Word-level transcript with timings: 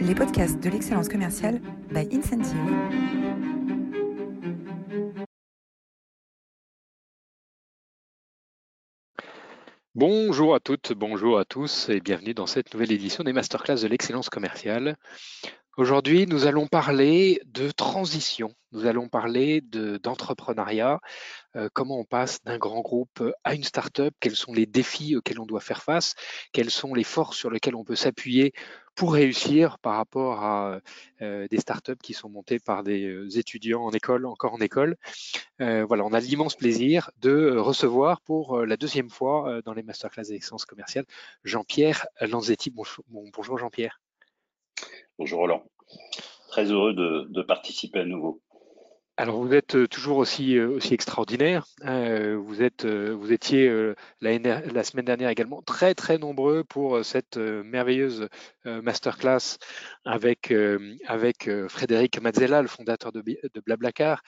les 0.00 0.14
podcasts 0.14 0.58
de 0.60 0.70
l'excellence 0.70 1.08
commerciale 1.08 1.60
by 1.90 2.08
Incentive. 2.12 2.56
Bonjour 9.94 10.54
à 10.54 10.60
toutes, 10.60 10.92
bonjour 10.92 11.38
à 11.38 11.44
tous 11.44 11.90
et 11.90 12.00
bienvenue 12.00 12.32
dans 12.32 12.46
cette 12.46 12.72
nouvelle 12.72 12.92
édition 12.92 13.24
des 13.24 13.34
masterclass 13.34 13.82
de 13.82 13.88
l'excellence 13.88 14.30
commerciale. 14.30 14.96
Aujourd'hui, 15.80 16.26
nous 16.26 16.44
allons 16.44 16.66
parler 16.66 17.40
de 17.46 17.70
transition, 17.70 18.52
nous 18.70 18.84
allons 18.84 19.08
parler 19.08 19.62
d'entrepreneuriat, 19.62 21.00
euh, 21.56 21.70
comment 21.72 21.98
on 21.98 22.04
passe 22.04 22.42
d'un 22.44 22.58
grand 22.58 22.82
groupe 22.82 23.24
à 23.44 23.54
une 23.54 23.64
start-up, 23.64 24.12
quels 24.20 24.36
sont 24.36 24.52
les 24.52 24.66
défis 24.66 25.16
auxquels 25.16 25.40
on 25.40 25.46
doit 25.46 25.62
faire 25.62 25.82
face, 25.82 26.16
quelles 26.52 26.70
sont 26.70 26.92
les 26.94 27.02
forces 27.02 27.38
sur 27.38 27.50
lesquelles 27.50 27.76
on 27.76 27.84
peut 27.84 27.96
s'appuyer 27.96 28.52
pour 28.94 29.14
réussir 29.14 29.78
par 29.78 29.96
rapport 29.96 30.44
à 30.44 30.80
euh, 31.22 31.48
des 31.48 31.60
startups 31.60 31.96
qui 32.02 32.12
sont 32.12 32.28
montées 32.28 32.58
par 32.58 32.82
des 32.82 33.06
euh, 33.06 33.38
étudiants 33.38 33.82
en 33.82 33.92
école, 33.92 34.26
encore 34.26 34.52
en 34.52 34.60
école? 34.60 34.96
voilà, 35.58 36.04
on 36.04 36.12
a 36.12 36.20
l'immense 36.20 36.56
plaisir 36.56 37.10
de 37.22 37.56
recevoir 37.56 38.20
pour 38.20 38.66
la 38.66 38.76
deuxième 38.76 39.08
fois 39.08 39.62
dans 39.64 39.72
les 39.72 39.82
masterclass 39.82 40.24
d'excellence 40.24 40.66
commerciale 40.66 41.06
Jean-Pierre 41.44 42.06
Lanzetti. 42.20 42.70
bonjour 42.70 43.56
Jean-Pierre. 43.56 43.98
Bonjour 45.18 45.40
Roland. 45.40 45.62
Très 46.48 46.64
heureux 46.70 46.94
de, 46.94 47.42
participer 47.42 48.00
à 48.00 48.04
nouveau. 48.04 48.40
Alors 49.16 49.42
vous 49.42 49.52
êtes 49.52 49.76
euh, 49.76 49.86
toujours 49.86 50.16
aussi, 50.16 50.56
euh, 50.56 50.78
extraordinaire. 50.90 51.66
Hein, 51.82 51.92
euh, 51.92 52.36
vous 52.36 53.32
étiez 53.32 53.68
la, 54.20 54.82
semaine 54.82 55.04
dernière 55.04 55.28
également 55.28 55.60
très 55.62 55.94
très 55.94 56.16
nombreux 56.16 56.64
pour 56.64 57.04
cette 57.04 57.36
merveilleuse 57.36 58.28
masterclass 58.64 59.58
avec, 60.04 60.52
avec 61.06 61.50
Frédéric 61.68 62.20
Mazzella, 62.20 62.62
le 62.62 62.68
fondateur 62.68 63.12
de, 63.12 63.20
de 63.20 63.60
Blablacar, 63.60 64.22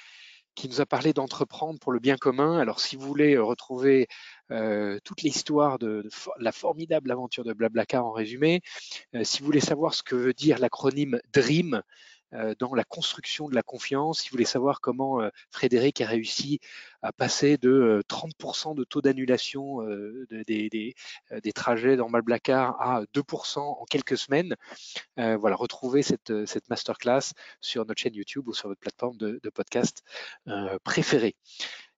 qui 0.55 0.69
nous 0.69 0.81
a 0.81 0.87
parlé 0.87 1.13
d'entreprendre 1.13 1.79
pour 1.79 1.93
le 1.93 1.99
bien 1.99 2.17
commun. 2.17 2.59
Alors 2.59 2.81
si 2.81 2.97
vous 2.97 3.07
voulez 3.07 3.39
retrouver 3.39 4.09
euh, 4.51 4.99
toute 5.05 5.23
l'histoire 5.23 5.79
de, 5.79 6.07
la 6.39 6.53
formidable 6.53 7.11
aventure 7.11 7.45
de 7.45 7.53
Blablacar 7.53 8.05
en 8.05 8.13
résumé. 8.13 8.61
Euh, 9.15 9.25
si 9.25 9.41
vous 9.41 9.47
voulez 9.47 9.61
savoir 9.61 9.95
ce 9.95 10.03
que 10.03 10.15
veut 10.15 10.35
dire 10.35 10.59
l'acronyme 10.59 11.21
DREAM, 11.33 11.75
euh, 11.75 11.81
dans 12.59 12.75
la 12.75 12.85
construction 12.85 13.49
de 13.49 13.55
la 13.55 13.63
confiance. 13.63 14.21
Si 14.21 14.29
vous 14.29 14.35
voulez 14.35 14.45
savoir 14.45 14.81
comment 14.81 15.21
Frédéric 15.51 16.01
a 16.01 16.07
réussi 16.07 16.61
à 17.03 17.13
passer 17.13 17.57
de 17.57 18.03
30% 18.09 18.75
de 18.75 18.85
taux 18.85 19.03
d'annulation 19.03 19.79
des, 20.31 20.95
trajets 21.55 21.97
dans 21.97 22.09
Blablacar 22.09 22.81
à 22.81 23.03
2% 23.15 23.59
en 23.59 23.85
quelques 23.85 24.17
semaines, 24.17 24.55
voilà, 25.17 25.57
retrouvez 25.57 26.03
cette, 26.03 26.31
masterclass 26.71 27.33
sur 27.61 27.85
notre 27.87 28.01
chaîne 28.01 28.15
YouTube 28.15 28.49
ou 28.49 28.55
sur 28.55 28.69
votre 28.69 28.81
plateforme 28.81 29.17
de 29.19 29.51
podcast 29.51 30.03
préférée. 30.85 31.37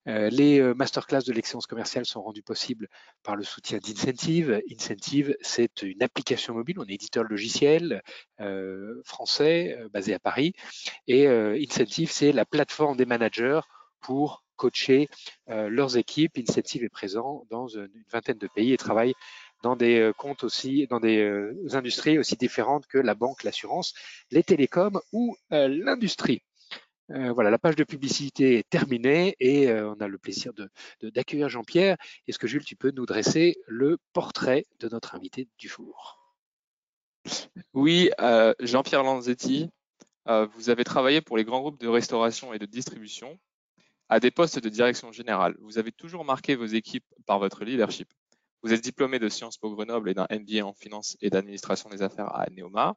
Euh, 0.07 0.29
les 0.31 0.61
euh, 0.61 0.75
masterclass 0.75 1.23
de 1.23 1.33
l'excellence 1.33 1.67
commerciale 1.67 2.05
sont 2.05 2.23
rendus 2.23 2.43
possibles 2.43 2.89
par 3.23 3.37
le 3.37 3.43
soutien 3.43 3.79
d'Incentive. 3.79 4.61
Incentive, 4.71 5.37
c'est 5.41 5.83
une 5.83 6.03
application 6.03 6.55
mobile, 6.55 6.79
on 6.79 6.85
est 6.85 6.95
éditeur 6.95 7.25
logiciel 7.25 8.03
euh, 8.41 9.01
français 9.05 9.79
basé 9.93 10.15
à 10.15 10.19
Paris. 10.19 10.53
Et 11.07 11.27
Incentive, 11.27 12.11
c'est 12.11 12.33
la 12.33 12.45
plateforme 12.45 12.97
des 12.97 13.07
managers 13.07 13.61
pour 14.01 14.45
coacher 14.57 15.09
leurs 15.47 15.97
équipes. 15.97 16.39
Incentive 16.39 16.85
est 16.85 16.89
présent 16.89 17.47
dans 17.51 17.67
une 17.67 18.05
vingtaine 18.13 18.39
de 18.39 18.47
pays 18.47 18.73
et 18.73 18.77
travaille 18.77 19.15
dans 19.63 19.77
des 19.77 20.13
comptes 20.19 20.45
aussi, 20.45 20.87
dans 20.89 21.01
des 21.01 21.51
industries 21.73 22.19
aussi 22.19 22.37
différentes 22.37 22.87
que 22.87 22.99
la 22.99 23.15
banque, 23.15 23.43
l'assurance, 23.45 23.95
les 24.31 24.43
télécoms 24.43 25.01
ou 25.13 25.37
l'industrie. 25.51 26.43
Euh, 27.11 27.33
voilà, 27.33 27.51
la 27.51 27.59
page 27.59 27.77
de 27.77 27.85
publicité 27.85 28.59
est 28.59 28.69
terminée 28.69 29.37
et 29.39 29.69
euh, 29.69 29.91
on 29.91 30.01
a 30.01 30.09
le 30.09 30.17
plaisir 30.17 30.53
d'accueillir 31.03 31.47
de, 31.47 31.51
Jean-Pierre. 31.51 31.97
Est-ce 32.27 32.39
que 32.39 32.47
Jules, 32.47 32.65
tu 32.65 32.77
peux 32.77 32.93
nous 32.93 33.05
dresser 33.05 33.57
le 33.67 33.99
portrait 34.13 34.65
de 34.81 34.89
notre 34.89 35.15
invité 35.15 35.49
du 35.59 35.69
jour? 35.69 36.19
Oui, 37.75 38.11
euh, 38.21 38.55
Jean-Pierre 38.61 39.03
Lanzetti, 39.03 39.69
vous 40.27 40.71
avez 40.71 40.85
travaillé 40.85 41.21
pour 41.21 41.37
les 41.37 41.45
grands 41.45 41.61
groupes 41.61 41.81
de 41.81 41.89
restauration 41.89 42.55
et 42.55 42.59
de 42.59 42.65
distribution 42.65 43.39
à 44.09 44.21
des 44.21 44.31
postes 44.31 44.59
de 44.59 44.69
direction 44.71 45.13
générale. 45.13 45.55
Vous 45.61 45.79
avez 45.79 45.93
toujours 45.93 46.25
marqué 46.25 46.55
vos 46.55 46.65
équipes 46.65 47.05
par 47.27 47.39
votre 47.39 47.65
leadership. 47.65 48.09
Vous 48.63 48.73
êtes 48.73 48.83
diplômé 48.83 49.19
de 49.19 49.29
Sciences 49.29 49.59
Po 49.59 49.75
Grenoble 49.75 50.09
et 50.09 50.15
d'un 50.15 50.27
MBA 50.31 50.65
en 50.65 50.73
finance 50.73 51.19
et 51.21 51.29
d'administration 51.29 51.91
des 51.91 52.01
affaires 52.01 52.35
à 52.35 52.49
Neoma. 52.49 52.97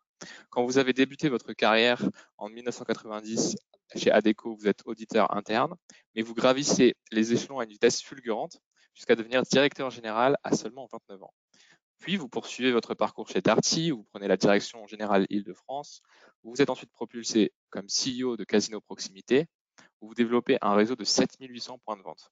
Quand 0.50 0.64
vous 0.64 0.78
avez 0.78 0.94
débuté 0.94 1.28
votre 1.28 1.52
carrière 1.52 2.02
en 2.38 2.48
1990 2.48 3.58
chez 3.96 4.12
ADECO, 4.12 4.56
vous 4.56 4.68
êtes 4.68 4.82
auditeur 4.86 5.36
interne, 5.36 5.76
mais 6.16 6.22
vous 6.22 6.34
gravissez 6.34 6.96
les 7.12 7.34
échelons 7.34 7.60
à 7.60 7.64
une 7.64 7.70
vitesse 7.70 8.02
fulgurante 8.02 8.60
jusqu'à 8.94 9.16
devenir 9.16 9.44
directeur 9.44 9.90
général 9.90 10.38
à 10.44 10.56
seulement 10.56 10.88
29 10.92 11.24
ans. 11.24 11.34
Puis 12.00 12.16
vous 12.16 12.30
poursuivez 12.30 12.72
votre 12.72 12.94
parcours 12.94 13.28
chez 13.28 13.42
Darty, 13.42 13.92
où 13.92 13.98
vous 13.98 14.08
prenez 14.12 14.28
la 14.28 14.38
direction 14.38 14.86
générale 14.88 15.26
Île-de-France. 15.30 16.02
Vous 16.44 16.62
êtes 16.62 16.70
ensuite 16.70 16.92
propulsé 16.92 17.54
comme 17.70 17.88
CEO 17.88 18.38
de 18.38 18.44
Casino 18.44 18.82
Proximité, 18.82 19.48
où 20.02 20.10
vous 20.10 20.14
développez 20.14 20.58
un 20.62 20.76
réseau 20.76 20.96
de 20.96 21.04
7800 21.04 21.80
points 21.80 21.98
de 21.98 22.04
vente. 22.04 22.32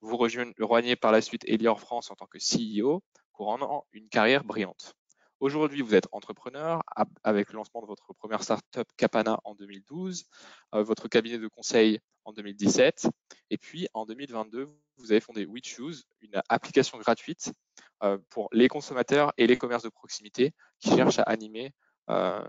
Vous 0.00 0.16
rejoignez 0.16 0.96
par 0.96 1.12
la 1.12 1.20
suite 1.20 1.44
Elior 1.46 1.80
France 1.80 2.10
en 2.10 2.14
tant 2.14 2.26
que 2.26 2.38
CEO, 2.38 3.02
courant 3.32 3.84
une 3.92 4.08
carrière 4.08 4.44
brillante. 4.44 4.94
Aujourd'hui, 5.40 5.80
vous 5.80 5.94
êtes 5.94 6.06
entrepreneur 6.12 6.82
avec 7.24 7.50
le 7.50 7.56
lancement 7.56 7.80
de 7.80 7.86
votre 7.86 8.12
première 8.12 8.42
startup 8.42 8.86
Capana 8.98 9.40
en 9.44 9.54
2012, 9.54 10.26
euh, 10.74 10.82
votre 10.82 11.08
cabinet 11.08 11.38
de 11.38 11.48
conseil 11.48 11.98
en 12.26 12.34
2017, 12.34 13.08
et 13.48 13.56
puis 13.56 13.88
en 13.94 14.04
2022, 14.04 14.68
vous 14.98 15.12
avez 15.12 15.20
fondé 15.20 15.46
WeChoose, 15.46 16.04
une 16.20 16.42
application 16.50 16.98
gratuite 16.98 17.54
euh, 18.02 18.18
pour 18.28 18.50
les 18.52 18.68
consommateurs 18.68 19.32
et 19.38 19.46
les 19.46 19.56
commerces 19.56 19.82
de 19.82 19.88
proximité 19.88 20.52
qui 20.78 20.94
cherchent 20.94 21.20
à 21.20 21.22
animer 21.22 21.72
euh, 22.10 22.44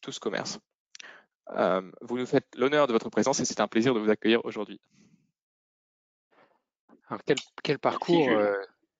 tout 0.00 0.12
ce 0.12 0.20
commerce. 0.20 0.58
vous 2.00 2.16
nous 2.16 2.26
faites 2.26 2.46
l'honneur 2.56 2.86
de 2.86 2.94
votre 2.94 3.10
présence 3.10 3.40
et 3.40 3.44
c'est 3.44 3.60
un 3.60 3.68
plaisir 3.68 3.92
de 3.92 4.00
vous 4.00 4.08
accueillir 4.08 4.42
aujourd'hui. 4.46 4.80
quel, 7.62 7.78
parcours 7.78 8.26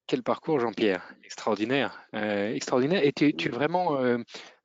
quel 0.07 0.23
parcours, 0.23 0.61
Jean-Pierre? 0.61 1.15
Extraordinaire. 1.25 2.01
Euh, 2.15 2.53
extraordinaire. 2.53 3.03
Et 3.05 3.13
tu, 3.13 3.27
es 3.27 3.49
vraiment 3.49 4.01
euh, 4.01 4.19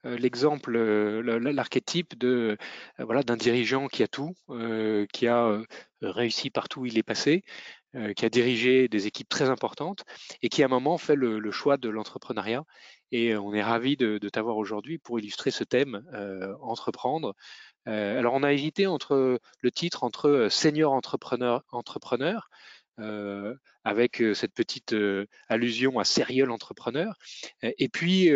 euh, 0.05 0.17
l'exemple, 0.17 0.77
l'archétype 0.77 2.17
de 2.17 2.57
voilà 2.99 3.23
d'un 3.23 3.37
dirigeant 3.37 3.87
qui 3.87 4.03
a 4.03 4.07
tout, 4.07 4.35
qui 5.11 5.27
a 5.27 5.61
réussi 6.01 6.49
partout 6.49 6.81
où 6.81 6.85
il 6.85 6.97
est 6.97 7.03
passé, 7.03 7.43
qui 8.15 8.25
a 8.25 8.29
dirigé 8.29 8.87
des 8.87 9.07
équipes 9.07 9.29
très 9.29 9.49
importantes 9.49 10.03
et 10.41 10.49
qui 10.49 10.63
à 10.63 10.67
un 10.67 10.69
moment 10.69 10.97
fait 10.97 11.15
le, 11.15 11.51
choix 11.51 11.77
de 11.77 11.89
l'entrepreneuriat. 11.89 12.63
Et 13.11 13.35
on 13.35 13.53
est 13.53 13.63
ravi 13.63 13.97
de, 13.97 14.17
t'avoir 14.29 14.57
aujourd'hui 14.57 14.97
pour 14.97 15.19
illustrer 15.19 15.51
ce 15.51 15.63
thème, 15.63 16.03
entreprendre. 16.61 17.35
alors 17.85 18.33
on 18.33 18.43
a 18.43 18.53
hésité 18.53 18.87
entre 18.87 19.39
le 19.61 19.71
titre 19.71 20.03
entre 20.03 20.47
senior 20.49 20.93
entrepreneur, 20.93 21.63
entrepreneur 21.71 22.49
avec 23.83 24.23
cette 24.33 24.53
petite 24.53 24.95
allusion 25.47 25.99
à 25.99 26.03
Serial 26.03 26.51
Entrepreneur. 26.51 27.15
Et 27.63 27.89
puis, 27.89 28.29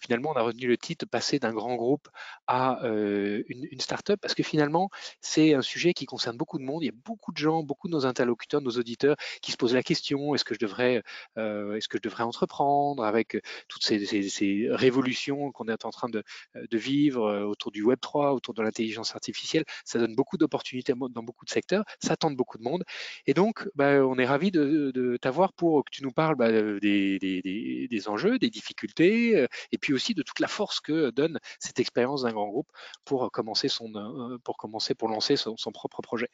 finalement, 0.00 0.30
on 0.30 0.34
a 0.34 0.42
retenu 0.42 0.66
le 0.66 0.76
titre 0.76 1.06
passer 1.06 1.38
d'un 1.38 1.52
grand 1.52 1.76
groupe 1.76 2.08
à 2.46 2.80
une, 2.84 3.66
une 3.70 3.80
start-up 3.80 4.20
parce 4.20 4.34
que 4.34 4.42
finalement, 4.42 4.90
c'est 5.20 5.54
un 5.54 5.62
sujet 5.62 5.92
qui 5.94 6.06
concerne 6.06 6.36
beaucoup 6.36 6.58
de 6.58 6.64
monde. 6.64 6.82
Il 6.82 6.86
y 6.86 6.90
a 6.90 6.98
beaucoup 7.04 7.32
de 7.32 7.38
gens, 7.38 7.62
beaucoup 7.62 7.88
de 7.88 7.92
nos 7.92 8.06
interlocuteurs, 8.06 8.60
nos 8.60 8.70
auditeurs 8.70 9.16
qui 9.42 9.52
se 9.52 9.56
posent 9.56 9.74
la 9.74 9.82
question 9.82 10.34
est-ce 10.34 10.44
que 10.44 10.54
je 10.54 10.60
devrais, 10.60 11.02
est-ce 11.36 11.88
que 11.88 11.98
je 11.98 12.02
devrais 12.02 12.24
entreprendre 12.24 13.04
avec 13.04 13.36
toutes 13.68 13.84
ces, 13.84 14.04
ces, 14.06 14.68
révolutions 14.70 15.52
qu'on 15.52 15.68
est 15.68 15.84
en 15.84 15.90
train 15.90 16.08
de, 16.08 16.22
de, 16.54 16.78
vivre 16.78 17.44
autour 17.44 17.70
du 17.70 17.82
Web 17.82 18.00
3, 18.00 18.32
autour 18.32 18.54
de 18.54 18.62
l'intelligence 18.62 19.14
artificielle? 19.14 19.64
Ça 19.84 19.98
donne 19.98 20.14
beaucoup 20.14 20.36
d'opportunités 20.36 20.94
dans 20.94 21.22
beaucoup 21.22 21.44
de 21.44 21.50
secteurs, 21.50 21.84
ça 22.02 22.16
tente 22.16 22.36
beaucoup 22.36 22.58
de 22.58 22.62
monde. 22.62 22.84
Et 23.26 23.34
donc, 23.34 23.68
bah, 23.74 24.04
on 24.04 24.18
est 24.18 24.26
ravi 24.26 24.50
de, 24.50 24.69
t'avoir 25.20 25.52
pour 25.52 25.84
que 25.84 25.90
tu 25.90 26.02
nous 26.02 26.12
parles 26.12 26.36
bah, 26.36 26.50
des, 26.50 28.02
enjeux, 28.06 28.38
des 28.38 28.50
difficultés, 28.50 29.36
euh, 29.36 29.46
et 29.72 29.78
puis 29.78 29.92
aussi 29.92 30.14
de 30.14 30.22
toute 30.22 30.40
la 30.40 30.48
force 30.48 30.80
que 30.80 31.10
donne 31.10 31.38
cette 31.58 31.80
expérience 31.80 32.22
d'un 32.22 32.32
grand 32.32 32.48
groupe 32.48 32.70
pour 33.04 33.30
commencer 33.30 33.68
son, 33.68 33.92
euh, 33.94 34.38
pour 34.44 34.56
commencer, 34.56 34.94
pour 34.94 35.08
lancer 35.08 35.36
son, 35.36 35.54
propre 35.72 36.02
projet. 36.02 36.28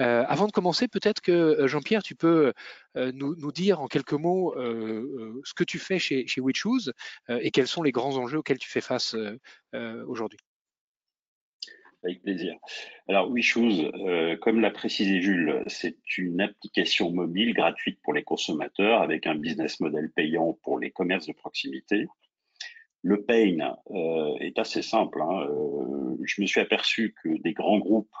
Euh, 0.00 0.24
avant 0.26 0.46
de 0.46 0.52
commencer, 0.52 0.88
peut-être 0.88 1.20
que 1.20 1.66
Jean-Pierre, 1.66 2.02
tu 2.02 2.14
peux 2.14 2.52
nous, 2.96 3.52
dire 3.52 3.80
en 3.80 3.86
quelques 3.86 4.12
mots 4.12 4.54
ce 4.56 5.54
que 5.54 5.64
tu 5.64 5.78
fais 5.78 5.98
chez, 5.98 6.26
chez 6.26 6.40
WeChoose 6.40 6.92
et 7.28 7.50
quels 7.50 7.68
sont 7.68 7.82
les 7.82 7.92
grands 7.92 8.16
enjeux 8.16 8.38
auxquels 8.38 8.58
tu 8.58 8.68
fais 8.68 8.80
face 8.80 9.16
aujourd'hui. 10.06 10.38
Avec 12.04 12.22
plaisir. 12.22 12.56
Alors, 13.06 13.30
WeChoose, 13.30 13.92
euh, 13.94 14.36
comme 14.36 14.60
l'a 14.60 14.72
précisé 14.72 15.20
Jules, 15.20 15.62
c'est 15.68 15.96
une 16.18 16.40
application 16.40 17.12
mobile 17.12 17.54
gratuite 17.54 18.00
pour 18.02 18.12
les 18.12 18.24
consommateurs 18.24 19.02
avec 19.02 19.28
un 19.28 19.36
business 19.36 19.78
model 19.78 20.10
payant 20.10 20.58
pour 20.64 20.80
les 20.80 20.90
commerces 20.90 21.28
de 21.28 21.32
proximité. 21.32 22.06
Le 23.02 23.22
pain 23.22 23.76
est 24.40 24.58
assez 24.58 24.80
simple. 24.80 25.20
Hein. 25.22 25.48
je 26.22 26.40
me 26.40 26.46
suis 26.46 26.60
aperçu 26.60 27.14
que 27.22 27.30
des 27.42 27.52
grands 27.52 27.78
groupes 27.78 28.14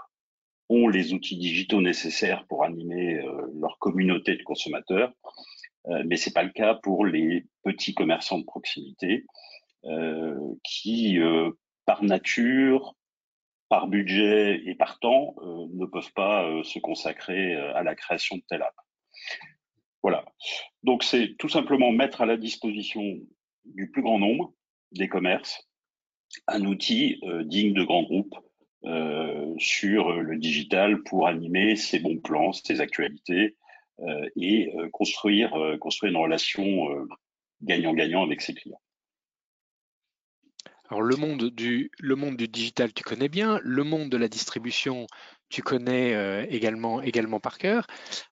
ont 0.68 0.88
les 0.88 1.12
outils 1.12 1.36
digitaux 1.36 1.80
nécessaires 1.80 2.44
pour 2.48 2.64
animer 2.64 3.22
leur 3.60 3.78
communauté 3.78 4.34
de 4.34 4.42
consommateurs, 4.42 5.12
mais 6.04 6.16
c'est 6.16 6.34
pas 6.34 6.42
le 6.42 6.50
cas 6.50 6.74
pour 6.74 7.06
les 7.06 7.46
petits 7.62 7.94
commerçants 7.94 8.40
de 8.40 8.44
proximité 8.44 9.24
qui, 10.64 11.20
par 11.86 12.02
nature, 12.02 12.96
par 13.72 13.86
budget 13.86 14.60
et 14.66 14.74
par 14.74 14.98
temps, 14.98 15.34
euh, 15.38 15.66
ne 15.72 15.86
peuvent 15.86 16.12
pas 16.12 16.44
euh, 16.44 16.62
se 16.62 16.78
consacrer 16.78 17.54
euh, 17.54 17.74
à 17.74 17.82
la 17.82 17.94
création 17.94 18.36
de 18.36 18.42
telle 18.46 18.60
app. 18.60 18.74
Voilà. 20.02 20.26
Donc 20.82 21.02
c'est 21.02 21.36
tout 21.38 21.48
simplement 21.48 21.90
mettre 21.90 22.20
à 22.20 22.26
la 22.26 22.36
disposition 22.36 23.02
du 23.64 23.90
plus 23.90 24.02
grand 24.02 24.18
nombre 24.18 24.52
des 24.90 25.08
commerces 25.08 25.66
un 26.48 26.66
outil 26.66 27.18
digne 27.44 27.72
de 27.72 27.84
grands 27.84 28.02
groupes 28.02 28.34
sur 29.58 30.12
le 30.12 30.36
digital 30.38 31.02
pour 31.04 31.26
animer 31.26 31.76
ses 31.76 32.00
bons 32.00 32.18
plans, 32.18 32.52
ses 32.52 32.80
actualités 32.80 33.56
et 34.34 34.72
construire, 34.92 35.76
construire 35.78 36.10
une 36.10 36.18
relation 36.18 36.88
gagnant-gagnant 37.60 38.24
avec 38.24 38.40
ses 38.40 38.54
clients. 38.54 38.80
Alors 40.92 41.00
le 41.00 41.16
monde 41.16 41.48
du 41.48 41.90
le 42.00 42.16
monde 42.16 42.36
du 42.36 42.48
digital, 42.48 42.92
tu 42.92 43.02
connais 43.02 43.30
bien. 43.30 43.58
Le 43.62 43.82
monde 43.82 44.10
de 44.10 44.18
la 44.18 44.28
distribution, 44.28 45.06
tu 45.48 45.62
connais 45.62 46.12
euh, 46.12 46.44
également 46.50 47.00
également 47.00 47.40
par 47.40 47.56
cœur. 47.56 47.86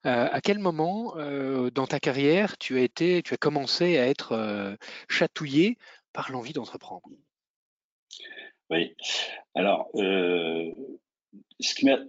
Euh, 0.04 0.28
à 0.30 0.42
quel 0.42 0.58
moment 0.58 1.14
euh, 1.16 1.70
dans 1.70 1.86
ta 1.86 1.98
carrière 1.98 2.58
tu 2.58 2.76
as 2.76 2.82
été, 2.82 3.22
tu 3.22 3.32
as 3.32 3.38
commencé 3.38 3.96
à 3.96 4.06
être 4.06 4.76
chatouillé 5.08 5.78
par 6.12 6.30
l'envie 6.30 6.52
d'entreprendre? 6.52 7.08
Oui. 8.68 8.94
Alors, 9.54 9.88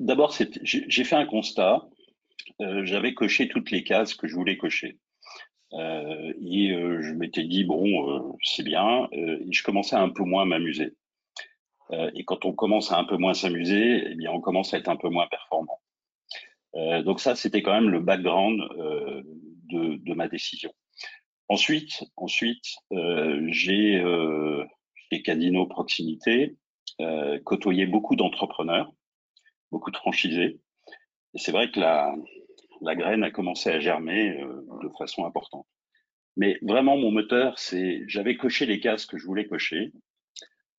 d'abord, 0.01 0.35
j'ai 0.63 1.03
fait 1.05 1.15
un 1.15 1.27
constat. 1.27 1.87
J'avais 2.59 3.13
coché 3.13 3.47
toutes 3.47 3.71
les 3.71 3.85
cases 3.85 4.15
que 4.15 4.27
je 4.27 4.35
voulais 4.35 4.57
cocher. 4.57 4.97
Euh, 5.73 6.33
et 6.41 6.71
euh, 6.71 7.01
je 7.01 7.13
m'étais 7.13 7.43
dit, 7.43 7.63
bon, 7.63 8.09
euh, 8.09 8.33
c'est 8.43 8.63
bien. 8.63 9.07
et 9.11 9.51
je 9.51 9.63
commençais 9.63 9.95
à 9.95 10.01
un 10.01 10.09
peu 10.09 10.23
moins 10.23 10.45
m'amuser. 10.45 10.93
et 12.13 12.23
quand 12.23 12.45
on 12.45 12.53
commence 12.53 12.91
à 12.91 12.97
un 12.97 13.03
peu 13.03 13.17
moins 13.17 13.33
s'amuser, 13.33 14.03
eh 14.11 14.15
bien, 14.15 14.31
on 14.31 14.41
commence 14.41 14.73
à 14.73 14.77
être 14.77 14.89
un 14.89 14.95
peu 14.95 15.09
moins 15.09 15.27
performant. 15.27 15.79
donc 17.03 17.19
ça, 17.19 17.35
c'était 17.35 17.61
quand 17.61 17.73
même 17.73 17.89
le 17.89 17.99
background 17.99 18.61
de, 19.69 19.97
de, 19.97 20.13
ma 20.13 20.27
décision. 20.27 20.73
Ensuite, 21.49 22.03
ensuite, 22.15 22.65
j'ai 23.47 24.01
chez 25.09 25.21
Cadino 25.21 25.65
Proximité 25.65 26.55
côtoyé 27.43 27.85
beaucoup 27.85 28.15
d'entrepreneurs, 28.15 28.91
beaucoup 29.71 29.91
de 29.91 29.97
franchisés. 29.97 30.59
Et 31.33 31.39
c'est 31.39 31.51
vrai 31.51 31.71
que 31.71 31.79
la, 31.79 32.15
la 32.81 32.95
graine 32.95 33.23
a 33.23 33.31
commencé 33.31 33.69
à 33.69 33.79
germer 33.79 34.41
euh, 34.41 34.65
de 34.83 34.89
façon 34.97 35.25
importante. 35.25 35.67
Mais 36.37 36.57
vraiment, 36.61 36.97
mon 36.97 37.11
moteur, 37.11 37.57
c'est 37.59 38.03
j'avais 38.07 38.35
coché 38.35 38.65
les 38.65 38.79
cases 38.79 39.05
que 39.05 39.17
je 39.17 39.25
voulais 39.25 39.47
cocher. 39.47 39.91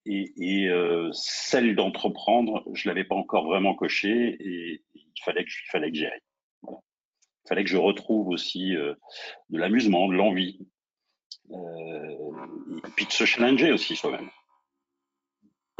Et, 0.04 0.68
euh, 0.68 1.10
celle 1.12 1.76
d'entreprendre, 1.76 2.64
je 2.74 2.88
l'avais 2.88 3.04
pas 3.04 3.14
encore 3.14 3.44
vraiment 3.44 3.74
coché 3.74 4.36
et 4.40 4.82
il 4.94 5.22
fallait 5.24 5.44
que, 5.44 5.50
il 5.50 5.70
fallait 5.70 5.92
que 5.92 5.96
j'y. 5.96 6.06
Il 6.64 7.48
fallait 7.48 7.62
que 7.62 7.70
je 7.70 7.76
retrouve 7.76 8.28
aussi 8.28 8.74
euh, 8.74 8.94
de 9.50 9.58
l'amusement, 9.58 10.08
de 10.08 10.14
l'envie, 10.14 10.58
et 11.50 12.90
puis 12.96 13.06
de 13.06 13.12
se 13.12 13.24
challenger 13.24 13.72
aussi 13.72 13.94
soi-même. 13.94 14.30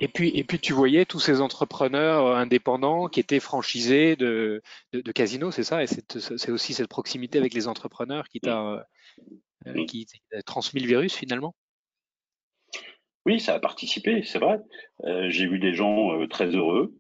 Et 0.03 0.09
puis, 0.09 0.33
et 0.35 0.43
puis 0.43 0.59
tu 0.59 0.73
voyais 0.73 1.05
tous 1.05 1.21
ces 1.21 1.41
entrepreneurs 1.41 2.27
euh, 2.27 2.35
indépendants 2.35 3.07
qui 3.07 3.21
étaient 3.21 3.39
franchisés 3.39 4.17
de, 4.17 4.61
de, 4.93 5.13
Casino, 5.13 5.53
c'est 5.53 5.63
ça? 5.63 5.81
Et 5.81 5.87
c'est 5.87 6.51
aussi 6.51 6.75
cette 6.75 6.89
proximité 6.89 7.39
avec 7.39 7.55
les 7.55 7.69
entrepreneurs 7.69 8.27
qui 8.27 8.41
t'a 8.41 8.85
euh, 9.67 9.85
qui 9.87 10.09
transmis 10.45 10.81
le 10.81 10.89
virus 10.89 11.15
finalement? 11.15 11.55
Oui, 13.27 13.39
ça 13.39 13.55
a 13.55 13.61
participé, 13.61 14.25
c'est 14.25 14.41
vrai. 14.41 14.59
Euh, 15.05 15.31
j'ai 15.31 15.47
vu 15.47 15.61
des 15.61 15.73
gens 15.73 16.27
très 16.27 16.49
heureux, 16.49 16.99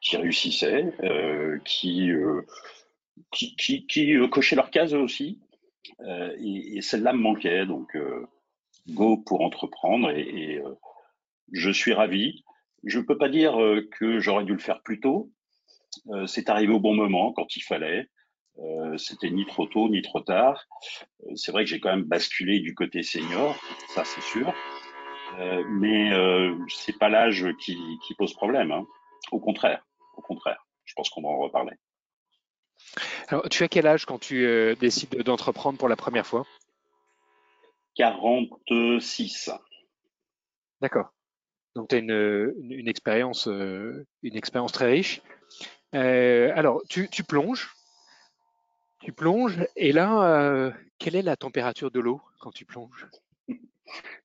qui 0.00 0.16
réussissaient, 0.16 0.92
qui, 1.64 2.10
qui, 3.30 3.86
qui, 3.86 4.28
cochaient 4.28 4.56
leur 4.56 4.72
case 4.72 4.92
aussi. 4.92 5.38
et, 6.00 6.78
et 6.78 6.82
celle-là 6.82 7.12
me 7.12 7.20
manquait, 7.20 7.64
donc 7.64 7.96
go 8.88 9.16
pour 9.16 9.42
entreprendre 9.42 10.10
et, 10.10 10.58
euh, 10.58 10.74
je 11.52 11.70
suis 11.70 11.92
ravi. 11.92 12.44
Je 12.84 12.98
ne 12.98 13.04
peux 13.04 13.18
pas 13.18 13.28
dire 13.28 13.60
euh, 13.60 13.88
que 13.98 14.18
j'aurais 14.18 14.44
dû 14.44 14.52
le 14.52 14.58
faire 14.58 14.82
plus 14.82 15.00
tôt. 15.00 15.30
Euh, 16.08 16.26
c'est 16.26 16.48
arrivé 16.48 16.72
au 16.72 16.80
bon 16.80 16.94
moment 16.94 17.32
quand 17.32 17.56
il 17.56 17.62
fallait. 17.62 18.08
C'était 18.98 19.30
ni 19.30 19.46
trop 19.46 19.64
tôt 19.64 19.88
ni 19.88 20.02
trop 20.02 20.20
tard. 20.20 20.66
c'est 21.36 21.52
vrai 21.52 21.64
que 21.64 21.70
j'ai 21.70 21.80
quand 21.80 21.88
même 21.88 22.04
basculé 22.04 22.60
du 22.60 22.74
côté 22.74 23.02
senior, 23.02 23.58
ça 23.88 24.04
c'est 24.04 24.20
sûr. 24.20 24.52
mais 25.70 26.10
c'est 26.68 26.98
pas 26.98 27.08
l'âge 27.08 27.46
qui, 27.58 27.74
pose 28.18 28.34
problème. 28.34 28.70
Hein. 28.70 28.84
Au 29.30 29.40
contraire, 29.40 29.82
au 30.18 30.20
contraire. 30.20 30.66
Je 30.84 30.92
pense 30.92 31.08
qu'on 31.08 31.22
va 31.22 31.28
en 31.28 31.38
reparler. 31.38 31.72
Alors, 33.28 33.48
tu 33.48 33.62
as 33.62 33.68
quel 33.68 33.86
âge 33.86 34.04
quand 34.04 34.18
tu 34.18 34.46
décides 34.78 35.22
d'entreprendre 35.22 35.78
pour 35.78 35.88
la 35.88 35.96
première 35.96 36.26
fois? 36.26 36.44
46. 37.94 39.50
D'accord. 40.80 41.12
Donc 41.74 41.88
tu 41.88 41.94
as 41.94 41.98
une, 41.98 42.54
une, 42.70 42.88
expérience, 42.88 43.48
euh, 43.48 44.06
une 44.22 44.36
expérience 44.36 44.72
très 44.72 44.90
riche. 44.90 45.22
Euh, 45.94 46.52
alors, 46.54 46.82
tu, 46.88 47.08
tu, 47.08 47.22
plonges, 47.22 47.74
tu 49.00 49.12
plonges, 49.12 49.66
et 49.76 49.92
là, 49.92 50.22
euh, 50.22 50.70
quelle 50.98 51.16
est 51.16 51.22
la 51.22 51.36
température 51.36 51.90
de 51.90 52.00
l'eau 52.00 52.20
quand 52.40 52.50
tu 52.50 52.64
plonges? 52.64 53.06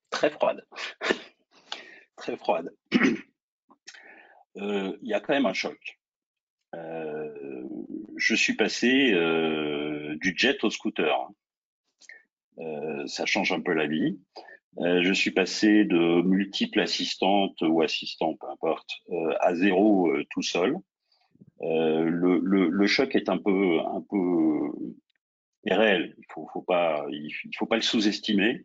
Très 0.10 0.30
froide. 0.30 0.66
Très 2.16 2.38
froide. 2.38 2.74
Il 4.56 4.98
y 5.04 5.14
a 5.14 5.19
quand 5.19 5.34
même 5.34 5.46
un 5.46 5.54
choc. 5.54 6.00
je 6.74 8.36
suis 8.36 8.56
passé 8.56 9.12
du 10.19 10.34
jet 10.36 10.64
au 10.64 10.72
scooter. 10.72 11.30
Euh, 12.59 13.06
ça 13.07 13.25
change 13.25 13.51
un 13.51 13.62
peu 13.62 13.74
la 13.74 13.88
vie. 13.88 14.19
Euh, 14.80 15.01
je 15.04 15.13
suis 15.13 15.31
passé 15.31 15.85
de 15.85 16.21
multiples 16.21 16.80
assistantes 16.80 17.61
ou 17.61 17.81
assistants, 17.81 18.35
peu 18.40 18.47
importe, 18.49 18.90
euh, 19.09 19.33
à 19.40 19.56
zéro 19.56 20.11
tout 20.31 20.44
seul. 20.44 20.76
Le, 21.59 22.40
le, 22.40 22.69
le, 22.69 22.87
choc 22.87 23.16
est 23.16 23.30
un 23.30 23.40
peu, 23.40 23.80
un 23.80 24.04
peu 24.07 24.69
est 25.66 25.73
réel. 25.73 26.14
Il 26.18 26.26
faut, 26.31 26.47
faut 26.54 26.61
pas, 26.61 27.06
il 27.09 27.31
faut 27.57 27.66
pas 27.66 27.78
le 27.78 27.81
sous-estimer. 27.81 28.64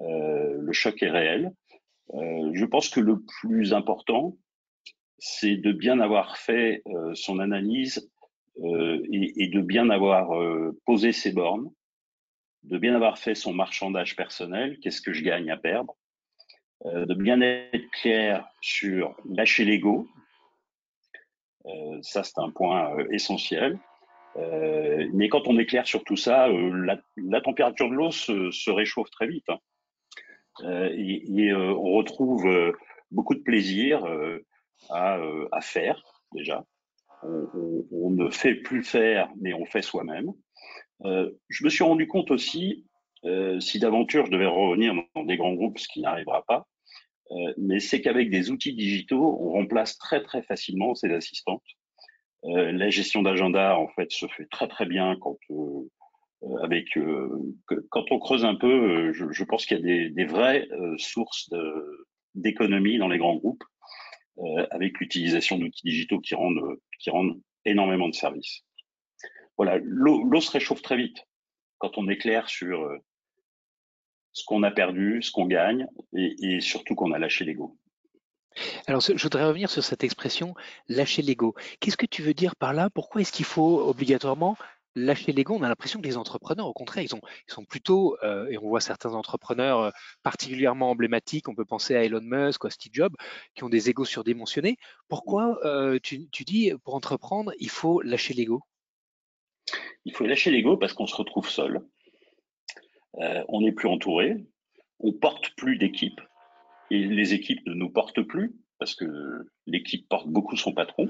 Euh, 0.00 0.56
le 0.58 0.72
choc 0.72 1.02
est 1.02 1.10
réel. 1.10 1.52
Euh, 2.14 2.50
je 2.52 2.64
pense 2.64 2.88
que 2.88 3.00
le 3.00 3.20
plus 3.40 3.72
important, 3.72 4.36
c'est 5.18 5.56
de 5.56 5.72
bien 5.72 6.00
avoir 6.00 6.36
fait 6.36 6.82
euh, 6.86 7.14
son 7.14 7.38
analyse 7.38 8.10
et, 8.56 9.32
et, 9.42 9.48
de 9.48 9.60
bien 9.60 9.90
avoir 9.90 10.30
posé 10.86 11.10
ses 11.10 11.32
bornes 11.32 11.72
de 12.64 12.78
bien 12.78 12.94
avoir 12.94 13.18
fait 13.18 13.34
son 13.34 13.52
marchandage 13.52 14.16
personnel, 14.16 14.78
qu'est-ce 14.80 15.02
que 15.02 15.12
je 15.12 15.22
gagne 15.22 15.50
à 15.50 15.56
perdre, 15.56 15.96
euh, 16.86 17.06
de 17.06 17.14
bien 17.14 17.40
être 17.40 17.90
clair 17.90 18.46
sur 18.60 19.16
lâcher 19.28 19.64
l'ego, 19.64 20.08
euh, 21.66 21.98
ça 22.02 22.22
c'est 22.22 22.38
un 22.38 22.50
point 22.50 22.94
euh, 22.98 23.06
essentiel. 23.10 23.78
mais 25.12 25.28
quand 25.28 25.46
on 25.46 25.58
est 25.58 25.66
clair 25.66 25.86
sur 25.86 26.02
tout 26.04 26.16
ça, 26.16 26.48
la, 26.48 27.40
température 27.40 27.88
de 27.88 27.94
l'eau 27.94 28.10
se, 28.10 28.70
réchauffe 28.70 29.10
très 29.10 29.28
vite. 29.28 29.48
Hein. 29.48 29.58
et, 30.90 31.54
on 31.54 31.92
retrouve 31.92 32.44
beaucoup 33.10 33.34
de 33.34 33.42
plaisir 33.42 34.04
à, 34.90 35.60
faire 35.60 36.02
déjà. 36.32 36.64
on, 37.22 38.10
ne 38.10 38.28
fait 38.28 38.56
plus 38.56 38.82
faire, 38.82 39.30
mais 39.40 39.54
on 39.54 39.66
fait 39.66 39.82
soi-même. 39.82 40.32
Euh, 41.04 41.30
je 41.48 41.64
me 41.64 41.70
suis 41.70 41.84
rendu 41.84 42.06
compte 42.06 42.30
aussi, 42.30 42.84
euh, 43.24 43.60
si 43.60 43.78
d'aventure 43.78 44.26
je 44.26 44.30
devais 44.30 44.46
revenir 44.46 44.94
dans 45.14 45.24
des 45.24 45.36
grands 45.36 45.54
groupes, 45.54 45.78
ce 45.78 45.88
qui 45.88 46.00
n'arrivera 46.00 46.44
pas, 46.46 46.66
euh, 47.30 47.54
mais 47.58 47.80
c'est 47.80 48.00
qu'avec 48.00 48.30
des 48.30 48.50
outils 48.50 48.74
digitaux, 48.74 49.38
on 49.40 49.52
remplace 49.52 49.98
très 49.98 50.22
très 50.22 50.42
facilement 50.42 50.94
ces 50.94 51.10
assistantes. 51.12 51.62
la 52.44 52.90
gestion 52.90 53.22
d'agenda, 53.22 53.78
en 53.78 53.88
fait, 53.88 54.10
se 54.12 54.26
fait 54.26 54.46
très 54.50 54.68
très 54.68 54.86
bien 54.86 55.16
quand 55.20 55.38
avec 56.62 56.88
quand 57.90 58.04
on 58.10 58.18
creuse 58.18 58.44
un 58.44 58.54
peu, 58.54 59.12
je, 59.14 59.44
pense 59.44 59.64
qu'il 59.64 59.78
y 59.78 59.80
a 59.80 59.82
des, 59.82 60.10
des 60.10 60.26
vraies 60.26 60.68
sources 60.98 61.48
d'économie 62.34 62.98
dans 62.98 63.08
les 63.08 63.16
grands 63.16 63.36
groupes 63.36 63.64
avec 64.70 64.98
l'utilisation 65.00 65.58
d'outils 65.58 65.86
digitaux 65.86 66.20
qui 66.20 66.34
rendent 66.34 66.76
qui 66.98 67.08
rendent 67.08 67.40
énormément 67.64 68.10
de 68.10 68.14
services 68.14 68.62
voilà, 69.56 69.78
l'eau 69.82 70.40
se 70.40 70.50
réchauffe 70.50 70.82
très 70.82 70.96
vite 70.96 71.24
quand 71.78 71.98
on 71.98 72.08
est 72.08 72.16
clair 72.16 72.48
sur 72.48 72.82
euh, 72.82 72.98
ce 74.32 74.44
qu'on 74.44 74.62
a 74.62 74.70
perdu, 74.70 75.22
ce 75.22 75.30
qu'on 75.30 75.46
gagne, 75.46 75.86
et, 76.14 76.60
surtout 76.60 76.94
qu'on 76.94 77.12
a 77.12 77.18
lâché 77.18 77.44
l'ego. 77.44 77.78
Alors, 78.86 79.00
je 79.00 79.20
voudrais 79.22 79.44
revenir 79.44 79.68
sur 79.68 79.82
cette 79.82 80.04
expression 80.04 80.54
lâcher 80.88 81.22
l'ego. 81.22 81.54
Qu'est-ce 81.80 81.96
que 81.96 82.06
tu 82.06 82.22
veux 82.22 82.34
dire 82.34 82.56
par 82.56 82.72
là? 82.72 82.88
Pourquoi 82.88 83.20
est-ce 83.20 83.32
qu'il 83.32 83.44
faut 83.44 83.80
obligatoirement 83.88 84.56
lâcher 84.94 85.32
l'ego? 85.32 85.56
On 85.56 85.62
a 85.62 85.68
l'impression 85.68 86.00
que 86.00 86.06
les 86.06 86.16
entrepreneurs, 86.16 86.66
au 86.66 86.72
contraire, 86.72 87.04
ils, 87.04 87.08
sont 87.52 87.64
plutôt, 87.64 88.16
euh, 88.22 88.46
et 88.48 88.58
on 88.58 88.68
voit 88.68 88.80
certains 88.80 89.12
entrepreneurs 89.14 89.80
euh, 89.80 89.90
particulièrement 90.22 90.90
emblématiques, 90.90 91.48
on 91.48 91.54
peut 91.54 91.64
penser 91.64 91.96
à 91.96 92.04
Elon 92.04 92.22
Musk 92.22 92.62
ou 92.64 92.68
à 92.68 92.70
Steve 92.70 92.92
Jobs, 92.94 93.14
qui 93.54 93.64
ont 93.64 93.68
des 93.68 93.90
égos 93.90 94.04
surdimensionnés. 94.04 94.78
Pourquoi 95.08 95.58
tu, 96.02 96.28
tu 96.30 96.44
dis, 96.44 96.72
pour 96.84 96.94
entreprendre, 96.94 97.52
il 97.58 97.70
faut 97.70 98.00
lâcher 98.00 98.34
l'ego? 98.34 98.62
Il 100.04 100.14
faut 100.14 100.26
lâcher 100.26 100.50
l'ego 100.50 100.76
parce 100.76 100.92
qu'on 100.92 101.06
se 101.06 101.16
retrouve 101.16 101.48
seul. 101.48 101.82
on 103.14 103.60
n'est 103.60 103.72
plus 103.72 103.88
entouré, 103.88 104.44
on 105.00 105.12
porte 105.12 105.50
plus 105.56 105.78
d'équipe, 105.78 106.20
et 106.90 106.98
les 107.06 107.34
équipes 107.34 107.66
ne 107.66 107.74
nous 107.74 107.90
portent 107.90 108.22
plus 108.22 108.54
parce 108.78 108.94
que 108.94 109.06
l'équipe 109.66 110.08
porte 110.08 110.28
beaucoup 110.28 110.56
son 110.56 110.72
patron. 110.72 111.08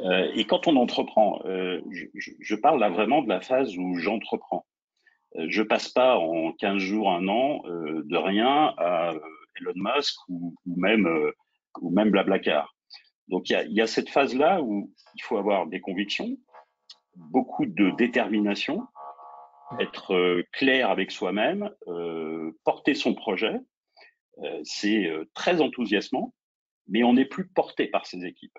Euh, 0.00 0.30
et 0.34 0.44
quand 0.44 0.66
on 0.66 0.76
entreprend, 0.76 1.40
euh, 1.44 1.80
je, 2.14 2.54
parle 2.54 2.80
là 2.80 2.88
vraiment 2.88 3.22
de 3.22 3.28
la 3.28 3.40
phase 3.40 3.76
où 3.76 3.94
j'entreprends. 3.96 4.66
Euh, 5.36 5.46
je 5.48 5.62
passe 5.62 5.88
pas 5.88 6.16
en 6.16 6.52
15 6.52 6.78
jours, 6.78 7.10
un 7.10 7.28
an, 7.28 7.62
euh, 7.66 8.02
de 8.04 8.16
rien 8.16 8.74
à 8.78 9.14
Elon 9.60 9.72
Musk 9.76 10.16
ou, 10.28 10.54
même 10.66 11.08
ou 11.80 11.90
même 11.90 12.10
Blablacar. 12.10 12.74
Donc 13.28 13.50
il 13.50 13.72
y 13.72 13.80
a, 13.80 13.86
cette 13.86 14.10
phase-là 14.10 14.60
où 14.62 14.92
il 15.14 15.22
faut 15.22 15.36
avoir 15.36 15.66
des 15.66 15.80
convictions, 15.80 16.36
beaucoup 17.30 17.66
de 17.66 17.90
détermination, 17.96 18.86
être 19.78 20.42
clair 20.52 20.90
avec 20.90 21.10
soi-même, 21.10 21.70
porter 22.64 22.94
son 22.94 23.14
projet, 23.14 23.60
euh, 24.42 24.60
c'est 24.64 25.06
euh, 25.06 25.28
très 25.34 25.60
enthousiasmant, 25.60 26.34
mais 26.88 27.02
on 27.02 27.14
n'est 27.14 27.26
plus 27.26 27.46
porté 27.46 27.86
par 27.86 28.06
ces 28.06 28.24
équipes. 28.24 28.56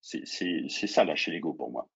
C'est 0.00 0.86
ça 0.86 1.04
lâcher 1.04 1.30
l'ego 1.30 1.52
pour 1.52 1.70
moi. 1.70 1.88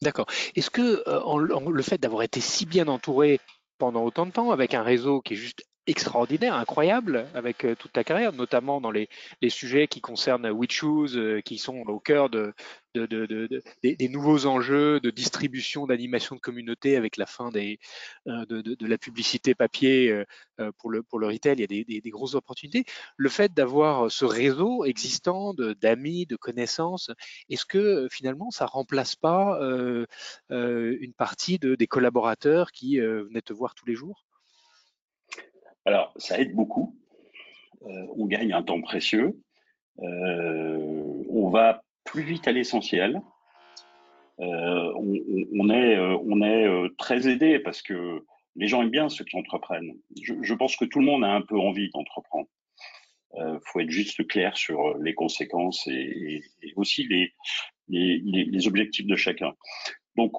D'accord. 0.00 0.26
Est-ce 0.54 0.70
que 0.70 1.02
euh, 1.06 1.70
le 1.70 1.82
fait 1.82 1.98
d'avoir 1.98 2.22
été 2.22 2.40
si 2.40 2.64
bien 2.64 2.88
entouré 2.88 3.40
pendant 3.78 4.04
autant 4.04 4.24
de 4.24 4.30
temps, 4.30 4.50
avec 4.50 4.72
un 4.72 4.82
réseau 4.82 5.20
qui 5.20 5.34
est 5.34 5.36
juste 5.36 5.64
extraordinaire, 5.86 6.54
incroyable 6.54 7.26
avec 7.34 7.64
euh, 7.64 7.74
toute 7.74 7.92
ta 7.92 8.04
carrière, 8.04 8.32
notamment 8.32 8.80
dans 8.80 8.90
les, 8.90 9.08
sujets 9.48 9.86
qui 9.86 10.00
concernent 10.00 10.50
WeChoose, 10.50 11.16
euh, 11.16 11.40
qui 11.40 11.58
sont 11.58 11.80
au 11.86 12.00
cœur 12.00 12.30
de, 12.30 12.54
de, 12.94 13.06
de, 13.06 13.62
des, 13.82 14.08
nouveaux 14.08 14.46
enjeux 14.46 15.00
de 15.00 15.10
distribution, 15.10 15.86
d'animation 15.86 16.36
de 16.36 16.40
communauté 16.40 16.96
avec 16.96 17.16
la 17.16 17.26
fin 17.26 17.50
euh, 17.54 18.46
de, 18.46 18.86
la 18.86 18.98
publicité 18.98 19.54
papier 19.54 20.24
pour 20.78 20.90
le, 20.90 21.02
pour 21.02 21.18
le 21.18 21.26
retail. 21.26 21.56
Il 21.58 21.92
y 21.92 21.96
a 21.96 22.00
des, 22.00 22.10
grosses 22.10 22.34
opportunités. 22.34 22.84
Le 23.16 23.28
fait 23.28 23.52
d'avoir 23.52 24.10
ce 24.10 24.24
réseau 24.24 24.84
existant 24.84 25.54
d'amis, 25.54 26.26
de, 26.26 26.36
connaissances, 26.36 27.10
est-ce 27.48 27.64
que 27.64 28.08
finalement 28.10 28.50
ça 28.50 28.66
remplace 28.66 29.16
pas 29.16 29.58
une 30.50 31.14
partie 31.16 31.58
de, 31.58 31.74
des 31.74 31.86
collaborateurs 31.86 32.72
qui 32.72 32.98
venaient 32.98 33.42
te 33.42 33.52
voir 33.52 33.74
tous 33.74 33.86
les 33.86 33.94
jours? 33.94 34.24
Alors, 35.84 36.14
ça 36.16 36.38
aide 36.38 36.54
beaucoup. 36.54 36.96
Euh, 37.86 38.06
on 38.16 38.26
gagne 38.26 38.52
un 38.52 38.62
temps 38.62 38.80
précieux. 38.80 39.38
Euh, 40.00 41.24
on 41.28 41.50
va 41.50 41.82
plus 42.04 42.22
vite 42.22 42.46
à 42.48 42.52
l'essentiel. 42.52 43.20
Euh, 44.40 44.92
on, 44.96 45.14
on, 45.58 45.70
est, 45.70 45.98
on 45.98 46.42
est 46.42 46.96
très 46.98 47.28
aidé 47.28 47.58
parce 47.58 47.82
que 47.82 48.24
les 48.56 48.66
gens 48.66 48.82
aiment 48.82 48.90
bien 48.90 49.08
ceux 49.08 49.24
qui 49.24 49.36
entreprennent. 49.36 49.96
Je, 50.22 50.34
je 50.42 50.54
pense 50.54 50.76
que 50.76 50.84
tout 50.84 51.00
le 51.00 51.06
monde 51.06 51.24
a 51.24 51.32
un 51.32 51.42
peu 51.42 51.58
envie 51.58 51.90
d'entreprendre. 51.90 52.48
Il 53.36 53.58
faut 53.64 53.80
être 53.80 53.90
juste 53.90 54.24
clair 54.28 54.56
sur 54.56 54.96
les 54.98 55.12
conséquences 55.12 55.88
et, 55.88 56.42
et, 56.62 56.72
aussi 56.76 57.04
les, 57.08 57.32
les, 57.88 58.18
les, 58.18 58.68
objectifs 58.68 59.06
de 59.06 59.16
chacun. 59.16 59.54
Donc, 60.16 60.30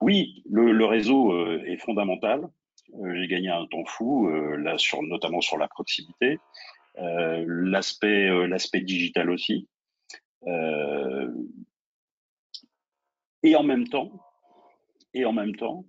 oui, 0.00 0.42
le, 0.48 0.72
le 0.72 0.84
réseau 0.86 1.34
est 1.58 1.76
fondamental. 1.76 2.48
Euh, 2.94 3.14
j'ai 3.14 3.26
gagné 3.28 3.48
un 3.48 3.66
temps 3.66 3.84
fou, 3.84 4.28
euh, 4.28 4.56
là, 4.56 4.78
sur, 4.78 5.02
notamment 5.02 5.40
sur 5.40 5.58
la 5.58 5.68
proximité. 5.68 6.38
Euh, 6.98 7.44
l'aspect, 7.46 8.28
l'aspect 8.48 8.80
digital 8.80 9.30
aussi. 9.30 9.68
Et 13.42 13.56
en 13.56 13.62
même 13.62 13.88
temps, 13.88 14.12
et 15.14 15.24
en 15.24 15.32
même 15.32 15.56
temps, 15.56 15.84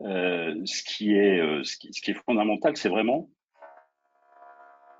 ce 0.00 0.82
qui 0.84 1.14
est, 1.14 1.64
ce 1.64 1.76
qui, 1.76 2.10
est 2.10 2.24
fondamental, 2.24 2.76
c'est 2.76 2.88
vraiment 2.88 3.30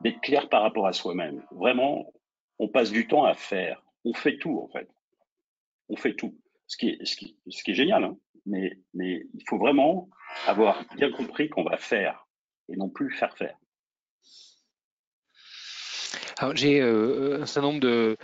d'être 0.00 0.21
clair 0.21 0.49
par 0.49 0.62
rapport 0.62 0.87
à 0.87 0.92
soi-même. 0.92 1.45
Vraiment, 1.50 2.12
on 2.59 2.68
passe 2.68 2.90
du 2.90 3.07
temps 3.07 3.25
à 3.25 3.35
faire. 3.35 3.83
On 4.04 4.14
fait 4.14 4.38
tout, 4.38 4.59
en 4.59 4.68
fait. 4.68 4.88
On 5.88 5.97
fait 5.97 6.14
tout. 6.14 6.37
Ce 6.66 6.76
qui 6.76 6.88
est, 6.90 7.75
génial, 7.75 8.04
hein. 8.04 8.16
mais, 8.47 8.76
il 8.95 9.42
faut 9.47 9.59
vraiment 9.59 10.09
avoir 10.47 10.85
bien 10.97 11.11
compris 11.11 11.49
qu'on 11.49 11.64
va 11.64 11.78
faire 11.78 12.26
et 12.68 12.76
non 12.76 12.90
plus 12.90 13.11
faire 13.11 13.37
faire. 13.37 13.57
J'ai 16.54 16.80
euh, 16.80 17.42
un 17.42 17.47
certain 17.47 17.68
nombre 17.68 17.80
de 17.80 18.16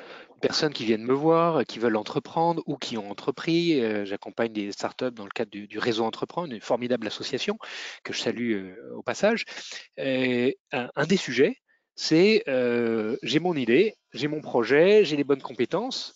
personnes 0.46 0.74
qui 0.74 0.84
viennent 0.84 1.04
me 1.04 1.14
voir, 1.14 1.64
qui 1.64 1.78
veulent 1.78 1.96
entreprendre 1.96 2.62
ou 2.66 2.76
qui 2.76 2.98
ont 2.98 3.10
entrepris. 3.10 3.80
Euh, 3.80 4.04
j'accompagne 4.04 4.52
des 4.52 4.72
startups 4.72 5.10
dans 5.12 5.24
le 5.24 5.30
cadre 5.30 5.50
du, 5.50 5.78
réseau 5.78 6.04
Entreprendre, 6.04 6.52
une 6.52 6.60
formidable 6.60 7.06
association 7.06 7.56
que 8.02 8.12
je 8.12 8.20
salue 8.20 8.52
euh, 8.52 8.94
au 8.94 9.02
passage. 9.02 9.46
Et 9.96 10.58
un, 10.72 11.06
des 11.06 11.16
sujets, 11.16 11.56
c'est 11.96 12.44
j'ai 13.22 13.40
mon 13.40 13.54
idée, 13.54 13.94
j'ai 14.12 14.28
mon 14.28 14.42
projet, 14.42 15.04
j'ai 15.04 15.16
les 15.16 15.24
bonnes 15.24 15.42
compétences, 15.42 16.14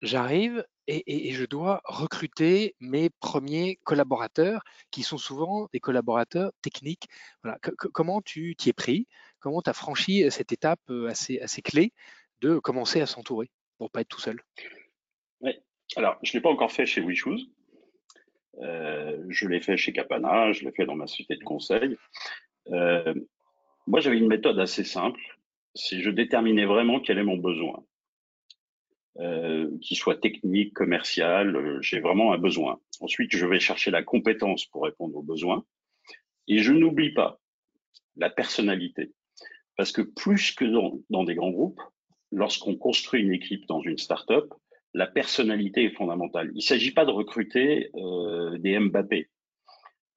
j'arrive 0.00 0.64
et, 0.86 1.32
je 1.32 1.44
dois 1.44 1.82
recruter 1.84 2.74
mes 2.80 3.10
premiers 3.20 3.78
collaborateurs 3.84 4.62
qui 4.90 5.02
sont 5.02 5.18
souvent 5.18 5.68
des 5.72 5.80
collaborateurs 5.80 6.50
techniques. 6.62 7.08
Voilà. 7.42 7.58
comment 7.92 8.20
tu 8.22 8.56
t'y 8.56 8.70
es 8.70 8.72
pris? 8.72 9.06
Comment 9.38 9.62
tu 9.62 9.70
as 9.70 9.74
franchi 9.74 10.24
euh, 10.24 10.30
cette 10.30 10.52
étape 10.52 10.80
euh, 10.90 11.08
assez, 11.08 11.40
assez 11.40 11.62
clé? 11.62 11.92
De 12.40 12.58
commencer 12.58 13.00
à 13.00 13.06
s'entourer 13.06 13.50
pour 13.78 13.90
pas 13.90 14.00
être 14.02 14.08
tout 14.08 14.20
seul 14.20 14.40
Oui. 15.40 15.52
Alors, 15.96 16.18
je 16.22 16.30
ne 16.30 16.34
l'ai 16.34 16.42
pas 16.42 16.50
encore 16.50 16.72
fait 16.72 16.86
chez 16.86 17.00
WeChoose. 17.00 17.50
Euh, 18.62 19.24
je 19.28 19.48
l'ai 19.48 19.60
fait 19.60 19.76
chez 19.76 19.92
Capana, 19.92 20.52
je 20.52 20.64
l'ai 20.64 20.72
fait 20.72 20.86
dans 20.86 20.96
ma 20.96 21.06
société 21.06 21.36
de 21.36 21.44
conseil. 21.44 21.96
moi, 22.66 24.00
j'avais 24.00 24.18
une 24.18 24.28
méthode 24.28 24.58
assez 24.58 24.84
simple. 24.84 25.20
Si 25.74 26.02
je 26.02 26.10
déterminais 26.10 26.66
vraiment 26.66 27.00
quel 27.00 27.18
est 27.18 27.24
mon 27.24 27.36
besoin, 27.36 27.84
euh, 29.18 29.68
qui 29.82 29.96
soit 29.96 30.20
technique, 30.20 30.72
commercial, 30.72 31.56
euh, 31.56 31.82
j'ai 31.82 32.00
vraiment 32.00 32.32
un 32.32 32.38
besoin. 32.38 32.80
Ensuite, 33.00 33.36
je 33.36 33.44
vais 33.44 33.58
chercher 33.58 33.90
la 33.90 34.04
compétence 34.04 34.66
pour 34.66 34.84
répondre 34.84 35.16
aux 35.16 35.22
besoins. 35.22 35.64
Et 36.46 36.58
je 36.58 36.72
n'oublie 36.72 37.12
pas 37.12 37.40
la 38.16 38.30
personnalité. 38.30 39.12
Parce 39.76 39.90
que 39.90 40.02
plus 40.02 40.52
que 40.52 40.64
dans 40.64 41.24
des 41.24 41.34
grands 41.34 41.50
groupes, 41.50 41.80
lorsqu'on 42.32 42.76
construit 42.76 43.22
une 43.22 43.32
équipe 43.32 43.66
dans 43.66 43.80
une 43.80 43.98
start-up, 43.98 44.52
la 44.94 45.06
personnalité 45.06 45.84
est 45.84 45.94
fondamentale. 45.94 46.50
Il 46.52 46.56
ne 46.56 46.60
s'agit 46.60 46.92
pas 46.92 47.04
de 47.04 47.10
recruter 47.10 47.90
euh, 47.94 48.58
des 48.58 48.78
Mbappé. 48.78 49.28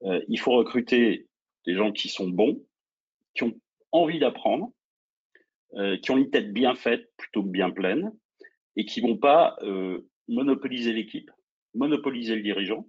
Euh, 0.02 0.20
il 0.28 0.38
faut 0.38 0.52
recruter 0.52 1.28
des 1.66 1.74
gens 1.74 1.92
qui 1.92 2.08
sont 2.08 2.28
bons, 2.28 2.60
qui 3.34 3.44
ont 3.44 3.54
envie 3.92 4.18
d'apprendre, 4.18 4.72
euh, 5.74 5.96
qui 5.98 6.10
ont 6.10 6.16
une 6.16 6.30
tête 6.30 6.52
bien 6.52 6.74
faite 6.74 7.10
plutôt 7.16 7.42
que 7.42 7.48
bien 7.48 7.70
pleine, 7.70 8.12
et 8.76 8.84
qui 8.84 9.00
vont 9.00 9.16
pas 9.16 9.56
euh, 9.62 10.08
monopoliser 10.28 10.92
l'équipe, 10.92 11.30
monopoliser 11.74 12.36
le 12.36 12.42
dirigeant, 12.42 12.86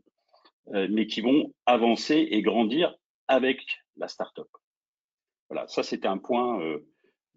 euh, 0.74 0.88
mais 0.90 1.08
qui 1.08 1.22
vont 1.22 1.54
avancer 1.66 2.28
et 2.32 2.42
grandir 2.42 2.96
avec 3.28 3.62
la 3.98 4.08
startup. 4.08 4.48
Voilà, 5.50 5.68
ça 5.68 5.84
c'est 5.84 6.06
un 6.06 6.18
point, 6.18 6.60
euh, 6.62 6.88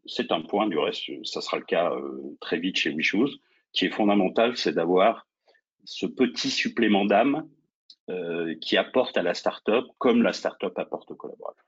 c'est 0.09 0.33
un 0.33 0.43
point 0.43 0.67
du 0.67 0.79
reste, 0.79 1.05
ça 1.25 1.41
sera 1.41 1.59
le 1.59 1.65
cas 1.65 1.91
euh, 1.93 2.37
très 2.41 2.59
vite 2.59 2.77
chez 2.77 2.91
WeChoose, 2.91 3.41
qui 3.73 3.87
est 3.87 3.91
fondamental, 3.91 4.57
c'est 4.57 4.73
d'avoir 4.73 5.27
ce 5.85 6.07
petit 6.07 6.51
supplément 6.51 7.05
d'âme 7.05 7.49
euh, 8.11 8.55
qui 8.61 8.77
apporte 8.77 9.17
à 9.17 9.23
la 9.23 9.35
startup 9.35 9.85
comme 9.99 10.23
la 10.23 10.33
startup 10.33 10.77
apporte 10.79 11.11
aux 11.11 11.17
collaborateurs 11.17 11.65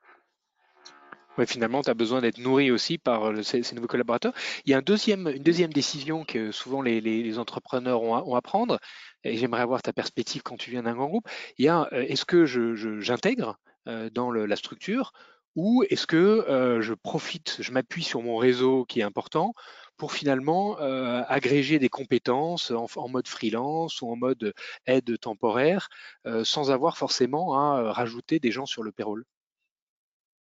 finalement, 1.47 1.83
tu 1.83 1.91
as 1.91 1.95
besoin 1.95 2.21
d'être 2.21 2.39
nourri 2.39 2.71
aussi 2.71 2.99
par 2.99 3.31
euh, 3.31 3.43
ces, 3.43 3.63
nouveaux 3.75 3.87
collaborateurs. 3.87 4.33
Il 4.65 4.71
y 4.71 4.75
a 4.75 4.79
une 4.79 5.43
deuxième 5.43 5.73
décision 5.73 6.25
que 6.25 6.53
souvent 6.53 6.83
les, 6.83 7.39
entrepreneurs 7.39 8.03
ont 8.03 8.35
à, 8.35 8.43
prendre, 8.43 8.79
et 9.25 9.37
j'aimerais 9.37 9.63
avoir 9.63 9.83
ta 9.83 9.93
perspective 9.93 10.43
quand 10.43 10.57
tu 10.57 10.71
viens 10.71 10.83
d'un 10.83 10.95
grand 10.95 11.09
groupe. 11.09 11.29
Il 11.59 11.65
y 11.65 11.69
a, 11.69 11.89
est-ce 11.93 12.25
que 12.25 12.45
j'intègre 12.45 13.59
je, 13.87 14.09
dans 14.09 14.31
la 14.31 14.57
structure 14.57 15.13
ou 15.57 15.85
est-ce 15.91 16.07
que 16.07 16.17
euh, 16.17 16.81
je 16.81 16.95
profite, 16.95 17.57
je 17.61 17.73
m'appuie 17.73 18.05
sur 18.05 18.23
mon 18.23 18.37
réseau 18.37 18.85
qui 18.85 19.01
est 19.01 19.05
important 19.05 19.55
pour 19.97 20.13
finalement 20.13 20.81
euh, 20.81 21.23
agréger 21.29 21.79
des 21.79 21.89
compétences 21.89 22.71
en, 22.71 22.87
en, 22.97 23.09
mode 23.09 23.29
freelance 23.29 24.01
ou 24.01 24.09
en 24.11 24.17
mode 24.17 24.55
aide 24.87 25.19
temporaire 25.19 25.89
euh, 26.27 26.45
sans 26.45 26.71
avoir 26.71 26.97
forcément 26.97 27.55
à 27.59 27.93
rajouter 27.93 28.39
des 28.39 28.51
gens 28.51 28.67
sur 28.67 28.83
le 28.83 28.93
payroll? 28.93 29.25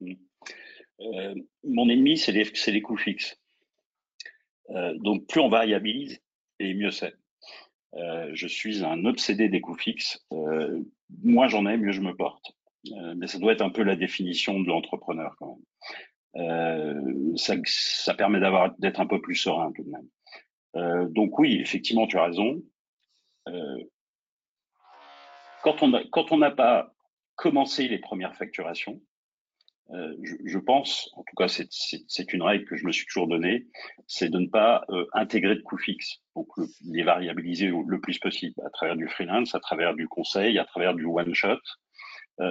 Hmm. 0.00 0.14
Euh, 1.00 1.35
mon 1.64 1.88
ennemi, 1.88 2.19
c'est 2.19 2.33
les, 2.33 2.45
les, 2.66 2.83
coûts 2.83 2.97
fixes. 2.97 3.38
Euh, 4.71 4.95
donc, 4.99 5.26
plus 5.26 5.40
on 5.40 5.49
variabilise, 5.49 6.21
et 6.59 6.75
mieux 6.75 6.90
c'est. 6.90 7.14
Euh, 7.95 8.30
je 8.35 8.47
suis 8.47 8.85
un 8.85 9.04
obsédé 9.04 9.49
des 9.49 9.61
coûts 9.61 9.75
fixes. 9.75 10.25
moins 11.23 11.49
j'en 11.49 11.66
ai, 11.66 11.76
mieux 11.76 11.92
je 11.92 12.00
me 12.00 12.14
porte. 12.14 12.52
Mais 13.17 13.27
ça 13.27 13.39
doit 13.39 13.53
être 13.53 13.63
un 13.63 13.71
peu 13.71 13.83
la 13.83 13.97
définition 13.97 14.61
de 14.61 14.67
l'entrepreneur 14.67 15.37
quand 15.39 15.59
même. 16.35 17.37
Ça, 17.37 17.55
ça, 17.65 18.15
permet 18.15 18.41
d'avoir 18.41 18.75
d'être 18.79 19.01
un 19.01 19.07
peu 19.07 19.21
plus 19.21 19.37
serein 19.37 19.73
tout 19.73 19.85
de 19.85 19.91
même. 19.91 21.13
donc 21.13 21.39
oui, 21.39 21.59
effectivement, 21.61 22.07
tu 22.07 22.19
as 22.19 22.25
raison. 22.25 22.63
quand 25.63 25.83
on 25.83 25.93
quand 26.11 26.33
on 26.33 26.39
n'a 26.39 26.51
pas 26.51 26.93
commencé 27.37 27.89
les 27.89 27.99
premières 27.99 28.37
facturations, 28.37 29.01
euh, 29.93 30.15
je, 30.45 30.59
pense, 30.59 31.11
en 31.15 31.25
tout 31.25 31.35
cas 31.37 31.49
c'est 31.49 32.33
une 32.33 32.43
règle 32.43 32.65
que 32.65 32.77
je 32.77 32.87
me 32.87 32.93
suis 32.93 33.07
toujours 33.07 33.27
donnée, 33.27 33.67
c'est 34.07 34.29
de 34.29 34.39
ne 34.39 34.47
pas 34.47 34.85
euh, 34.91 35.05
intégrer 35.15 35.57
de 35.57 35.63
coûts 35.63 35.79
fixes, 35.79 36.21
donc 36.37 36.47
les 36.87 37.03
variabiliser 37.03 37.73
le, 37.87 38.01
plus 38.01 38.19
possible 38.21 38.55
à 38.65 38.71
travers 38.71 38.95
du 38.95 39.09
freelance, 39.09 39.55
à 39.55 39.61
travers 39.61 39.95
du 39.95 40.07
conseil, 40.07 40.59
à 40.61 40.65
travers 40.65 40.95
du 40.95 41.07
one 41.07 41.35
shot, 41.35 41.49
euh, 41.49 41.59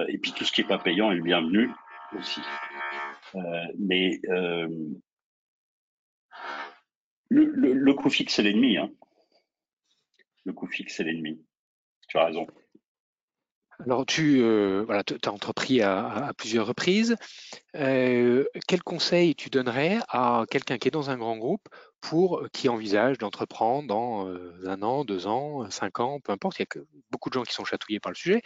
et 0.08 0.18
puis 0.18 0.32
tout 0.32 0.44
ce 0.44 0.52
qui 0.52 0.60
est 0.60 0.68
pas 0.68 0.78
payant 0.78 1.10
est 1.10 1.16
le 1.16 1.22
bienvenu 1.22 1.70
aussi. 2.16 2.40
mais 3.78 4.20
le, 7.28 7.44
le, 7.54 7.94
coût 7.94 8.10
fixe 8.10 8.34
c'est 8.34 8.42
l'ennemi, 8.42 8.76
hein. 8.76 8.90
Le 10.44 10.52
coût 10.52 10.66
fixe 10.66 10.96
c'est 10.96 11.04
l'ennemi. 11.04 11.44
Tu 12.08 12.18
as 12.18 12.24
raison. 12.24 12.46
Alors, 13.84 14.04
tu 14.04 14.42
euh, 14.42 14.82
voilà, 14.84 15.02
as 15.24 15.30
entrepris 15.30 15.80
à, 15.80 16.32
plusieurs 16.36 16.66
reprises. 16.66 17.16
Euh, 17.76 18.44
quel 18.68 18.82
conseil 18.82 19.34
tu 19.34 19.48
donnerais 19.48 19.98
à 20.08 20.44
quelqu'un 20.50 20.76
qui 20.78 20.88
est 20.88 20.90
dans 20.90 21.10
un 21.10 21.16
grand 21.16 21.36
groupe 21.36 21.66
pour 22.00 22.42
qui 22.52 22.68
envisage 22.68 23.18
d'entreprendre 23.18 23.88
dans 23.88 24.28
euh, 24.28 24.54
un 24.66 24.82
an, 24.82 25.04
deux 25.04 25.26
ans, 25.26 25.70
cinq 25.70 26.00
ans, 26.00 26.20
peu 26.20 26.32
importe, 26.32 26.58
il 26.58 26.62
y 26.62 26.78
a 26.78 26.82
beaucoup 27.10 27.30
de 27.30 27.34
gens 27.34 27.42
qui 27.42 27.54
sont 27.54 27.64
chatouillés 27.64 28.00
par 28.00 28.12
le 28.12 28.16
sujet. 28.16 28.42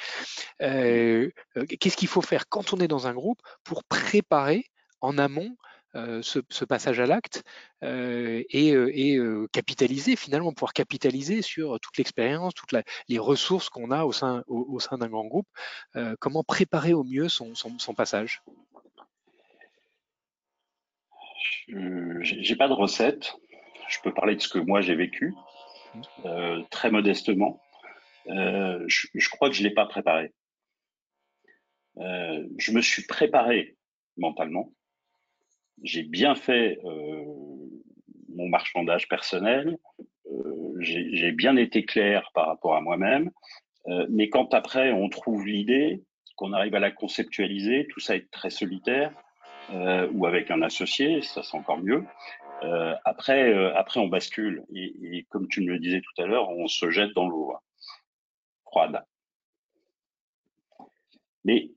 Qu'est-ce 0.59 1.97
qu'il 1.97 2.09
faut 2.09 2.23
faire 2.23 2.49
quand 2.49 2.73
on 2.73 2.79
est 2.79 2.88
dans 2.88 3.07
un 3.07 3.14
groupe 3.14 3.41
pour 3.64 3.85
préparer 3.85 4.67
en 5.00 5.19
amont 5.19 5.57
euh, 5.96 6.22
ce, 6.22 6.64
passage 6.64 6.98
à 6.98 7.06
l'acte 7.06 7.44
euh, 7.84 8.42
et, 8.50 8.72
euh, 8.72 9.46
capitaliser 9.52 10.16
finalement, 10.16 10.52
pouvoir 10.52 10.72
capitaliser 10.72 11.40
sur 11.40 11.78
toute 11.78 11.96
l'expérience, 11.98 12.52
toutes 12.54 12.74
les 13.08 13.18
ressources 13.18 13.68
qu'on 13.68 13.92
a 13.92 14.04
au 14.04 14.10
sein, 14.10 14.42
au, 14.48 14.80
sein 14.80 14.98
d'un 14.98 15.08
grand 15.08 15.26
groupe. 15.26 15.46
comment 16.18 16.42
préparer 16.42 16.94
au 16.94 17.04
mieux 17.04 17.28
son, 17.28 17.54
son, 17.54 17.94
passage? 17.94 18.42
J'ai 21.68 22.56
pas 22.56 22.68
de 22.68 22.72
recette. 22.72 23.36
Je 23.88 23.98
peux 24.02 24.12
parler 24.12 24.34
de 24.34 24.40
ce 24.40 24.48
que 24.48 24.58
moi 24.58 24.80
j'ai 24.80 24.96
vécu 24.96 25.32
mmh. 25.94 26.62
très 26.70 26.90
modestement. 26.90 27.60
Je, 28.26 29.06
je, 29.14 29.28
crois 29.28 29.48
que 29.48 29.54
je 29.54 29.62
l'ai 29.62 29.74
pas 29.74 29.86
préparé. 29.86 30.32
je 31.96 32.72
me 32.72 32.80
suis 32.80 33.04
préparé 33.06 33.76
mentalement 34.16 34.72
j'ai 35.83 36.02
bien 36.02 36.35
fait 36.35 36.78
euh, 36.85 37.25
mon 38.28 38.49
marchandage 38.49 39.09
personnel, 39.09 39.78
euh, 40.31 40.75
j'ai 40.81 41.33
bien 41.33 41.57
été 41.57 41.85
clair 41.85 42.31
par 42.35 42.47
rapport 42.47 42.76
à 42.76 42.81
moi-même, 42.81 43.31
euh, 43.88 44.07
mais 44.09 44.28
quand 44.28 44.54
après 44.54 44.93
on 44.93 45.09
trouve 45.09 45.47
l'idée, 45.47 46.02
qu'on 46.37 46.52
arrive 46.52 46.75
à 46.75 46.81
la 46.81 46.90
conceptualiser, 46.90 47.87
tout 47.93 48.00
ça 48.00 48.16
est 48.16 48.31
très 48.31 48.50
solitaire, 48.50 49.12
ou 50.12 50.26
avec 50.26 50.50
un 50.50 50.61
associé, 50.61 51.23
ça 51.23 51.43
c'est 51.43 51.57
encore 51.57 51.78
mieux. 51.78 52.04
après, 53.05 53.55
après 53.75 53.98
on 54.01 54.09
bascule 54.09 54.64
et, 54.75 54.92
et, 55.03 55.27
comme 55.31 55.48
tu 55.48 55.62
me 55.62 55.68
le 55.68 55.79
disais 55.79 56.03
tout 56.03 56.22
à 56.22 56.27
l'heure, 56.27 56.51
on 56.51 56.66
se 56.66 56.90
jette 56.90 57.14
dans 57.14 57.29
l'eau 57.29 57.53
hein, 57.55 57.61
froide. 58.66 59.05
Mais 61.44 61.70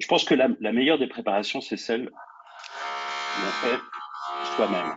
je 0.00 0.06
pense 0.06 0.24
que 0.24 0.34
la, 0.34 0.48
la 0.60 0.72
meilleure 0.72 0.98
des 0.98 1.06
préparations, 1.06 1.60
c'est 1.60 1.76
celle 1.76 2.10
on 3.42 3.50
fait 3.66 3.80
soi-même 4.56 4.96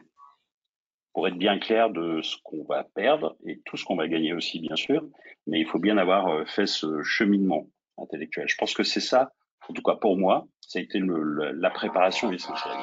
pour 1.13 1.28
être 1.28 1.38
bien 1.38 1.58
clair 1.58 1.89
de 1.89 2.21
ce 2.21 2.38
qu'on 2.43 2.63
va 2.65 2.84
perdre 2.84 3.36
et 3.45 3.60
tout 3.65 3.76
ce 3.76 3.84
qu'on 3.86 3.95
va 3.95 4.08
gagner 4.08 4.34
aussi, 4.34 4.60
bien 4.60 4.76
sûr. 4.76 5.04
Mais 5.47 5.60
il 5.60 5.65
faut 5.65 5.80
bien 5.80 5.97
avoir 5.97 6.28
euh, 6.28 6.45
fait 6.45 6.67
ce 6.67 7.02
cheminement 7.02 7.65
intellectuel. 7.97 8.47
Je 8.47 8.56
pense 8.56 8.73
que 8.76 8.84
c'est 8.84 9.00
ça, 9.00 9.32
en 9.67 9.73
tout 9.73 9.82
cas 9.82 9.95
pour 9.95 10.15
moi, 10.17 10.45
ça 10.62 10.80
a 10.80 10.82
été 10.82 11.00
la 11.02 11.69
préparation 11.71 12.32
essentielle. 12.32 12.78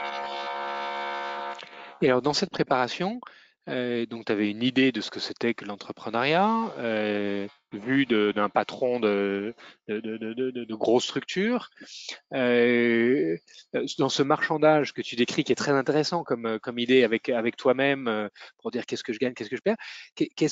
Et 2.02 2.08
alors, 2.08 2.22
dans 2.22 2.32
cette 2.32 2.50
préparation, 2.50 3.20
euh, 3.68 4.04
donc, 4.06 4.26
tu 4.26 4.32
avais 4.32 4.50
une 4.50 4.62
idée 4.62 4.92
de 4.92 5.00
ce 5.00 5.10
que 5.10 5.20
c'était 5.20 5.54
que 5.54 5.64
l'entrepreneuriat, 5.64 6.72
euh, 6.78 7.46
vu 7.72 8.04
d'un 8.06 8.48
patron 8.48 9.00
de, 9.00 9.54
de, 9.88 10.00
de, 10.00 10.50
de, 10.50 10.74
grosses 10.74 11.04
structures. 11.04 11.70
Euh, 12.34 13.36
dans 13.98 14.10
ce 14.10 14.22
marchandage 14.22 14.92
que 14.92 15.00
tu 15.00 15.16
décris, 15.16 15.44
qui 15.44 15.52
est 15.52 15.56
très 15.56 15.72
intéressant 15.72 16.24
comme, 16.24 16.58
comme 16.60 16.78
idée 16.78 17.04
avec, 17.04 17.30
avec 17.30 17.56
toi-même, 17.56 18.06
euh, 18.06 18.28
pour 18.58 18.70
dire 18.70 18.84
qu'est-ce 18.84 19.02
que 19.02 19.12
je 19.12 19.18
gagne, 19.18 19.32
qu'est-ce 19.32 19.50
que 19.50 19.56
je 19.56 19.62
perds, 19.62 19.76
quelles, 20.14 20.50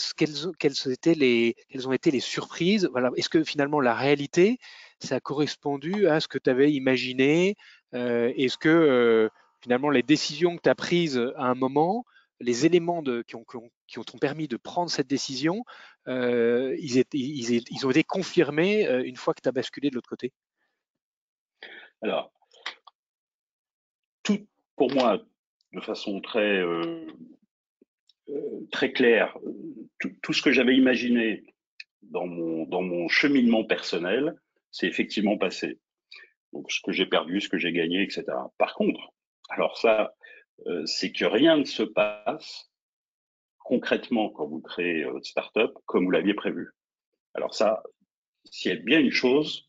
quelles, 0.59 0.93
étaient 0.93 1.15
les, 1.15 1.55
quelles 1.69 1.89
ont 1.89 1.93
été 1.93 2.11
les 2.11 2.21
surprises? 2.21 2.89
Voilà. 2.93 3.11
Est-ce 3.17 3.29
que 3.29 3.45
finalement 3.45 3.81
la 3.81 3.95
réalité, 3.95 4.59
ça 5.01 5.17
a 5.17 5.21
correspondu 5.21 6.07
à 6.07 6.21
ce 6.21 6.29
que 6.29 6.39
tu 6.39 6.49
avais 6.49 6.73
imaginé? 6.73 7.57
Euh, 7.95 8.33
Est-ce 8.37 8.57
que 8.57 9.31
finalement 9.61 9.91
les 9.91 10.03
décisions 10.03 10.57
que 10.57 10.63
tu 10.63 10.71
as 10.71 10.75
prises 10.75 11.23
à 11.37 11.45
un 11.45 11.55
moment, 11.55 12.05
les 12.43 12.67
éléments 12.67 13.03
qui, 13.27 13.37
ont, 13.37 14.19
permis 14.21 14.49
de 14.49 14.57
prendre 14.57 14.91
cette 14.91 15.07
décision, 15.07 15.65
euh, 16.09 16.77
ils, 16.79 17.87
ont 17.87 17.91
été 17.91 18.05
confirmés 18.05 18.87
euh, 18.87 19.03
une 19.05 19.17
fois 19.17 19.35
que 19.35 19.41
tu 19.41 19.49
as 19.49 19.53
basculé 19.53 19.91
de 19.91 19.95
l'autre 19.95 20.09
côté 20.09 20.33
Alors, 22.03 22.33
pour 24.77 24.93
moi, 24.93 25.23
de 25.73 25.81
façon 25.81 26.21
très, 26.21 26.59
euh, 26.59 27.07
claire, 28.95 29.37
tout, 30.23 30.33
ce 30.33 30.43
que 30.43 30.51
j'avais 30.51 30.77
imaginé 30.77 31.45
dans 32.03 32.27
mon, 32.27 33.09
cheminement 33.09 33.65
personnel, 33.65 34.35
c'est 34.71 34.87
effectivement 34.87 35.39
passé. 35.39 35.79
Donc, 36.53 36.71
ce 36.71 36.81
que 36.83 36.93
j'ai 36.93 37.07
perdu, 37.07 37.41
ce 37.41 37.49
que 37.49 37.59
j'ai 37.59 37.73
gagné, 37.73 38.03
etc. 38.03 38.25
Par 38.59 38.75
contre, 38.75 39.01
alors 39.51 39.79
ça, 39.79 40.15
c'est 40.85 41.13
que 41.13 41.25
rien 41.25 41.57
ne 41.57 41.65
se 41.65 41.83
passe 41.83 42.71
concrètement 43.59 44.31
quand 44.31 44.47
vous 44.47 44.61
créez 44.61 45.05
votre 45.05 45.27
startup 45.27 45.73
comme 45.87 46.05
vous 46.05 46.11
l'aviez 46.11 46.35
prévu. 46.35 46.71
Alors 47.35 47.55
ça, 47.55 47.83
s'il 48.45 48.73
y 48.73 48.75
a 48.75 48.79
bien 48.79 49.01
une 49.01 49.13
chose 49.13 49.69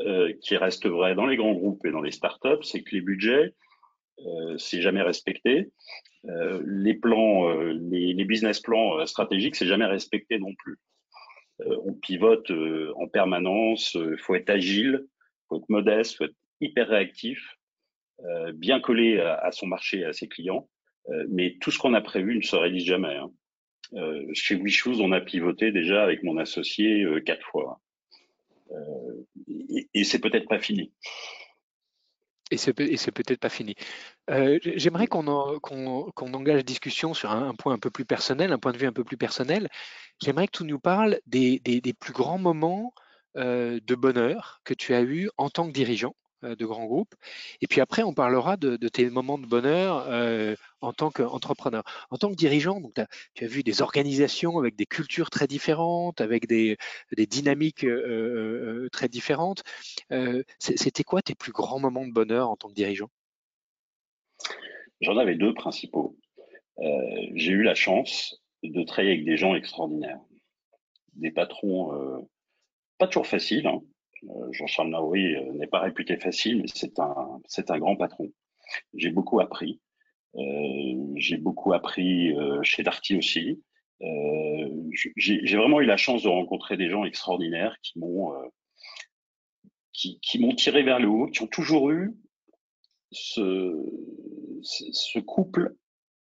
euh, 0.00 0.32
qui 0.42 0.56
reste 0.56 0.86
vraie 0.86 1.14
dans 1.14 1.26
les 1.26 1.36
grands 1.36 1.54
groupes 1.54 1.84
et 1.86 1.90
dans 1.90 2.02
les 2.02 2.10
startups, 2.10 2.62
c'est 2.62 2.82
que 2.82 2.94
les 2.94 3.00
budgets, 3.00 3.54
euh, 4.20 4.58
c'est 4.58 4.82
jamais 4.82 5.02
respecté. 5.02 5.70
Euh, 6.26 6.62
les 6.66 6.94
plans, 6.94 7.48
euh, 7.48 7.72
les, 7.72 8.12
les, 8.12 8.24
business 8.24 8.60
plans 8.60 9.04
stratégiques, 9.06 9.56
c'est 9.56 9.66
jamais 9.66 9.86
respecté 9.86 10.38
non 10.38 10.54
plus. 10.54 10.78
on 11.60 11.94
pivote 11.94 12.50
en 12.96 13.08
permanence. 13.08 13.94
Il 13.94 14.18
faut 14.18 14.34
être 14.34 14.50
agile, 14.50 15.06
faut 15.48 15.56
être 15.58 15.68
modeste, 15.68 16.16
faut 16.16 16.24
être 16.24 16.36
hyper 16.60 16.88
réactif. 16.88 17.55
Euh, 18.24 18.52
bien 18.52 18.80
collé 18.80 19.20
à, 19.20 19.50
son 19.52 19.66
marché 19.66 19.98
et 19.98 20.04
à 20.04 20.12
ses 20.12 20.28
clients. 20.28 20.68
Euh, 21.08 21.26
mais 21.28 21.56
tout 21.60 21.70
ce 21.70 21.78
qu'on 21.78 21.94
a 21.94 22.00
prévu 22.00 22.36
ne 22.36 22.42
se 22.42 22.56
réalise 22.56 22.84
jamais. 22.84 23.16
Hein. 23.16 23.30
Euh, 23.94 24.24
chez 24.32 24.56
WeShoes, 24.56 25.00
on 25.00 25.12
a 25.12 25.20
pivoté 25.20 25.70
déjà 25.70 26.02
avec 26.02 26.22
mon 26.22 26.38
associé 26.38 27.06
quatre 27.24 27.46
fois. 27.46 27.80
et, 29.94 30.04
c'est 30.04 30.18
peut-être 30.18 30.48
pas 30.48 30.58
fini. 30.58 30.92
Et 32.50 32.56
c'est 32.56 32.72
peut-être 32.72 33.40
pas 33.40 33.48
fini. 33.48 33.74
J'aimerais 34.28 35.06
qu'on 35.06 35.26
engage 35.26 36.64
discussion 36.64 37.12
sur 37.12 37.30
un, 37.30 37.54
point 37.54 37.74
un 37.74 37.78
peu 37.78 37.90
plus 37.90 38.04
personnel, 38.04 38.52
un 38.52 38.58
point 38.58 38.72
de 38.72 38.78
vue 38.78 38.86
un 38.86 38.92
peu 38.92 39.04
plus 39.04 39.16
personnel. 39.16 39.68
J'aimerais 40.22 40.46
que 40.46 40.58
tu 40.58 40.64
nous 40.64 40.78
parles 40.78 41.20
des, 41.26 41.58
des 41.60 41.92
plus 41.92 42.12
grands 42.12 42.38
moments 42.38 42.92
de 43.34 43.94
bonheur 43.94 44.60
que 44.64 44.74
tu 44.74 44.94
as 44.94 45.02
eu 45.02 45.28
en 45.36 45.50
tant 45.50 45.66
que 45.66 45.72
dirigeant 45.72 46.14
de 46.42 46.64
grands 46.64 46.86
groupes. 46.86 47.14
Et 47.60 47.66
puis 47.66 47.80
après, 47.80 48.02
on 48.02 48.12
parlera 48.12 48.56
de, 48.56 48.76
tes 48.88 49.10
moments 49.10 49.38
de 49.38 49.46
bonheur 49.46 50.06
euh, 50.08 50.54
en 50.80 50.92
tant 50.92 51.10
qu'entrepreneur. 51.10 51.82
En 52.10 52.16
tant 52.16 52.30
que 52.30 52.36
dirigeant, 52.36 52.80
donc 52.80 52.94
tu 53.34 53.44
as 53.44 53.48
vu 53.48 53.62
des 53.62 53.82
organisations 53.82 54.58
avec 54.58 54.76
des 54.76 54.86
cultures 54.86 55.30
très 55.30 55.46
différentes, 55.46 56.20
avec 56.20 56.46
des, 56.46 56.76
dynamiques 57.16 57.84
euh, 57.84 58.88
très 58.92 59.08
différentes. 59.08 59.62
C'était 60.58 61.04
quoi 61.04 61.22
tes 61.22 61.34
plus 61.34 61.52
grands 61.52 61.80
moments 61.80 62.06
de 62.06 62.12
bonheur 62.12 62.50
en 62.50 62.56
tant 62.56 62.68
que 62.68 62.74
dirigeant? 62.74 63.10
J'en 65.00 65.16
avais 65.16 65.34
deux 65.34 65.54
principaux. 65.54 66.16
J'ai 67.34 67.52
eu 67.52 67.62
la 67.62 67.74
chance 67.74 68.40
de 68.62 68.82
travailler 68.82 69.14
avec 69.14 69.24
des 69.24 69.36
gens 69.36 69.54
extraordinaires, 69.54 70.20
des 71.14 71.30
patrons 71.30 72.26
pas 72.98 73.06
toujours 73.06 73.26
faciles, 73.26 73.66
hein, 73.66 73.82
Jean-Charles 74.52 74.90
Naouri 74.90 75.34
n'est 75.54 75.66
pas 75.66 75.80
réputé 75.80 76.16
facile, 76.16 76.62
mais 76.62 76.68
c'est 76.72 76.98
un, 76.98 77.40
c'est 77.46 77.70
un 77.70 77.78
grand 77.78 77.96
patron. 77.96 78.32
J'ai 78.94 79.10
beaucoup 79.10 79.40
appris. 79.40 79.80
j'ai 81.14 81.36
beaucoup 81.36 81.72
appris 81.72 82.34
chez 82.62 82.82
Darty 82.82 83.16
aussi. 83.16 83.62
j'ai 85.16 85.56
vraiment 85.56 85.80
eu 85.80 85.86
la 85.86 85.96
chance 85.96 86.22
de 86.22 86.28
rencontrer 86.28 86.76
des 86.76 86.90
gens 86.90 87.04
extraordinaires 87.04 87.76
qui 87.82 87.98
m'ont 87.98 88.32
qui, 89.96 90.20
qui 90.20 90.38
m'ont 90.38 90.54
tiré 90.54 90.82
vers 90.82 90.98
le 90.98 91.08
haut, 91.08 91.26
qui 91.26 91.42
ont 91.42 91.46
toujours 91.46 91.90
eu 91.90 92.14
ce, 93.12 93.82
ce 94.62 95.18
couple 95.18 95.74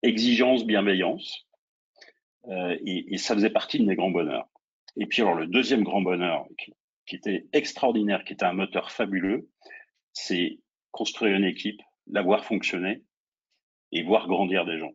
exigence-bienveillance. 0.02 1.46
Euh, 2.48 2.76
et, 2.84 3.14
et, 3.14 3.18
ça 3.18 3.34
faisait 3.34 3.50
partie 3.50 3.80
de 3.80 3.84
mes 3.84 3.96
grands 3.96 4.10
bonheurs. 4.10 4.48
Et 4.96 5.06
puis 5.06 5.22
alors 5.22 5.34
le 5.34 5.46
deuxième 5.46 5.82
grand 5.82 6.00
bonheur 6.00 6.46
qui, 7.07 7.16
était 7.16 7.47
extraordinaire, 7.53 8.25
qui 8.25 8.33
était 8.33 8.45
un 8.45 8.53
moteur 8.53 8.90
fabuleux, 8.90 9.49
c'est 10.12 10.59
construire 10.90 11.37
une 11.37 11.45
équipe, 11.45 11.81
la 12.09 12.23
voir 12.23 12.45
fonctionner 12.45 13.03
et 13.92 14.03
voir 14.03 14.29
grandir 14.29 14.64
des 14.64 14.79
gens. 14.79 14.92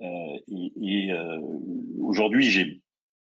Euh, 0.00 0.38
et, 0.80 1.12
euh, 1.12 1.40
aujourd'hui, 2.00 2.44
j'ai 2.44 2.80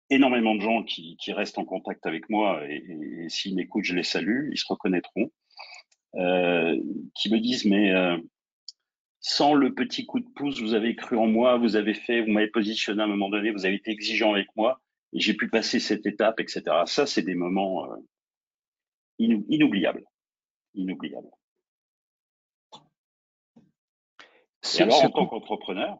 énormément 0.10 0.56
de 0.56 0.62
gens 0.62 0.84
qui, 0.84 1.18
qui, 1.18 1.34
restent 1.34 1.58
en 1.58 1.66
contact 1.66 2.06
avec 2.06 2.30
moi 2.30 2.66
et, 2.70 2.84
et 3.24 3.30
s'ils 3.30 3.56
m'écoutent, 3.56 3.84
je 3.84 3.96
les 3.96 4.04
salue, 4.04 4.50
ils 4.52 4.58
se 4.58 4.66
reconnaîtront, 4.68 5.32
euh, 6.16 6.82
qui 7.14 7.32
me 7.32 7.40
disent 7.40 7.66
mais 7.66 7.92
euh, 7.92 8.18
sans 9.20 9.54
le 9.54 9.74
petit 9.74 10.06
coup 10.06 10.20
de 10.20 10.30
pouce, 10.36 10.62
vous 10.62 10.74
avez 10.74 10.96
cru 10.96 11.18
en 11.18 11.28
moi, 11.28 11.58
vous 11.58 11.76
avez 11.76 11.94
fait, 11.94 12.22
vous 12.22 12.32
m'avez 12.32 12.48
positionné 12.48 13.02
à 13.02 13.06
un 13.06 13.10
moment 13.10 13.30
donné, 13.30 13.52
vous 13.52 13.66
avez 13.66 13.76
été 13.76 13.92
exigeant 13.92 14.34
avec 14.34 14.48
moi, 14.56 14.82
j'ai 15.14 15.34
pu 15.34 15.50
passer 15.50 15.80
cette 15.80 16.06
étape, 16.06 16.40
etc. 16.40 16.64
Ça, 16.86 17.06
c'est 17.06 17.22
des 17.22 17.36
moments 17.36 17.92
euh, 17.92 17.98
inoubliables. 19.20 20.06
Inoubliables. 20.74 21.30
Et 24.78 24.82
alors, 24.82 25.04
en 25.04 25.10
tant 25.10 25.28
qu'entrepreneur, 25.28 26.00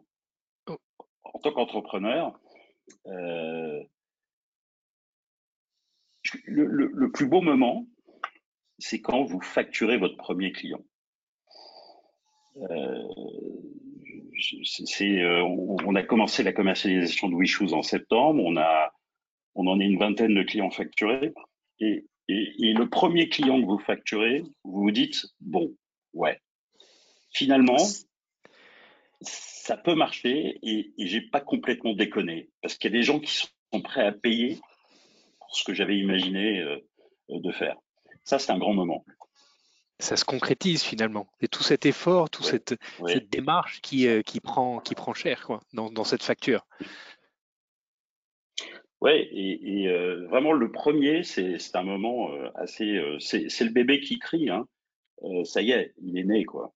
oh. 0.68 0.78
en 1.24 1.40
tant 1.40 1.52
qu'entrepreneur, 1.54 2.40
euh, 3.08 3.84
le, 6.46 6.66
le, 6.66 6.92
le, 6.94 7.12
plus 7.12 7.28
beau 7.28 7.42
moment, 7.42 7.88
c'est 8.78 9.02
quand 9.02 9.24
vous 9.24 9.42
facturez 9.42 9.98
votre 9.98 10.18
premier 10.18 10.52
client. 10.52 10.84
Euh, 12.58 13.04
euh, 15.02 15.42
on, 15.42 15.96
a 15.96 16.04
commencé 16.04 16.44
la 16.44 16.54
commercialisation 16.54 17.30
de 17.30 17.36
WeShoes 17.36 17.74
en 17.74 17.82
septembre. 17.82 18.44
On 18.44 18.58
a, 18.58 18.92
on 19.58 19.68
en 19.68 19.80
est 19.80 19.86
une 19.86 19.98
vingtaine 19.98 20.36
de 20.36 20.44
clients 20.44 20.70
facturés. 20.70 21.34
Et, 21.80 22.06
et, 22.30 22.54
et, 22.60 22.74
le 22.74 22.88
premier 22.88 23.28
client 23.28 23.60
que 23.60 23.66
vous 23.66 23.80
facturez, 23.80 24.44
vous 24.64 24.82
vous 24.84 24.92
dites 24.92 25.26
bon, 25.42 25.76
ouais, 26.14 26.40
finalement, 27.32 27.78
ça 29.22 29.76
peut 29.78 29.96
marcher 29.96 30.60
et, 30.62 30.94
et 30.98 31.08
j'ai 31.08 31.22
pas 31.22 31.42
complètement 31.42 31.94
déconné 31.94 32.50
parce 32.62 32.78
qu'il 32.78 32.92
y 32.92 32.96
a 32.96 32.98
des 32.98 33.04
gens 33.04 33.20
qui 33.20 33.32
sont 33.34 33.82
prêts 33.82 34.06
à 34.06 34.12
payer 34.12 34.60
pour 35.40 35.56
ce 35.56 35.64
que 35.64 35.74
j'avais 35.74 35.98
imaginé 35.98 36.60
euh, 36.62 36.80
de 37.30 37.52
faire. 37.52 37.78
Ça, 38.24 38.40
c'est 38.40 38.52
un 38.52 38.60
grand 38.60 38.74
moment 38.74 39.04
ça 40.00 40.16
se 40.16 40.26
concrétise 40.26 40.84
finalement. 40.84 41.28
Et 41.42 41.48
tout 41.48 41.64
cet 41.64 41.86
effort, 41.86 42.30
toute 42.30 42.46
cette, 42.46 42.76
cette, 43.08 43.30
démarche 43.30 43.82
qui, 43.82 44.08
euh, 44.08 44.22
qui, 44.22 44.40
prend, 44.40 44.80
qui 44.80 44.96
prend 44.96 45.14
cher 45.14 45.46
quoi, 45.46 45.60
dans, 45.74 45.90
dans 45.90 46.04
cette 46.04 46.24
facture. 46.24 46.68
Oui, 49.02 49.12
et, 49.12 49.88
euh, 49.88 50.26
vraiment 50.28 50.54
le 50.54 50.72
premier, 50.72 51.24
c'est 51.24 51.76
un 51.76 51.84
moment 51.84 52.32
euh, 52.34 52.50
assez. 52.56 52.98
Euh, 52.98 53.20
c'est 53.20 53.64
le 53.64 53.70
bébé 53.70 54.00
qui 54.00 54.18
crie. 54.18 54.50
Hein. 54.50 54.68
Ça 55.44 55.62
y 55.62 55.72
est, 55.72 55.94
il 56.02 56.18
est 56.18 56.24
né, 56.24 56.46
quoi. 56.46 56.74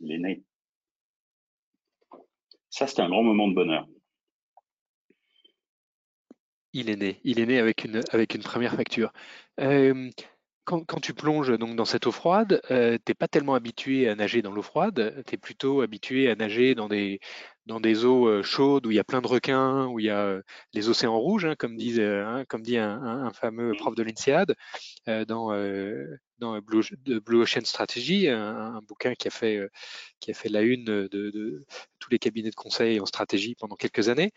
Il 0.00 0.12
est 0.12 0.18
né. 0.18 0.42
Ça, 2.70 2.86
c'est 2.86 3.00
un 3.00 3.08
grand 3.08 3.22
moment 3.22 3.46
de 3.46 3.54
bonheur. 3.54 3.86
Il 6.72 6.90
est 6.90 6.96
né. 6.96 7.20
Il 7.22 7.38
est 7.38 7.46
né 7.46 7.58
avec 7.58 7.84
une, 7.84 8.00
avec 8.10 8.34
une 8.34 8.42
première 8.42 8.74
facture. 8.74 9.12
Quand, 10.64 10.84
quand, 10.84 11.00
tu 11.00 11.12
plonges 11.12 11.58
donc 11.58 11.74
dans 11.74 11.84
cette 11.84 12.06
eau 12.06 12.12
froide, 12.12 12.62
n'es 12.70 13.14
pas 13.14 13.28
tellement 13.28 13.54
habitué 13.54 14.08
à 14.08 14.14
nager 14.14 14.42
dans 14.42 14.52
l'eau 14.52 14.62
froide, 14.62 15.22
tu 15.26 15.34
es 15.34 15.38
plutôt 15.38 15.82
habitué 15.82 16.30
à 16.30 16.36
nager 16.36 16.74
dans 16.74 16.88
des, 16.88 17.20
dans 17.66 17.80
des 17.80 18.04
eaux 18.04 18.26
euh, 18.26 18.42
chaudes 18.42 18.86
où 18.86 18.90
il 18.90 18.96
y 18.96 19.00
a 19.00 19.04
plein 19.04 19.20
de 19.22 19.26
requins, 19.26 19.86
où 19.86 20.00
il 20.00 20.06
y 20.06 20.10
a 20.10 20.20
euh, 20.20 20.42
les 20.72 20.88
océans 20.88 21.18
rouges, 21.18 21.44
hein, 21.44 21.54
comme, 21.56 21.76
disent, 21.76 22.00
hein, 22.00 22.44
comme 22.48 22.62
dit 22.62 22.76
un, 22.78 23.02
un, 23.02 23.32
fameux 23.32 23.72
prof 23.74 23.94
de 23.94 24.02
l'INSEAD, 24.02 24.54
euh, 25.08 25.24
dans, 25.24 25.52
euh, 25.52 26.16
dans 26.38 26.58
Blue, 26.60 26.82
Blue, 27.24 27.42
Ocean 27.42 27.64
Strategy, 27.64 28.28
un, 28.28 28.74
un, 28.76 28.80
bouquin 28.82 29.14
qui 29.14 29.28
a 29.28 29.30
fait, 29.30 29.60
qui 30.20 30.32
a 30.32 30.34
fait 30.34 30.48
la 30.48 30.62
une 30.62 30.84
de, 30.84 31.08
de, 31.12 31.64
tous 32.00 32.10
les 32.10 32.18
cabinets 32.18 32.50
de 32.50 32.54
conseil 32.54 32.98
en 32.98 33.06
stratégie 33.06 33.54
pendant 33.54 33.76
quelques 33.76 34.08
années. 34.08 34.32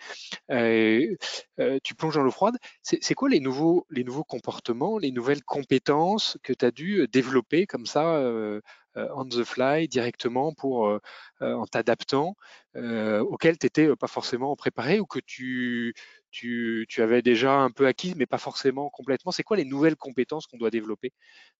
tu 0.49 1.95
plonges 1.95 2.15
dans 2.15 2.23
l'eau 2.23 2.31
froide. 2.31 2.57
C'est 2.83 3.13
quoi 3.15 3.29
les 3.29 3.39
nouveaux, 3.39 3.88
les 3.89 4.03
nouveaux 4.03 4.23
comportements, 4.23 4.99
les 4.99 5.11
nouvelles 5.11 5.43
compétences 5.43 6.38
que 6.43 6.53
tu 6.53 6.65
as 6.65 6.71
dû 6.71 7.07
développer 7.07 7.65
comme 7.65 7.85
ça 7.88 8.17
euh, 8.17 8.61
on 8.95 9.25
the 9.25 9.43
fly 9.43 9.88
directement 9.88 10.53
pour 10.53 10.88
euh, 10.88 10.99
euh, 11.41 11.53
en 11.53 11.65
t'adaptant 11.65 12.36
auquel 12.75 13.58
tu 13.58 13.65
n'étais 13.65 13.95
pas 13.95 14.08
forcément 14.08 14.55
préparé 14.55 14.99
ou 14.99 15.05
que 15.05 15.19
tu, 15.19 15.93
tu, 16.31 16.86
tu, 16.89 17.01
avais 17.01 17.21
déjà 17.21 17.53
un 17.53 17.71
peu 17.71 17.88
acquis 17.88 18.13
mais 18.17 18.25
pas 18.25 18.38
forcément 18.38 18.89
complètement. 18.89 19.31
C'est 19.31 19.43
quoi 19.43 19.55
les 19.55 19.63
nouvelles 19.63 19.95
compétences 19.95 20.45
qu'on 20.45 20.58
doit 20.58 20.71
développer 20.71 21.13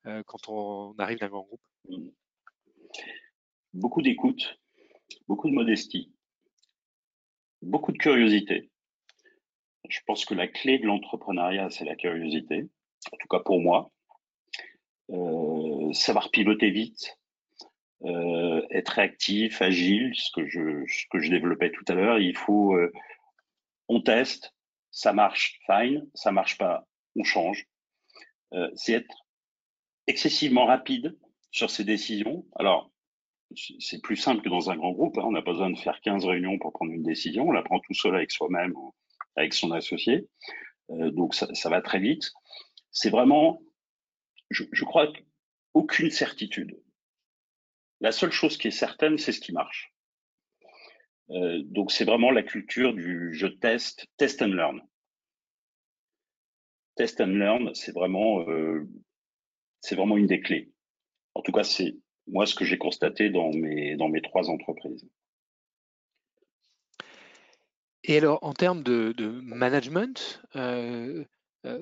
quand 0.04 0.50
on 0.50 0.94
arrive 0.98 1.20
dans 1.20 1.28
un 1.28 1.30
grand 1.30 1.44
groupe? 1.44 1.62
Beaucoup 3.74 4.02
d'écoute, 4.02 4.60
beaucoup 5.28 5.50
de 5.50 5.56
modestie, 5.56 6.14
beaucoup 7.62 7.94
de 7.94 7.98
curiosité. 7.98 8.70
Je 9.90 10.00
pense 10.06 10.26
que 10.26 10.34
la 10.34 10.48
clé 10.48 10.80
de 10.80 10.86
l'entrepreneuriat, 10.86 11.70
c'est 11.70 11.86
la 11.86 11.96
curiosité, 11.96 12.68
en 13.12 13.18
tout 13.18 13.28
cas 13.30 13.40
pour 13.40 13.62
moi. 13.62 13.92
Euh, 15.12 15.94
savoir 15.94 16.32
pivoter 16.32 16.72
vite, 16.72 17.18
euh, 18.04 18.62
être 18.72 18.90
réactif, 18.90 19.62
agile, 19.62 20.14
ce 20.16 20.30
que 20.32 20.48
je, 20.48 20.86
ce 20.88 21.06
que 21.10 21.20
je 21.20 21.30
développais 21.30 21.72
tout 21.72 21.86
à 21.88 21.94
l'heure. 21.94 22.20
Il 22.20 22.36
faut, 22.36 22.76
euh, 22.76 22.92
on 23.88 24.02
teste, 24.02 24.54
ça 24.92 25.14
marche, 25.14 25.60
fine, 25.66 26.08
ça 26.14 26.32
marche 26.32 26.58
pas, 26.58 26.86
on 27.16 27.24
change. 27.24 27.66
Euh, 28.54 28.70
c'est 28.76 28.94
être 28.94 29.26
excessivement 30.08 30.66
rapide 30.66 31.18
sur 31.52 31.70
ses 31.70 31.84
décisions. 31.84 32.46
Alors, 32.56 32.92
c'est 33.80 34.02
plus 34.02 34.18
simple 34.18 34.42
que 34.42 34.50
dans 34.50 34.70
un 34.70 34.76
grand 34.76 34.92
groupe. 34.92 35.18
Hein. 35.18 35.24
On 35.26 35.32
n'a 35.32 35.42
pas 35.42 35.52
besoin 35.52 35.70
de 35.70 35.78
faire 35.78 36.02
15 36.02 36.26
réunions 36.26 36.58
pour 36.60 36.74
prendre 36.74 36.92
une 36.92 37.04
décision. 37.04 37.48
On 37.48 37.52
la 37.52 37.64
prend 37.64 37.80
tout 37.80 37.94
seul 37.94 38.16
avec 38.16 38.32
soi-même 38.32 38.74
avec 39.36 39.54
son 39.54 39.72
associé. 39.72 40.28
Euh, 40.92 41.12
donc, 41.12 41.36
ça, 41.36 41.48
ça, 41.54 41.70
va 41.70 41.82
très 41.82 42.00
vite. 42.00 42.32
C'est 42.92 43.10
vraiment, 43.10 43.62
je, 44.50 44.64
je 44.72 44.84
crois, 44.86 45.12
aucune 45.74 46.12
certitude. 46.12 46.80
La 48.06 48.12
seule 48.12 48.32
chose 48.32 48.56
qui 48.60 48.68
est 48.68 48.80
certaine, 48.86 49.18
c'est 49.18 49.32
ce 49.32 49.40
qui 49.40 49.52
marche. 49.52 49.92
Euh, 51.32 51.64
donc 51.64 51.92
c'est 51.92 52.06
vraiment 52.06 52.30
la 52.30 52.44
culture 52.44 52.94
du 52.94 53.34
je 53.34 53.48
teste, 53.48 54.06
test 54.18 54.44
and 54.44 54.54
learn. 54.54 54.80
Test 56.98 57.20
and 57.20 57.34
learn, 57.34 57.74
c'est 57.74 57.94
vraiment, 57.94 58.48
euh, 58.48 58.88
une 59.92 60.28
des 60.28 60.40
clés. 60.40 60.72
En 61.34 61.42
tout 61.42 61.52
cas, 61.52 61.64
c'est 61.64 61.96
moi 62.28 62.46
ce 62.46 62.54
que 62.54 62.64
j'ai 62.64 62.78
constaté 62.78 63.32
dans 63.32 63.50
mes 63.52 64.22
trois 64.22 64.52
entreprises. 64.52 65.10
Et 68.04 68.18
alors, 68.18 68.38
en 68.44 68.54
termes 68.54 68.84
de, 68.84 69.16
management, 69.42 70.44
euh 70.56 71.26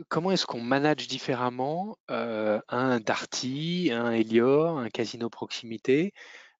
comment 0.09 0.31
est-ce 0.31 0.45
qu'on 0.45 0.61
manage 0.61 1.07
différemment 1.07 1.97
euh, 2.11 2.59
un 2.69 2.99
Darty, 2.99 3.89
un 3.91 4.11
Elior, 4.11 4.77
un 4.77 4.89
casino 4.89 5.29
proximité 5.29 6.13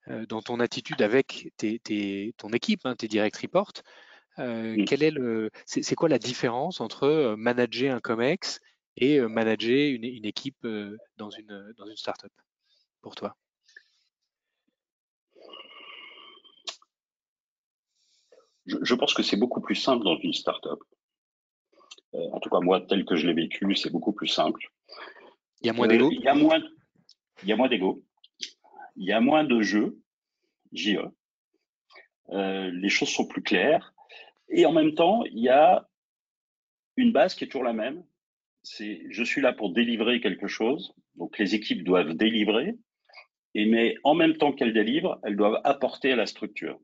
euh, 0.10 0.26
dans 0.26 0.42
ton 0.42 0.60
attitude 0.60 1.02
avec 1.02 1.52
tes, 1.58 1.80
tes, 1.80 2.34
ton 2.38 2.50
équipe, 2.50 2.82
hein, 2.86 2.96
tes 2.96 3.08
direct 3.08 3.38
reports 3.38 3.74
quel 4.36 5.04
est 5.04 5.12
le, 5.12 5.52
c'est, 5.68 5.94
quoi 5.94 6.10
la 6.10 6.18
différence 6.18 6.82
entre 6.82 7.36
manager 7.38 7.96
un 7.96 8.00
COMEX 8.00 8.60
et 8.98 9.22
manager 9.22 9.94
une, 9.94 10.06
une 10.06 10.26
équipe 10.26 10.68
dans 11.18 11.30
une, 11.30 11.74
dans 11.78 11.86
une 11.86 11.96
startup 11.96 12.32
pour 13.04 13.14
toi? 13.14 13.36
Je, 18.66 18.78
je, 18.82 18.96
pense 18.96 19.14
que 19.14 19.22
c'est 19.22 19.38
beaucoup 19.38 19.62
plus 19.62 19.76
simple 19.76 20.04
dans 20.04 20.18
une 20.18 20.34
startup. 20.34 20.80
Euh, 22.16 22.30
en 22.32 22.40
tout 22.40 22.50
cas, 22.50 22.60
moi, 22.60 22.82
tel 22.82 23.06
que 23.06 23.16
je 23.16 23.28
l'ai 23.28 23.34
vécu, 23.34 23.76
c'est 23.76 23.92
beaucoup 23.92 24.14
plus 24.14 24.28
simple. 24.28 24.62
Il 25.62 25.68
y 25.68 25.70
a 25.70 25.74
moins 25.74 25.88
d'ego? 25.88 26.12
Il 26.12 26.22
y 26.22 26.28
a 26.28 26.36
moins, 26.36 26.62
il 27.44 27.50
y 27.50 27.54
a 27.54 27.56
moins 27.56 27.70
d'ego. 27.70 28.04
Il 28.96 29.06
y 29.06 29.12
a 29.12 29.22
moins 29.22 29.44
de 29.44 29.62
jeux, 29.62 29.98
JE. 30.72 31.00
Euh, 32.30 32.72
les 32.72 32.90
choses 32.90 33.10
sont 33.10 33.28
plus 33.28 33.42
claires. 33.42 33.94
Et 34.50 34.66
en 34.66 34.72
même 34.72 34.94
temps, 34.94 35.24
il 35.26 35.40
y 35.40 35.50
a 35.50 35.88
une 36.96 37.12
base 37.12 37.34
qui 37.36 37.44
est 37.44 37.48
toujours 37.48 37.64
la 37.64 37.74
même, 37.74 38.04
c'est 38.62 39.02
je 39.10 39.24
suis 39.24 39.42
là 39.42 39.54
pour 39.54 39.74
délivrer 39.74 40.22
quelque 40.22 40.48
chose. 40.48 40.94
Donc 41.16 41.38
les 41.38 41.56
équipes 41.56 41.84
doivent 41.84 42.14
délivrer, 42.14 42.76
et 43.56 43.66
mais 43.66 43.96
en 44.04 44.16
même 44.16 44.38
temps 44.38 44.52
qu'elles 44.52 44.74
délivrent, 44.74 45.20
elles 45.24 45.36
doivent 45.36 45.60
apporter 45.64 46.12
à 46.12 46.16
la 46.16 46.26
structure. 46.26 46.80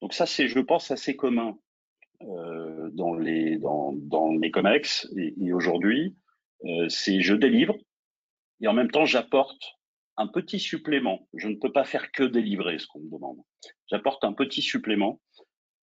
Donc 0.00 0.14
ça, 0.14 0.26
c'est, 0.26 0.48
je 0.48 0.60
pense, 0.60 0.90
assez 0.90 1.16
commun 1.16 1.58
euh, 2.22 2.90
dans 2.92 3.14
les 3.14 3.58
dans, 3.58 3.92
dans 3.92 4.32
les 4.32 4.50
COMEX 4.50 5.08
et, 5.16 5.52
aujourd'hui, 5.52 6.16
euh, 6.64 6.88
c'est 6.88 7.20
je 7.20 7.34
délivre 7.34 7.76
et 8.60 8.66
en 8.66 8.72
même 8.72 8.90
temps 8.90 9.04
j'apporte 9.04 9.78
un 10.16 10.26
petit 10.26 10.58
supplément. 10.58 11.28
Je 11.34 11.48
ne 11.48 11.54
peux 11.54 11.70
pas 11.70 11.84
faire 11.84 12.10
que 12.10 12.24
délivrer 12.24 12.78
ce 12.78 12.88
qu'on 12.88 13.00
me 13.00 13.10
demande. 13.10 13.38
J'apporte 13.86 14.24
un 14.24 14.32
petit 14.32 14.62
supplément 14.62 15.20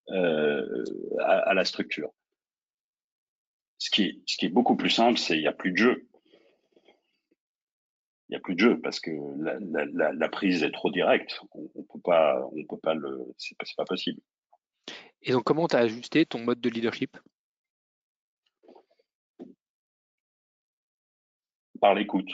euh, 0.10 0.84
à, 1.20 1.50
à, 1.50 1.54
la 1.54 1.64
structure. 1.64 2.12
Ce 3.78 3.90
qui 3.90 4.04
est, 4.04 4.22
ce 4.26 4.36
qui 4.36 4.46
est 4.46 4.50
beaucoup 4.50 4.76
plus 4.76 4.90
simple, 4.90 5.18
c'est 5.18 5.38
il 5.38 5.42
n'y 5.42 5.48
a 5.48 5.54
plus 5.54 5.72
de 5.72 5.78
jeu. 5.78 6.10
Il 8.28 8.32
n'y 8.34 8.36
a 8.36 8.40
plus 8.40 8.56
de 8.56 8.60
jeu 8.60 8.82
parce 8.82 9.00
que 9.00 9.12
la, 9.40 9.58
la, 9.94 10.12
la, 10.12 10.30
prise 10.30 10.64
est 10.64 10.72
trop 10.72 10.92
directe. 10.92 11.40
On, 11.54 11.84
peut 11.84 12.02
pas, 12.04 12.42
on 12.52 12.66
peut 12.66 12.80
pas 12.82 12.94
le, 12.94 13.20
c'est 13.38 13.56
pas 13.78 13.86
possible. 13.86 14.20
Et 15.26 15.32
donc, 15.32 15.44
comment 15.44 15.68
tu 15.68 15.76
as 15.76 15.80
ajusté 15.80 16.26
ton 16.26 16.40
mode 16.40 16.62
de 16.62 16.70
leadership? 16.70 17.18
Par 21.82 21.96
l'écoute. 21.96 22.32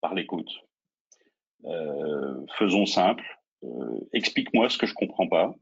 Par 0.00 0.14
l'écoute. 0.14 0.50
Euh, 1.64 2.44
faisons 2.58 2.86
simple. 2.86 3.24
Euh, 3.62 4.00
explique-moi 4.12 4.68
ce 4.68 4.78
que 4.78 4.86
je 4.86 4.94
comprends 4.94 5.28
pas. 5.28 5.54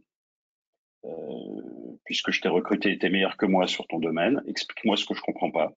Euh, 1.05 1.99
puisque 2.05 2.31
je 2.31 2.41
t'ai 2.41 2.49
recruté, 2.49 2.99
tu 2.99 3.05
es 3.05 3.11
meilleur 3.11 3.37
que 3.37 3.45
moi 3.45 3.67
sur 3.67 3.87
ton 3.87 3.99
domaine. 3.99 4.43
Explique-moi 4.47 4.97
ce 4.97 5.05
que 5.05 5.15
je 5.15 5.21
comprends 5.21 5.51
pas. 5.51 5.73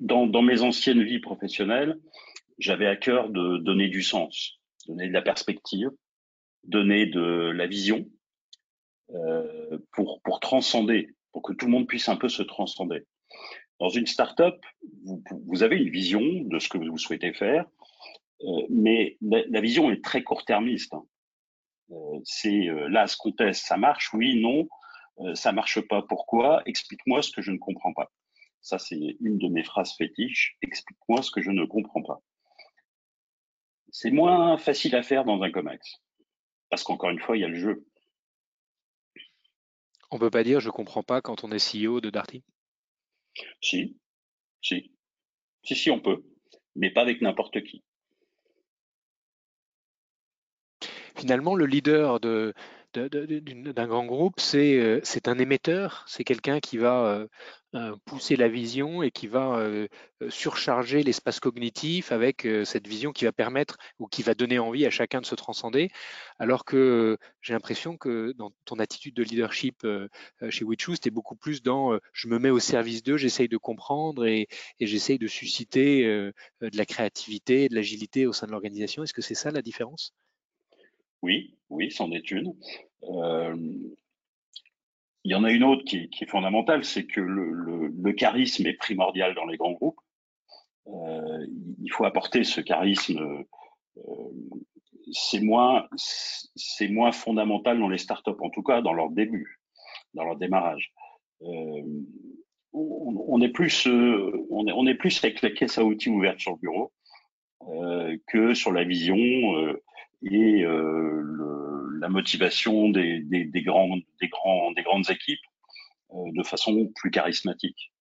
dans, 0.00 0.42
mes 0.42 0.62
anciennes 0.62 1.02
vies 1.02 1.20
professionnelles, 1.20 1.98
j'avais 2.58 2.86
à 2.86 2.96
cœur 2.96 3.30
de 3.30 3.58
donner 3.58 3.88
du 3.88 4.02
sens, 4.02 4.57
donner 4.88 5.08
de 5.08 5.12
la 5.12 5.22
perspective, 5.22 5.90
donner 6.64 7.06
de 7.06 7.50
la 7.50 7.66
vision 7.66 8.06
euh, 9.10 9.78
pour, 9.92 10.20
pour 10.22 10.40
transcender, 10.40 11.14
pour 11.32 11.42
que 11.42 11.52
tout 11.52 11.66
le 11.66 11.72
monde 11.72 11.86
puisse 11.86 12.08
un 12.08 12.16
peu 12.16 12.28
se 12.28 12.42
transcender. 12.42 13.06
Dans 13.78 13.88
une 13.88 14.06
startup, 14.06 14.56
vous, 15.04 15.22
vous 15.46 15.62
avez 15.62 15.76
une 15.76 15.90
vision 15.90 16.22
de 16.22 16.58
ce 16.58 16.68
que 16.68 16.78
vous 16.78 16.98
souhaitez 16.98 17.32
faire, 17.32 17.64
euh, 18.42 18.66
mais 18.68 19.16
la, 19.20 19.60
vision 19.60 19.90
est 19.90 20.04
très 20.04 20.22
court-termiste. 20.22 20.94
Hein. 20.94 21.04
Euh, 21.90 22.20
c'est 22.24 22.68
euh, 22.68 22.88
là 22.88 23.06
ce 23.06 23.16
qu'on 23.16 23.32
teste, 23.32 23.64
ça 23.66 23.76
marche, 23.76 24.12
oui, 24.12 24.40
non, 24.40 24.68
ça 25.34 25.50
marche 25.50 25.80
pas, 25.80 26.02
pourquoi 26.02 26.62
Explique-moi 26.64 27.22
ce 27.22 27.32
que 27.32 27.42
je 27.42 27.50
ne 27.50 27.58
comprends 27.58 27.92
pas. 27.92 28.08
Ça, 28.60 28.78
c'est 28.78 29.16
une 29.20 29.38
de 29.38 29.48
mes 29.48 29.64
phrases 29.64 29.92
fétiches. 29.96 30.56
Explique-moi 30.62 31.22
ce 31.22 31.32
que 31.32 31.40
je 31.40 31.50
ne 31.50 31.64
comprends 31.64 32.02
pas. 32.02 32.20
C'est 33.90 34.10
moins 34.10 34.56
facile 34.58 34.94
à 34.96 35.02
faire 35.02 35.24
dans 35.24 35.40
un 35.42 35.50
COMEX. 35.50 36.00
Parce 36.70 36.84
qu'encore 36.84 37.10
une 37.10 37.20
fois, 37.20 37.36
il 37.36 37.40
y 37.40 37.44
a 37.44 37.48
le 37.48 37.58
jeu. 37.58 37.86
On 40.10 40.18
peut 40.18 40.30
pas 40.30 40.44
dire 40.44 40.60
je 40.60 40.70
comprends 40.70 41.02
pas 41.02 41.20
quand 41.20 41.44
on 41.44 41.52
est 41.52 41.72
CEO 41.86 42.00
de 42.00 42.10
Darty 42.10 42.42
Si, 43.60 43.98
si. 44.62 44.92
Si, 45.62 45.74
si, 45.74 45.90
on 45.90 46.00
peut. 46.00 46.24
Mais 46.76 46.90
pas 46.90 47.02
avec 47.02 47.20
n'importe 47.20 47.62
qui. 47.62 47.82
Finalement, 51.16 51.56
le 51.56 51.66
leader 51.66 52.20
de, 52.20 52.54
d'un 52.94 53.86
grand 53.86 54.06
groupe, 54.06 54.40
c'est 54.40 55.28
un 55.28 55.38
émetteur, 55.38 56.04
c'est 56.06 56.24
quelqu'un 56.24 56.60
qui 56.60 56.78
va 56.78 57.26
pousser 58.06 58.36
la 58.36 58.48
vision 58.48 59.02
et 59.02 59.10
qui 59.10 59.26
va 59.26 59.62
surcharger 60.30 61.02
l'espace 61.02 61.40
cognitif 61.40 62.12
avec 62.12 62.46
cette 62.64 62.86
vision 62.86 63.12
qui 63.12 63.24
va 63.24 63.32
permettre 63.32 63.76
ou 63.98 64.06
qui 64.06 64.22
va 64.22 64.34
donner 64.34 64.58
envie 64.58 64.86
à 64.86 64.90
chacun 64.90 65.20
de 65.20 65.26
se 65.26 65.34
transcender. 65.34 65.90
Alors 66.38 66.64
que 66.64 67.18
j'ai 67.42 67.52
l'impression 67.52 67.96
que 67.96 68.32
dans 68.38 68.52
ton 68.64 68.78
attitude 68.78 69.14
de 69.14 69.22
leadership 69.22 69.86
chez 70.48 70.64
WeChoose, 70.64 71.00
tu 71.00 71.08
es 71.08 71.10
beaucoup 71.10 71.36
plus 71.36 71.62
dans 71.62 71.98
je 72.12 72.28
me 72.28 72.38
mets 72.38 72.50
au 72.50 72.58
service 72.58 73.02
d'eux, 73.02 73.16
j'essaye 73.16 73.48
de 73.48 73.58
comprendre 73.58 74.26
et, 74.26 74.48
j'essaye 74.80 75.18
de 75.18 75.26
susciter 75.26 76.04
de 76.04 76.76
la 76.76 76.86
créativité, 76.86 77.68
de 77.68 77.74
l'agilité 77.74 78.26
au 78.26 78.32
sein 78.32 78.46
de 78.46 78.52
l'organisation. 78.52 79.02
Est-ce 79.02 79.14
que 79.14 79.22
c'est 79.22 79.34
ça 79.34 79.50
la 79.50 79.62
différence? 79.62 80.14
Oui, 81.22 81.56
oui, 81.68 81.90
c'en 81.90 82.10
est 82.12 82.30
une. 82.30 82.54
Euh, 83.04 83.56
il 85.28 85.32
y 85.32 85.34
en 85.34 85.44
a 85.44 85.52
une 85.52 85.64
autre 85.64 85.84
qui, 85.84 86.08
est 86.18 86.30
fondamentale, 86.30 86.84
c'est 86.84 87.04
que 87.04 87.20
le, 87.20 88.12
charisme 88.14 88.66
est 88.66 88.72
primordial 88.72 89.34
dans 89.34 89.44
les 89.44 89.58
grands 89.58 89.72
groupes. 89.72 90.00
Euh, 90.86 91.46
il 91.82 91.92
faut 91.92 92.06
apporter 92.06 92.44
ce 92.44 92.62
charisme. 92.62 93.44
Euh, 93.98 94.32
c'est 95.12 95.40
moins, 95.40 95.86
fondamental 97.12 97.78
dans 97.78 97.90
les 97.90 97.98
startups, 97.98 98.40
en 98.40 98.48
tout 98.48 98.62
cas 98.62 98.80
dans 98.80 98.94
leur 98.94 99.10
début, 99.10 99.60
dans 100.14 100.24
leur 100.24 100.36
démarrage. 100.36 100.94
Euh, 101.42 101.82
on, 102.72 103.42
est 103.42 103.50
plus, 103.50 103.86
on 103.86 104.86
est, 104.86 104.94
plus 104.94 105.22
avec 105.22 105.42
la 105.42 105.50
caisse 105.50 105.76
à 105.76 105.84
outils 105.84 106.08
ouverte 106.08 106.40
sur 106.40 106.52
le 106.52 106.58
bureau 106.58 106.92
que 108.28 108.54
sur 108.54 108.72
la 108.72 108.84
vision 108.84 109.18
et 110.22 110.64
euh, 110.64 111.98
la 112.00 112.08
motivation 112.08 112.88
des, 112.90 113.24
grandes 113.64 114.02
équipes 115.10 115.38
euh, 116.12 116.30
de 116.34 116.42
façon 116.42 116.90
plus 116.94 117.10
charismatique. 117.10 117.92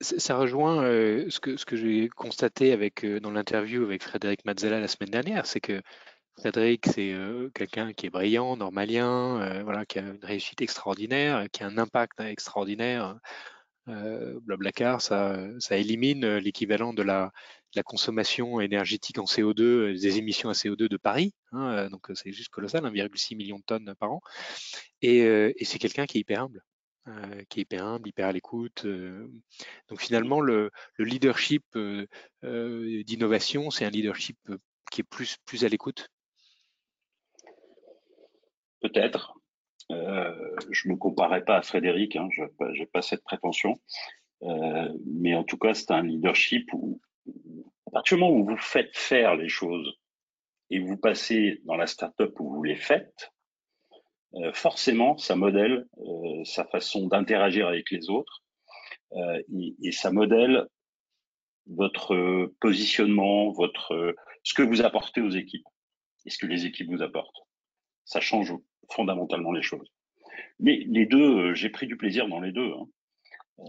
Ça 0.00 0.36
rejoint 0.36 0.82
euh, 0.84 1.30
ce 1.30 1.40
que, 1.40 1.76
j'ai 1.76 2.08
constaté 2.08 2.76
dans 3.20 3.30
l'interview 3.30 3.82
avec 3.82 4.02
Frédéric 4.02 4.44
Mazzella 4.44 4.78
la 4.78 4.88
semaine 4.88 5.10
dernière, 5.10 5.46
c'est 5.46 5.60
que 5.60 5.80
Frédéric, 6.38 6.84
c'est 6.84 7.14
quelqu'un 7.54 7.94
qui 7.94 8.06
est 8.06 8.10
brillant, 8.10 8.58
normalien, 8.58 9.62
voilà, 9.62 9.86
qui 9.86 9.98
a 9.98 10.02
une 10.02 10.22
réussite 10.22 10.60
extraordinaire, 10.60 11.46
qui 11.50 11.62
a 11.62 11.66
un 11.66 11.78
impact 11.78 12.20
extraordinaire. 12.20 13.16
Blablacar, 13.86 15.00
ça, 15.00 15.38
ça 15.60 15.78
élimine 15.78 16.36
l'équivalent 16.36 16.92
de 16.92 17.02
la, 17.02 17.32
la 17.76 17.82
consommation 17.82 18.60
énergétique 18.60 19.18
en 19.18 19.24
CO2, 19.24 19.62
euh, 19.62 19.92
des 19.92 20.18
émissions 20.18 20.48
à 20.48 20.52
CO2 20.52 20.88
de 20.88 20.96
Paris. 20.96 21.34
Hein, 21.52 21.72
euh, 21.72 21.88
donc 21.88 22.08
c'est 22.14 22.32
juste 22.32 22.48
colossal, 22.48 22.84
1,6 22.84 23.36
million 23.36 23.58
de 23.58 23.64
tonnes 23.64 23.94
par 23.98 24.12
an. 24.12 24.20
Et, 25.02 25.22
euh, 25.22 25.52
c'est 25.62 25.78
quelqu'un 25.78 26.06
qui 26.06 26.18
est 26.18 26.20
hyper 26.22 26.42
humble. 26.42 26.62
Euh, 27.08 27.44
qui 27.48 27.60
est 27.60 27.62
hyper 27.62 27.84
humble, 27.86 28.08
hyper 28.08 28.26
à 28.26 28.32
l'écoute. 28.32 28.84
Euh. 28.84 29.28
donc 29.88 30.00
finalement, 30.00 30.40
le, 30.40 30.72
le 30.96 31.04
leadership 31.04 31.64
euh, 31.76 32.06
d'innovation, 33.04 33.70
c'est 33.70 33.84
un 33.84 33.90
leadership 33.90 34.36
qui 34.90 35.02
est 35.02 35.04
plus, 35.04 35.36
plus 35.44 35.64
à 35.64 35.68
l'écoute 35.68 36.08
Peut-être. 38.80 39.34
je 39.88 40.88
ne 40.88 40.92
me 40.92 40.96
comparais 40.96 41.44
pas 41.44 41.58
à 41.58 41.62
Frédéric, 41.62 42.16
hein, 42.16 42.28
je 42.32 42.42
n'ai 42.42 42.86
pas 42.86 43.02
cette 43.02 43.22
prétention. 43.22 43.80
mais 44.42 45.36
en 45.36 45.44
tout 45.44 45.58
cas, 45.58 45.74
c'est 45.74 45.92
un 45.92 46.02
leadership 46.02 46.68
où, 46.72 47.00
à 47.86 47.90
partir 47.90 48.16
du 48.16 48.22
moment 48.22 48.36
où 48.36 48.44
vous 48.44 48.56
faites 48.56 48.96
faire 48.96 49.36
les 49.36 49.48
choses 49.48 49.98
et 50.70 50.80
vous 50.80 50.96
passez 50.96 51.60
dans 51.64 51.76
la 51.76 51.86
startup 51.86 52.38
où 52.40 52.54
vous 52.54 52.62
les 52.62 52.76
faites, 52.76 53.32
euh, 54.34 54.52
forcément, 54.52 55.16
ça 55.16 55.36
modèle 55.36 55.86
euh, 55.98 56.44
sa 56.44 56.64
façon 56.64 57.06
d'interagir 57.06 57.68
avec 57.68 57.90
les 57.90 58.10
autres 58.10 58.42
euh, 59.12 59.42
et, 59.54 59.76
et, 59.82 59.92
ça 59.92 60.10
modèle 60.10 60.66
votre 61.66 62.52
positionnement, 62.60 63.50
votre 63.52 64.14
ce 64.42 64.54
que 64.54 64.62
vous 64.62 64.82
apportez 64.82 65.20
aux 65.20 65.30
équipes 65.30 65.66
et 66.24 66.30
ce 66.30 66.38
que 66.38 66.46
les 66.46 66.66
équipes 66.66 66.90
vous 66.90 67.02
apportent. 67.02 67.46
Ça 68.04 68.20
change 68.20 68.52
fondamentalement 68.90 69.52
les 69.52 69.62
choses. 69.62 69.90
Mais 70.58 70.84
les 70.88 71.06
deux, 71.06 71.54
j'ai 71.54 71.70
pris 71.70 71.86
du 71.86 71.96
plaisir 71.96 72.28
dans 72.28 72.40
les 72.40 72.52
deux. 72.52 72.70
Hein 72.72 73.68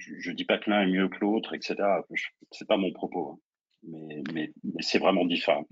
je 0.00 0.30
ne 0.30 0.34
dis 0.34 0.44
pas 0.44 0.58
que 0.58 0.70
l'un 0.70 0.82
est 0.82 0.86
mieux 0.86 1.08
que 1.08 1.18
l'autre, 1.20 1.54
etc. 1.54 1.76
C'est 2.50 2.66
pas 2.66 2.76
mon 2.76 2.92
propos, 2.92 3.38
hein. 3.84 4.22
mais, 4.32 4.52
c'est 4.80 4.98
vraiment 4.98 5.24
différent. 5.24 5.64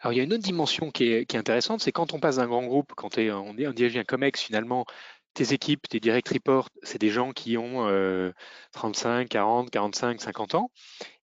Alors 0.00 0.12
il 0.12 0.16
y 0.16 0.20
a 0.20 0.24
une 0.24 0.32
autre 0.32 0.44
dimension 0.44 0.90
qui 0.90 1.04
est, 1.04 1.34
intéressante, 1.34 1.80
c'est 1.80 1.92
quand 1.92 2.14
on 2.14 2.20
passe 2.20 2.36
d'un 2.36 2.46
grand 2.46 2.64
groupe, 2.64 2.92
quand 2.96 3.18
on, 3.18 3.20
est, 3.58 3.66
on 3.66 3.72
dirige 3.72 3.96
un 3.96 4.04
COMEX, 4.04 4.40
finalement, 4.42 4.84
tes 5.34 5.52
équipes, 5.52 5.88
tes 5.88 6.00
direct 6.00 6.28
reports, 6.28 6.70
c'est 6.82 7.00
des 7.00 7.10
gens 7.10 7.32
qui 7.32 7.58
ont 7.58 7.86
35, 8.72 9.28
40, 9.28 9.70
45, 9.70 10.20
50 10.20 10.54
ans. 10.54 10.70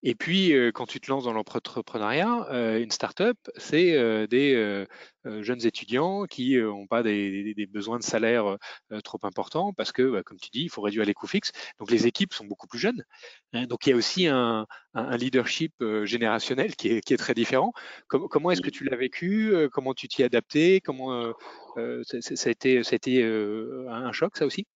Et 0.05 0.17
puis, 0.17 0.53
euh, 0.53 0.73
quand 0.73 0.87
tu 0.87 1.01
te 1.01 1.09
lances 1.09 1.25
dans 1.25 1.33
l'entrepreneuriat, 1.33 2.49
euh, 2.51 2.83
une 2.83 2.91
start-up, 2.91 3.37
c'est 3.57 3.95
euh, 3.97 4.27
des 4.27 4.87
jeunes 5.25 5.65
étudiants 5.65 6.25
qui 6.25 6.57
n'ont 6.57 6.88
pas 6.88 7.05
des, 7.05 7.55
besoins 7.71 7.99
de 7.99 8.03
salaire 8.03 8.57
trop 9.05 9.21
importants 9.23 9.73
parce 9.73 9.93
que, 9.93 10.03
bah, 10.11 10.25
comme 10.25 10.38
tu 10.38 10.51
dis, 10.51 10.65
il 10.65 10.69
faut 10.69 10.83
réduire 10.83 11.05
les 11.05 11.15
coûts 11.15 11.29
fixes. 11.29 11.53
Donc, 11.79 11.93
les 11.93 12.09
équipes 12.09 12.33
sont 12.33 12.45
beaucoup 12.45 12.67
plus 12.67 12.81
jeunes. 12.81 13.05
Hein. 13.53 13.67
donc, 13.67 13.87
il 13.87 13.91
y 13.91 13.93
a 13.93 13.97
aussi 13.97 14.27
un, 14.27 14.67
leadership 14.95 15.73
générationnel 16.03 16.75
qui 16.75 16.88
est, 16.88 17.17
très 17.17 17.35
différent. 17.35 17.73
comment 18.09 18.51
est-ce 18.51 18.62
que 18.62 18.71
tu 18.71 18.85
l'as 18.85 18.97
vécu 18.97 19.55
Comment 19.73 19.95
tu 19.95 20.09
t'y 20.09 20.23
es 20.23 20.25
adapté 20.25 20.81
Comment 20.81 21.33
ça 21.77 22.49
a 22.49 22.51
été, 22.51 22.83
ça 22.83 22.95
a 22.95 22.97
été 22.97 23.23
un 23.23 24.11
choc, 24.11 24.37
ça 24.37 24.47
aussi? 24.47 24.67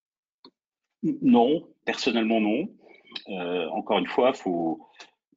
Non, 1.02 1.68
personnellement 1.84 2.40
non. 2.40 2.68
encore 3.72 3.98
une 3.98 4.06
fois, 4.06 4.32
faut, 4.32 4.86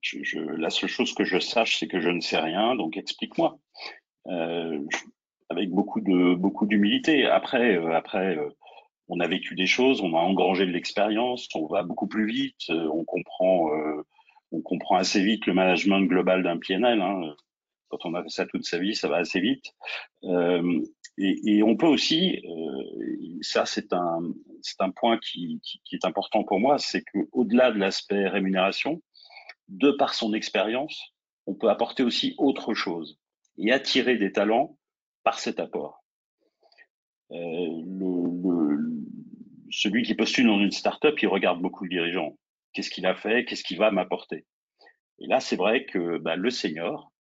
je, 0.02 0.40
la 0.40 0.70
seule 0.70 0.90
chose 0.90 1.14
que 1.14 1.24
je 1.24 1.40
sache, 1.40 1.78
c'est 1.78 1.88
que 1.88 2.00
je 2.00 2.10
ne 2.10 2.22
sais 2.22 2.38
rien, 2.38 2.76
donc 2.76 2.98
explique-moi. 2.98 3.60
Euh, 4.28 4.80
avec 5.50 5.72
beaucoup 5.72 6.02
de 6.02 6.36
beaucoup 6.36 6.68
d'humilité. 6.68 7.26
Après, 7.26 7.76
euh, 7.78 7.96
après, 7.96 8.38
euh, 8.38 8.50
on 9.08 9.20
a 9.20 9.28
vécu 9.28 9.56
des 9.56 9.66
choses, 9.66 10.02
on 10.02 10.16
a 10.16 10.20
engrangé 10.20 10.66
de 10.68 10.72
l'expérience, 10.72 11.48
on 11.56 11.66
va 11.66 11.82
beaucoup 11.82 12.08
plus 12.08 12.28
vite, 12.28 12.70
on 12.70 13.04
comprend, 13.04 13.72
on 14.52 14.62
comprend 14.62 14.98
assez 14.98 15.24
vite 15.24 15.48
le 15.48 15.56
management 15.56 16.02
global 16.02 16.44
d'un 16.44 16.58
PNL. 16.58 17.02
Hein. 17.02 17.34
Quand 17.88 18.06
on 18.06 18.14
a 18.14 18.22
fait 18.22 18.30
ça 18.30 18.46
toute 18.46 18.66
sa 18.66 18.78
vie, 18.78 18.96
ça 18.96 19.08
va 19.08 19.18
assez 19.18 19.40
vite. 19.40 19.74
Et, 20.22 21.56
et, 21.58 21.64
on 21.64 21.76
peut 21.76 21.88
aussi, 21.88 22.44
ça 23.42 23.66
c'est 23.66 23.92
un, 23.94 24.22
c'est 24.62 24.80
un 24.80 24.92
point 24.92 25.18
qui, 25.18 25.60
qui, 25.64 25.82
qui, 25.84 25.96
est 25.96 26.06
important 26.06 26.44
pour 26.44 26.60
moi, 26.60 26.78
c'est 26.78 27.02
que 27.02 27.18
au-delà 27.32 27.72
de 27.72 27.80
l'aspect 27.80 28.28
rémunération, 28.28 29.02
de 29.70 29.92
par 29.92 30.14
son 30.14 30.34
expérience, 30.34 31.14
on 31.48 31.56
peut 31.56 31.70
apporter 31.70 32.04
aussi 32.04 32.36
autre 32.38 32.74
chose 32.74 33.20
et 33.58 33.72
attirer 33.72 34.18
des 34.18 34.32
talents 34.32 34.78
par 35.24 35.40
cet 35.40 35.60
apport. 35.60 36.04
Euh, 37.32 37.70
celui 39.72 40.04
qui 40.04 40.16
postule 40.16 40.48
dans 40.48 40.60
une 40.60 40.72
startup, 40.72 41.22
il 41.22 41.28
regarde 41.28 41.62
beaucoup 41.62 41.84
le 41.84 41.90
dirigeant. 41.90 42.38
Qu'est-ce 42.74 42.90
qu'il 42.90 43.06
a 43.06 43.16
fait? 43.16 43.46
Qu'est-ce 43.46 43.64
qu'il 43.64 43.78
va 43.78 43.92
m'apporter? 43.92 44.46
Et 45.20 45.28
là, 45.28 45.40
c'est 45.40 45.56
vrai 45.56 45.86
que 45.86 46.18
bah, 46.18 46.36
le 46.36 46.50
senior 46.50 47.12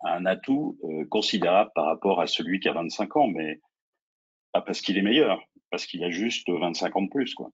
a 0.00 0.14
un 0.16 0.26
atout 0.26 0.78
euh, 0.84 1.04
considérable 1.06 1.70
par 1.74 1.86
rapport 1.86 2.20
à 2.20 2.26
celui 2.26 2.60
qui 2.60 2.68
a 2.68 2.72
25 2.72 3.16
ans, 3.16 3.28
mais 3.28 3.60
pas 4.52 4.62
parce 4.62 4.80
qu'il 4.80 4.98
est 4.98 5.02
meilleur, 5.02 5.40
parce 5.70 5.86
qu'il 5.86 6.02
a 6.04 6.10
juste 6.10 6.48
25 6.48 6.96
ans 6.96 7.02
de 7.02 7.10
plus, 7.10 7.34
quoi. 7.34 7.50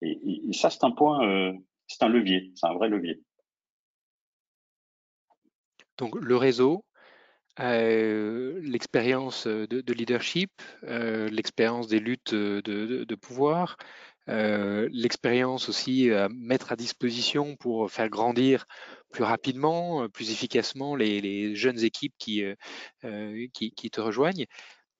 Et, 0.00 0.52
ça, 0.52 0.70
c'est 0.70 0.84
un 0.84 0.92
point 0.92 1.26
euh, 1.26 1.52
c'est 1.88 2.02
un 2.04 2.08
levier, 2.08 2.52
c'est 2.54 2.66
un 2.66 2.74
vrai 2.74 2.88
levier. 2.88 3.20
Donc 5.96 6.14
le 6.14 6.36
réseau, 6.36 6.84
euh, 7.60 8.60
l'expérience 8.62 9.46
de, 9.48 9.92
leadership, 9.92 10.50
euh, 10.84 11.28
l'expérience 11.28 11.88
des 11.88 11.98
luttes 11.98 12.34
de, 12.34 13.14
pouvoir, 13.16 13.76
euh, 14.28 14.88
l'expérience 14.92 15.68
aussi 15.68 16.10
à 16.12 16.28
mettre 16.28 16.70
à 16.70 16.76
disposition 16.76 17.56
pour 17.56 17.90
faire 17.90 18.08
grandir 18.10 18.66
plus 19.10 19.24
rapidement, 19.24 20.08
plus 20.08 20.30
efficacement 20.30 20.94
les, 20.94 21.56
jeunes 21.56 21.82
équipes 21.82 22.14
qui, 22.18 22.44
qui, 23.52 23.90
te 23.90 24.00
rejoignent. 24.00 24.46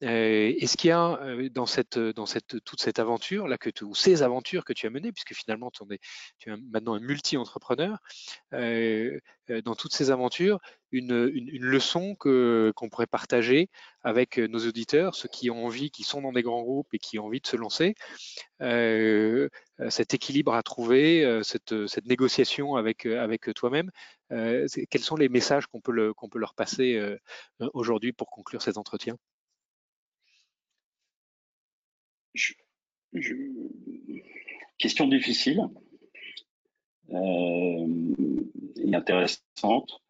Euh, 0.05 0.55
Est-ce 0.59 0.77
qu'il 0.77 0.89
y 0.89 0.93
a 0.93 1.21
euh, 1.23 1.49
dans, 1.51 1.67
cette, 1.67 1.99
dans 1.99 2.27
cette, 2.27 2.63
toute 2.65 2.81
cette 2.81 3.01
aventure, 3.01 3.49
là, 3.49 3.59
que 3.59 3.71
tu, 3.71 3.85
ou 3.85 3.95
ces 3.95 4.23
aventures 4.23 4.65
que 4.65 4.73
tu 4.73 4.87
as 4.87 4.91
menées, 4.91 5.13
puisque 5.13 5.35
finalement 5.35 5.71
tu 5.71 5.83
es, 5.93 5.99
tu 6.39 6.51
es 6.51 6.57
maintenant 6.71 6.95
un 6.95 7.01
multi-entrepreneur, 7.01 7.99
euh, 8.55 9.19
euh, 9.51 9.63
dans 9.63 9.75
toutes 9.75 9.93
ces 9.93 10.11
aventures, 10.11 10.61
une, 10.93 11.31
une, 11.35 11.49
une 11.49 11.65
leçon 11.65 12.15
qu'on 12.15 12.89
pourrait 12.91 13.07
partager 13.07 13.69
avec 14.03 14.39
nos 14.39 14.67
auditeurs, 14.67 15.15
ceux 15.15 15.29
qui 15.29 15.51
ont 15.51 15.67
envie, 15.67 15.91
qui 15.91 16.05
sont 16.05 16.23
dans 16.23 16.33
des 16.33 16.43
grands 16.43 16.63
groupes 16.63 16.89
et 16.95 16.99
qui 16.99 17.19
ont 17.19 17.27
envie 17.27 17.41
de 17.41 17.47
se 17.47 17.57
lancer, 17.57 17.95
euh, 18.63 19.49
cet 19.91 20.15
équilibre 20.15 20.55
à 20.55 20.63
trouver, 20.63 21.41
cette, 21.45 21.87
cette 21.89 22.07
négociation 22.07 22.77
avec, 22.77 23.05
avec 23.07 23.53
toi-même, 23.55 23.91
quels 24.31 25.03
sont 25.03 25.17
les 25.17 25.29
messages 25.29 25.67
qu'on 25.67 25.81
peut, 25.81 25.93
le, 25.93 26.15
qu'on 26.15 26.29
peut 26.31 26.39
leur 26.39 26.55
passer 26.55 26.99
aujourd'hui 27.75 28.13
pour 28.13 28.31
conclure 28.31 28.63
cet 28.63 28.79
entretien? 28.79 29.17
Question 34.79 35.09
difficile 35.09 35.62
euh, 37.11 37.87
et 38.77 38.94
intéressante. 38.94 40.03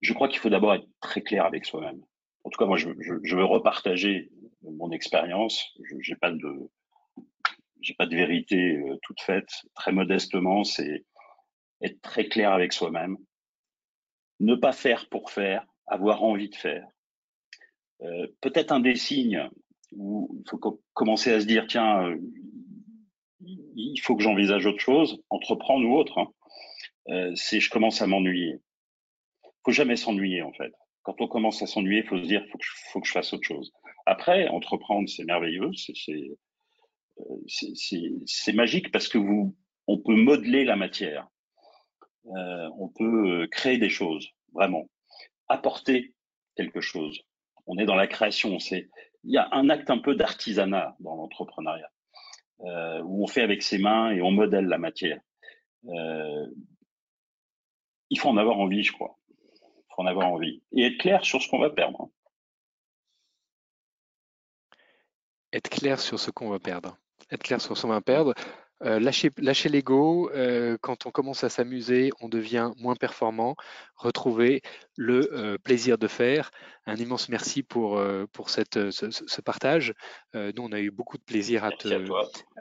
Je 0.00 0.12
crois 0.12 0.28
qu'il 0.28 0.38
faut 0.38 0.50
d'abord 0.50 0.74
être 0.74 0.88
très 1.00 1.22
clair 1.22 1.44
avec 1.46 1.64
soi-même. 1.64 2.04
En 2.44 2.50
tout 2.50 2.58
cas, 2.58 2.66
moi, 2.66 2.76
je, 2.76 2.90
veux 2.90 3.44
repartager 3.44 4.30
mon 4.62 4.90
expérience. 4.90 5.74
Je 5.82 5.94
n'ai 6.12 6.16
pas 6.16 6.30
de 6.30 8.16
vérité 8.16 8.76
euh, 8.76 8.98
toute 9.02 9.20
faite. 9.20 9.50
Très 9.74 9.92
modestement, 9.92 10.62
c'est 10.62 11.04
être 11.80 12.00
très 12.02 12.26
clair 12.26 12.52
avec 12.52 12.72
soi-même. 12.72 13.16
Ne 14.40 14.54
pas 14.54 14.72
faire 14.72 15.08
pour 15.08 15.30
faire, 15.30 15.66
avoir 15.86 16.22
envie 16.22 16.50
de 16.50 16.56
faire. 16.56 16.86
Euh, 18.02 18.26
peut-être 18.40 18.72
un 18.72 18.80
des 18.80 18.96
signes 18.96 19.48
où 19.96 20.42
il 20.44 20.48
faut 20.48 20.80
commencer 20.92 21.32
à 21.32 21.40
se 21.40 21.46
dire 21.46 21.66
tiens, 21.68 22.04
euh, 22.04 22.18
il 23.40 23.98
faut 24.00 24.16
que 24.16 24.22
j'envisage 24.22 24.66
autre 24.66 24.80
chose, 24.80 25.22
entreprendre 25.30 25.86
ou 25.86 25.96
autre. 25.96 26.18
Hein. 26.18 26.28
Euh, 27.08 27.32
c'est 27.34 27.60
je 27.60 27.70
commence 27.70 28.00
à 28.02 28.06
m'ennuyer. 28.06 28.60
Faut 29.64 29.72
jamais 29.72 29.96
s'ennuyer 29.96 30.42
en 30.42 30.52
fait. 30.52 30.72
Quand 31.02 31.20
on 31.20 31.28
commence 31.28 31.62
à 31.62 31.66
s'ennuyer, 31.66 32.00
il 32.00 32.06
faut 32.06 32.18
se 32.18 32.26
dire 32.26 32.44
faut 32.50 32.58
que, 32.58 32.66
faut 32.92 33.00
que 33.00 33.06
je 33.06 33.12
fasse 33.12 33.32
autre 33.32 33.46
chose. 33.46 33.72
Après, 34.06 34.48
entreprendre, 34.48 35.08
c'est 35.08 35.24
merveilleux, 35.24 35.70
c'est 35.74 35.94
c'est 37.46 38.52
magique 38.52 38.90
parce 38.90 39.08
que 39.08 39.18
vous, 39.18 39.56
on 39.86 39.98
peut 39.98 40.16
modeler 40.16 40.64
la 40.64 40.76
matière, 40.76 41.28
euh, 42.26 42.70
on 42.78 42.88
peut 42.88 43.46
créer 43.50 43.78
des 43.78 43.88
choses, 43.88 44.28
vraiment, 44.52 44.88
apporter 45.48 46.14
quelque 46.56 46.80
chose. 46.80 47.20
On 47.66 47.78
est 47.78 47.86
dans 47.86 47.94
la 47.94 48.06
création, 48.06 48.58
c'est 48.58 48.88
il 49.24 49.32
y 49.32 49.38
a 49.38 49.48
un 49.52 49.70
acte 49.70 49.90
un 49.90 49.98
peu 49.98 50.14
d'artisanat 50.14 50.96
dans 51.00 51.16
l'entrepreneuriat, 51.16 51.90
euh, 52.60 53.02
où 53.02 53.24
on 53.24 53.26
fait 53.26 53.42
avec 53.42 53.62
ses 53.62 53.78
mains 53.78 54.10
et 54.10 54.22
on 54.22 54.30
modèle 54.30 54.66
la 54.66 54.78
matière. 54.78 55.20
Euh, 55.88 56.46
il 58.10 58.18
faut 58.18 58.28
en 58.28 58.36
avoir 58.36 58.58
envie, 58.58 58.82
je 58.82 58.92
crois. 58.92 59.18
Il 59.30 59.94
faut 59.94 60.02
en 60.02 60.06
avoir 60.06 60.28
envie. 60.28 60.62
Et 60.72 60.84
être 60.84 60.98
clair 60.98 61.24
sur 61.24 61.42
ce 61.42 61.48
qu'on 61.48 61.58
va 61.58 61.70
perdre. 61.70 62.10
Être 65.52 65.70
clair 65.70 66.00
sur 66.00 66.18
ce 66.18 66.30
qu'on 66.30 66.50
va 66.50 66.58
perdre. 66.58 66.98
Être 67.30 67.42
clair 67.42 67.60
sur 67.60 67.76
ce 67.76 67.82
qu'on 67.82 67.88
va 67.88 68.00
perdre. 68.00 68.34
Euh, 68.84 69.00
lâcher, 69.00 69.30
lâcher 69.38 69.68
l'ego, 69.70 70.30
euh, 70.34 70.76
quand 70.80 71.06
on 71.06 71.10
commence 71.10 71.42
à 71.42 71.48
s'amuser, 71.48 72.10
on 72.20 72.28
devient 72.28 72.72
moins 72.76 72.96
performant. 72.96 73.56
Retrouver 73.96 74.60
le 74.96 75.30
euh, 75.32 75.58
plaisir 75.58 75.96
de 75.96 76.06
faire. 76.06 76.50
Un 76.86 76.96
immense 76.96 77.30
merci 77.30 77.62
pour, 77.62 77.98
pour 78.34 78.50
cette, 78.50 78.90
ce, 78.90 79.40
partage. 79.40 79.94
nous, 80.34 80.62
on 80.62 80.70
a 80.70 80.80
eu 80.80 80.90
beaucoup 80.90 81.16
de 81.16 81.22
plaisir 81.22 81.64
à 81.64 81.70
te, 81.70 81.88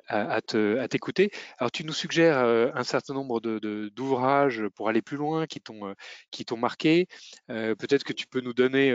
à, 0.07 0.35
à 0.37 0.87
t'écouter. 0.87 1.29
Alors, 1.57 1.71
tu 1.71 1.83
nous 1.83 1.91
suggères 1.91 2.37
un 2.37 2.83
certain 2.85 3.13
nombre 3.15 3.41
de, 3.41 3.89
d'ouvrages 3.93 4.63
pour 4.75 4.87
aller 4.87 5.01
plus 5.01 5.17
loin 5.17 5.45
qui 5.45 5.59
t'ont, 5.59 5.93
qui 6.31 6.45
t'ont 6.45 6.55
marqué. 6.55 7.07
peut-être 7.47 8.05
que 8.05 8.13
tu 8.13 8.25
peux 8.25 8.39
nous 8.39 8.53
donner 8.53 8.91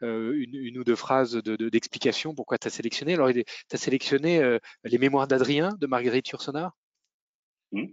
une, 0.00 0.54
une, 0.54 0.78
ou 0.78 0.84
deux 0.84 0.94
phrases 0.94 1.32
de, 1.32 1.56
d'explication 1.68 2.32
pourquoi 2.36 2.56
tu 2.56 2.68
as 2.68 2.70
sélectionné. 2.70 3.14
Alors, 3.14 3.32
tu 3.32 3.44
as 3.72 3.78
sélectionné 3.78 4.58
Les 4.84 4.98
Mémoires 4.98 5.26
d'Adrien 5.26 5.70
de 5.80 5.88
Marguerite 5.88 6.28
Yourcenar? 6.28 6.67
Hmm. 7.72 7.86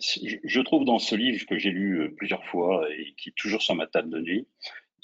je 0.00 0.60
trouve 0.60 0.84
dans 0.84 0.98
ce 0.98 1.14
livre 1.14 1.44
que 1.46 1.58
j'ai 1.58 1.70
lu 1.70 2.00
euh, 2.00 2.14
plusieurs 2.16 2.44
fois 2.44 2.88
et 2.92 3.14
qui 3.16 3.30
est 3.30 3.36
toujours 3.36 3.60
sur 3.60 3.74
ma 3.74 3.86
table 3.86 4.10
de 4.10 4.20
nuit, 4.20 4.48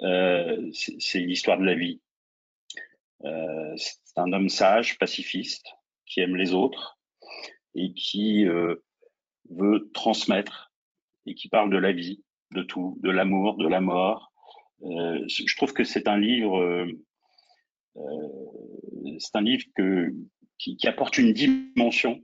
euh, 0.03 0.71
c'est 0.73 1.19
l'histoire 1.19 1.59
de 1.59 1.65
la 1.65 1.75
vie. 1.75 2.01
Euh, 3.25 3.75
c'est 3.77 4.19
un 4.19 4.33
homme 4.33 4.49
sage, 4.49 4.99
pacifiste, 4.99 5.67
qui 6.07 6.21
aime 6.21 6.37
les 6.37 6.53
autres 6.53 6.99
et 7.75 7.93
qui 7.95 8.45
veut 9.51 9.91
transmettre 9.93 10.73
et 11.27 11.35
qui 11.35 11.49
parle 11.49 11.71
de 11.71 11.79
la 11.79 11.93
vie, 11.93 12.23
de 12.53 12.63
tout, 12.63 12.99
de 13.03 13.11
l'amour, 13.11 13.57
de 13.57 13.67
la 13.67 13.81
mort. 13.81 14.33
je 14.83 15.57
trouve 15.57 15.73
que 15.73 15.83
c'est 15.83 16.07
un 16.07 16.19
livre, 16.19 16.87
c'est 17.97 19.37
un 19.37 19.41
livre 19.41 19.65
qui, 20.59 20.79
apporte 20.87 21.19
une 21.19 21.33
dimension 21.33 22.23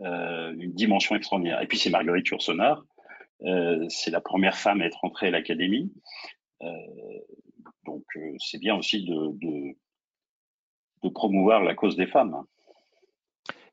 euh, 0.00 0.54
une 0.58 0.72
dimension 0.72 1.14
extraordinaire. 1.14 1.60
Et 1.60 1.66
puis 1.66 1.78
c'est 1.78 1.90
Marguerite 1.90 2.26
Yourcenar, 2.28 2.82
euh, 3.42 3.86
c'est 3.88 4.10
la 4.10 4.20
première 4.20 4.56
femme 4.56 4.80
à 4.80 4.86
être 4.86 5.04
entrée 5.04 5.28
à 5.28 5.30
l'académie. 5.30 5.92
Euh, 6.62 6.68
donc 7.84 8.04
c'est 8.38 8.58
bien 8.58 8.74
aussi 8.76 9.04
de, 9.04 9.32
de, 9.38 9.76
de 11.02 11.08
promouvoir 11.10 11.62
la 11.62 11.74
cause 11.74 11.96
des 11.96 12.06
femmes. 12.06 12.42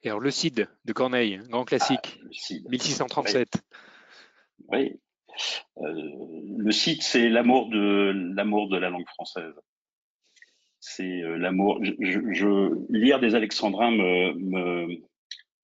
Et 0.04 0.10
alors 0.10 0.20
le 0.20 0.32
CID 0.32 0.68
de 0.86 0.94
Corneille, 0.94 1.40
grand 1.50 1.64
classique, 1.66 2.20
ah, 2.22 2.70
1637. 2.70 3.50
Oui. 4.70 5.00
Le 5.78 6.72
CID, 6.72 7.02
c'est 7.02 7.30
l'amour 7.30 7.70
de 7.70 8.12
l'amour 8.36 8.68
de 8.68 8.78
la 8.78 8.90
langue 8.90 9.08
française. 9.08 9.54
C'est 10.82 11.22
l'amour. 11.38 11.80
Je, 11.84 12.92
lire 12.92 13.20
des 13.20 13.36
Alexandrins 13.36 13.92
me, 13.92 14.34
me, 14.34 15.02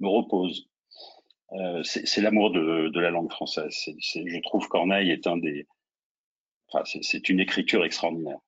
repose. 0.03 0.67
Euh, 1.53 1.83
c'est 1.83 2.21
l'amour 2.21 2.51
de, 2.51 2.89
de, 2.89 2.99
la 2.99 3.11
langue 3.11 3.31
française. 3.31 3.75
je 3.85 4.41
trouve 4.41 4.67
Corneille 4.67 5.11
est 5.11 5.27
un 5.27 5.37
des. 5.37 5.67
Enfin, 6.67 6.83
c'est 7.01 7.29
une 7.29 7.39
écriture 7.39 7.85
extraordinaire. 7.85 8.39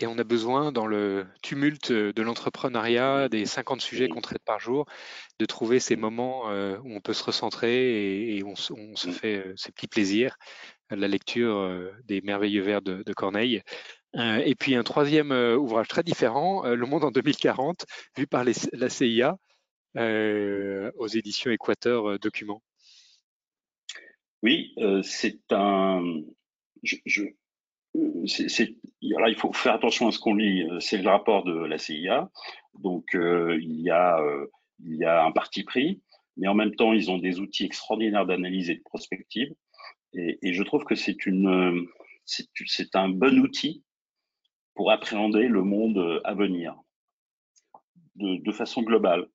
Et 0.00 0.06
on 0.08 0.18
a 0.18 0.24
besoin, 0.24 0.72
dans 0.72 0.86
le 0.86 1.26
tumulte 1.42 1.92
de 1.92 2.22
l'entrepreneuriat, 2.22 3.28
des 3.28 3.46
50 3.46 3.80
sujets 3.80 4.08
qu'on 4.08 4.22
traite 4.22 4.42
par 4.42 4.58
jour, 4.58 4.86
de 5.38 5.44
trouver 5.44 5.78
ces 5.78 5.94
moments 5.94 6.50
euh, 6.50 6.78
où 6.82 6.96
on 6.96 7.00
peut 7.00 7.12
se 7.12 7.22
recentrer 7.22 8.36
et, 8.36 8.42
on, 8.42 8.56
se 8.56 8.72
mm. 8.72 9.12
fait 9.12 9.36
euh, 9.36 9.54
ces 9.56 9.70
petits 9.70 9.86
plaisirs, 9.86 10.36
la 10.90 11.06
lecture 11.06 11.70
des 12.06 12.22
merveilleux 12.22 12.62
vers 12.62 12.82
de, 12.82 13.12
Corneille. 13.14 13.62
et 14.14 14.54
puis 14.54 14.74
un 14.74 14.82
troisième 14.82 15.30
ouvrage 15.30 15.88
très 15.88 16.02
différent, 16.02 16.64
Le 16.64 16.86
Monde 16.86 17.04
en 17.04 17.10
2040, 17.10 17.84
vu 18.16 18.26
par 18.26 18.44
la 18.44 18.88
CIA 18.88 19.36
aux 19.96 21.06
éditions 21.08 21.50
Équateur 21.50 22.18
Documents. 22.18 22.62
Oui, 24.42 24.74
c'est 25.02 25.40
un. 25.50 26.02
je, 26.82 26.96
c'est, 28.26 28.74
il 29.00 29.36
faut 29.36 29.52
faire 29.52 29.74
attention 29.74 30.08
à 30.08 30.12
ce 30.12 30.18
qu'on 30.18 30.34
lit. 30.34 30.66
C'est 30.80 30.98
le 30.98 31.08
rapport 31.08 31.44
de 31.44 31.64
la 31.64 31.78
CIA. 31.78 32.30
Donc, 32.74 33.14
euh, 33.14 33.58
il, 33.60 33.80
y 33.80 33.90
a, 33.90 34.18
euh, 34.18 34.46
il 34.84 34.96
y 34.96 35.04
a 35.04 35.24
un 35.24 35.32
parti 35.32 35.62
pris, 35.62 36.02
mais 36.36 36.48
en 36.48 36.54
même 36.54 36.74
temps, 36.74 36.92
ils 36.92 37.10
ont 37.10 37.18
des 37.18 37.40
outils 37.40 37.64
extraordinaires 37.64 38.26
d'analyse 38.26 38.70
et 38.70 38.76
de 38.76 38.82
prospective. 38.82 39.54
Et, 40.12 40.38
et 40.42 40.52
je 40.52 40.62
trouve 40.62 40.84
que 40.84 40.94
c'est, 40.94 41.26
une, 41.26 41.86
c'est 42.24 42.96
un 42.96 43.08
bon 43.08 43.38
outil 43.38 43.84
pour 44.74 44.90
appréhender 44.90 45.46
le 45.48 45.62
monde 45.62 46.20
à 46.24 46.34
venir 46.34 46.74
de, 48.16 48.42
de 48.42 48.52
façon 48.52 48.82
globale 48.82 49.28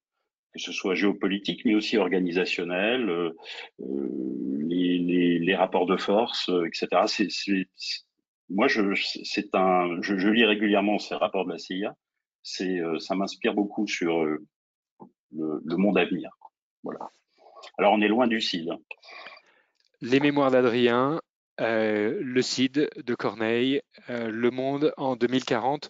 que 0.54 0.60
ce 0.60 0.72
soit 0.72 0.96
géopolitique, 0.96 1.64
mais 1.66 1.76
aussi 1.76 1.98
organisationnel, 1.98 3.10
euh, 3.10 3.34
les, 4.68 5.40
les, 5.40 5.56
rapports 5.56 5.86
de 5.86 5.98
force, 5.98 6.50
etc. 6.66 7.04
C'est, 7.08 7.30
c'est, 7.30 7.68
moi, 8.50 8.68
je, 8.68 8.82
un, 9.54 10.02
je, 10.02 10.30
lis 10.30 10.46
régulièrement 10.46 10.98
ces 11.00 11.16
rapports 11.16 11.46
de 11.46 11.52
la 11.52 11.60
CIA. 11.60 11.96
Euh, 12.62 13.00
ça 13.00 13.16
m'inspire 13.16 13.54
beaucoup 13.54 13.88
sur 13.88 14.24
euh, 14.24 14.44
le, 15.32 15.78
monde 15.78 15.98
à 15.98 16.06
venir. 16.06 16.32
Voilà. 16.84 17.10
Alors, 17.78 17.94
on 17.94 18.02
est 18.02 18.08
loin 18.08 18.28
du 18.28 18.42
CID. 18.42 18.72
Les 20.02 20.20
mémoires 20.20 20.50
d'Adrien, 20.50 21.22
euh, 21.62 22.20
le 22.22 22.42
CID 22.42 22.90
de 22.96 23.16
Corneille, 23.16 23.82
Le 24.08 24.50
Monde 24.50 24.94
en 24.98 25.16
2040. 25.16 25.90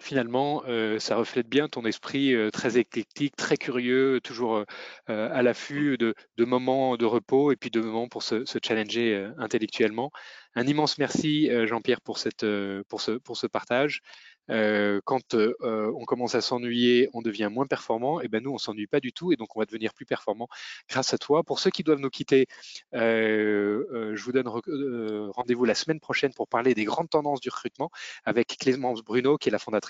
Finalement, 0.00 0.62
ça 0.98 1.16
reflète 1.16 1.48
bien 1.48 1.68
ton 1.68 1.84
esprit 1.84 2.34
très 2.52 2.78
éclectique, 2.78 3.36
très 3.36 3.56
curieux, 3.56 4.20
toujours 4.22 4.64
à 5.06 5.42
l'affût 5.42 5.98
de, 5.98 6.14
moments 6.38 6.96
de 6.96 7.04
repos 7.04 7.52
et 7.52 7.56
puis 7.56 7.70
de 7.70 7.80
moments 7.80 8.08
pour 8.08 8.22
se 8.22 8.44
challenger 8.62 9.30
intellectuellement. 9.38 10.10
Un 10.56 10.66
immense 10.66 10.98
merci, 10.98 11.48
euh, 11.48 11.66
Jean-Pierre, 11.66 12.00
pour, 12.00 12.18
euh, 12.42 12.82
ce, 12.98 13.46
partage. 13.46 14.02
Euh, 14.50 15.00
quand 15.04 15.34
euh, 15.34 15.54
on 15.96 16.04
commence 16.04 16.34
à 16.34 16.40
s'ennuyer, 16.40 17.08
on 17.12 17.22
devient 17.22 17.48
moins 17.52 17.66
performant. 17.66 18.20
Et 18.20 18.28
ben 18.28 18.42
nous, 18.42 18.50
on 18.50 18.58
s'ennuie 18.58 18.86
pas 18.86 19.00
du 19.00 19.12
tout, 19.12 19.32
et 19.32 19.36
donc 19.36 19.56
on 19.56 19.60
va 19.60 19.66
devenir 19.66 19.94
plus 19.94 20.06
performant 20.06 20.48
grâce 20.88 21.14
à 21.14 21.18
toi. 21.18 21.44
Pour 21.44 21.60
ceux 21.60 21.70
qui 21.70 21.84
doivent 21.84 22.00
nous 22.00 22.10
quitter, 22.10 22.46
euh, 22.94 24.14
je 24.16 24.24
vous 24.24 24.32
donne 24.32 24.48
rendez-vous 24.48 25.64
la 25.64 25.74
semaine 25.74 26.00
prochaine 26.00 26.32
pour 26.34 26.48
parler 26.48 26.74
des 26.74 26.84
grandes 26.84 27.10
tendances 27.10 27.40
du 27.40 27.50
recrutement 27.50 27.90
avec 28.24 28.56
Clémence 28.58 29.02
Bruno, 29.02 29.36
qui 29.38 29.50
est 29.50 29.52
la 29.52 29.58
fondatrice 29.58 29.89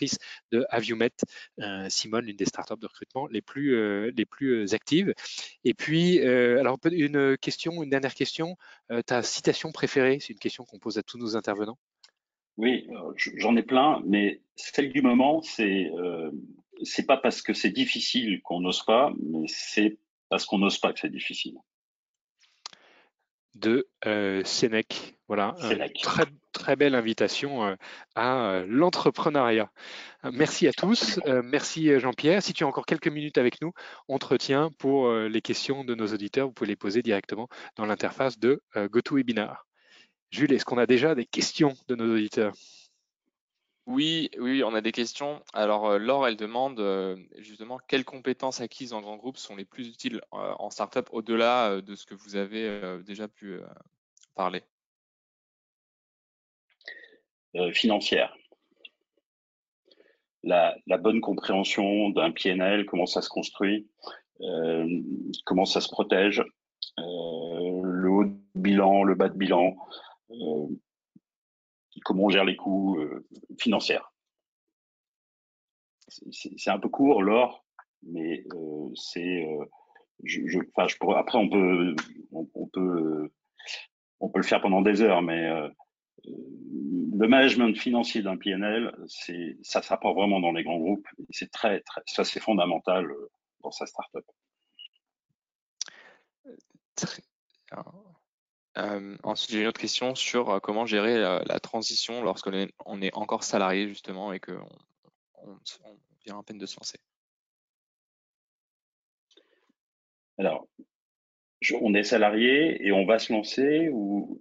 de 0.53 0.64
Aviumet, 0.70 1.11
Simone, 1.88 2.26
l'une 2.26 2.36
des 2.36 2.44
startups 2.44 2.80
de 2.80 2.86
recrutement 2.86 3.26
les 3.26 3.42
plus 3.42 4.11
les 4.12 4.24
plus 4.26 4.74
actives. 4.74 5.14
Et 5.64 5.74
puis, 5.74 6.20
alors 6.20 6.78
une 6.90 7.36
question, 7.38 7.82
une 7.82 7.90
dernière 7.90 8.14
question. 8.14 8.57
ta 9.07 9.22
citation 9.22 9.72
préférée 9.72 10.18
C'est 10.20 10.32
une 10.32 10.38
question 10.38 10.64
qu'on 10.64 10.78
pose 10.78 10.98
à 10.98 11.03
tous 11.03 11.18
nos 11.18 11.36
intervenants. 11.36 11.78
Oui, 12.61 12.86
euh, 12.90 13.12
j'en 13.16 13.57
ai 13.57 13.62
plein, 13.62 14.03
mais 14.05 14.42
celle 14.55 14.92
du 14.92 15.01
moment, 15.01 15.40
c'est 15.40 15.90
euh, 15.94 16.30
c'est 16.82 17.07
pas 17.07 17.16
parce 17.16 17.40
que 17.40 17.55
c'est 17.55 17.70
difficile 17.70 18.42
qu'on 18.42 18.61
n'ose 18.61 18.82
pas, 18.84 19.14
mais 19.18 19.46
c'est 19.48 19.98
parce 20.28 20.44
qu'on 20.44 20.59
n'ose 20.59 20.76
pas 20.76 20.92
que 20.92 21.01
c'est 21.01 21.11
difficile. 21.11 21.57
De 23.55 23.88
euh, 24.07 24.44
Sénèque, 24.44 25.16
voilà, 25.26 25.55
très 26.03 26.26
très 26.53 26.76
belle 26.76 26.94
invitation 26.94 27.64
euh, 27.64 27.74
à 28.14 28.62
l'entrepreneuriat. 28.66 29.70
Merci 30.32 30.68
à 30.68 30.72
tous, 30.72 31.18
merci 31.44 31.98
Jean-Pierre. 31.98 32.42
Si 32.42 32.53
tu 32.53 32.64
as 32.64 32.66
encore 32.66 32.84
quelques 32.84 33.09
minutes 33.09 33.38
avec 33.38 33.62
nous, 33.62 33.72
retient 34.07 34.70
pour 34.78 35.11
les 35.11 35.40
questions 35.40 35.82
de 35.82 35.94
nos 35.94 36.09
auditeurs. 36.09 36.46
Vous 36.46 36.53
pouvez 36.53 36.68
les 36.68 36.76
poser 36.76 37.01
directement 37.01 37.48
dans 37.76 37.86
l'interface 37.86 38.38
de 38.38 38.61
GoToWebinar. 38.76 39.66
Jules, 40.30 40.53
est-ce 40.53 40.66
qu'on 40.66 40.76
a 40.76 40.86
déjà 40.86 41.14
des 41.14 41.24
questions 41.24 41.74
de 41.88 41.94
nos 41.94 42.14
auditeurs? 42.14 42.53
Oui, 43.86 44.30
oui, 44.38 44.62
on 44.62 44.72
a 44.74 44.80
des 44.80 44.92
questions. 44.92 45.42
Alors, 45.53 45.86
euh, 45.86 45.98
Laure, 45.98 46.28
elle 46.28 46.36
demande 46.36 46.78
euh, 46.78 47.16
justement 47.38 47.80
quelles 47.88 48.05
compétences 48.05 48.61
acquises 48.61 48.92
en 48.92 49.01
grand 49.01 49.16
groupe 49.16 49.36
sont 49.36 49.57
les 49.57 49.64
plus 49.64 49.88
utiles 49.88 50.20
euh, 50.32 50.55
en 50.61 50.70
startup 50.70 51.09
au-delà 51.11 51.80
de 51.80 51.94
ce 51.96 52.07
que 52.07 52.14
vous 52.14 52.36
avez 52.36 53.03
déjà 53.05 53.26
pu 53.26 53.59
parler? 54.36 54.62
Financière. 57.72 58.36
La, 60.42 60.74
bonne 60.98 61.20
compréhension 61.20 62.11
d'un 62.11 62.30
PNL, 62.30 62.86
comment 62.86 63.07
ça 63.07 63.22
se 63.22 63.28
construit, 63.28 63.88
comment 65.44 65.64
ça 65.64 65.80
se 65.80 65.88
protège, 65.88 66.42
le 66.96 68.11
haut 68.11 68.24
de 68.24 68.36
bilan, 68.55 69.05
le 69.05 69.14
bas 69.14 69.28
de 69.28 69.36
bilan, 69.36 69.76
euh, 70.30 70.66
comment 72.05 72.24
on 72.24 72.30
gère 72.30 72.44
les 72.44 72.57
coûts 72.57 72.98
euh, 72.98 73.26
financiers. 73.59 73.98
C'est 76.09 76.70
un 76.70 76.78
peu 76.78 76.88
court, 76.88 77.22
l'or, 77.22 77.64
mais 78.03 78.44
euh, 78.55 78.88
c'est 78.94 79.46
après 81.16 81.38
on 81.38 81.48
peut 81.48 81.94
on, 82.32 82.66
peut 82.66 83.30
on 84.18 84.28
peut 84.28 84.40
le 84.40 84.44
faire 84.44 84.61
pendant 84.61 84.82
des 84.82 85.03
heures, 85.03 85.22
mais 85.22 85.48
le 86.24 87.28
management 87.28 87.76
financier 87.76 88.22
d'un 88.22 88.36
PNL, 88.36 88.94
c'est 89.06 89.56
ça 89.62 89.82
s'apprend 89.82 90.14
vraiment 90.14 90.40
dans 90.40 90.52
les 90.52 90.62
grands 90.62 90.78
groupes. 90.78 91.06
C'est 91.30 91.50
très, 91.50 91.80
très 91.80 92.02
ça 92.06 92.24
c'est 92.24 92.40
fondamental 92.40 93.06
dans 93.62 93.70
sa 93.70 93.86
startup. 93.86 94.24
Très, 96.94 97.22
ensuite, 99.22 99.50
j'ai 99.50 99.60
une 99.60 99.66
autre 99.66 99.80
question 99.80 100.14
sur 100.14 100.60
comment 100.62 100.86
gérer 100.86 101.18
la, 101.18 101.60
transition 101.60 102.22
lorsqu'on 102.22 102.52
est, 102.52 102.72
on 102.86 103.02
est 103.02 103.14
encore 103.14 103.44
salarié 103.44 103.88
justement 103.88 104.32
et 104.32 104.40
qu'on 104.40 104.66
on, 105.34 105.56
vient 106.24 106.38
à 106.38 106.42
peine 106.42 106.58
de 106.58 106.66
se 106.66 106.76
lancer. 106.76 106.98
Alors, 110.38 110.66
on 111.80 111.94
est 111.94 112.04
salarié 112.04 112.86
et 112.86 112.92
on 112.92 113.04
va 113.04 113.18
se 113.18 113.32
lancer 113.32 113.90
ou 113.92 114.38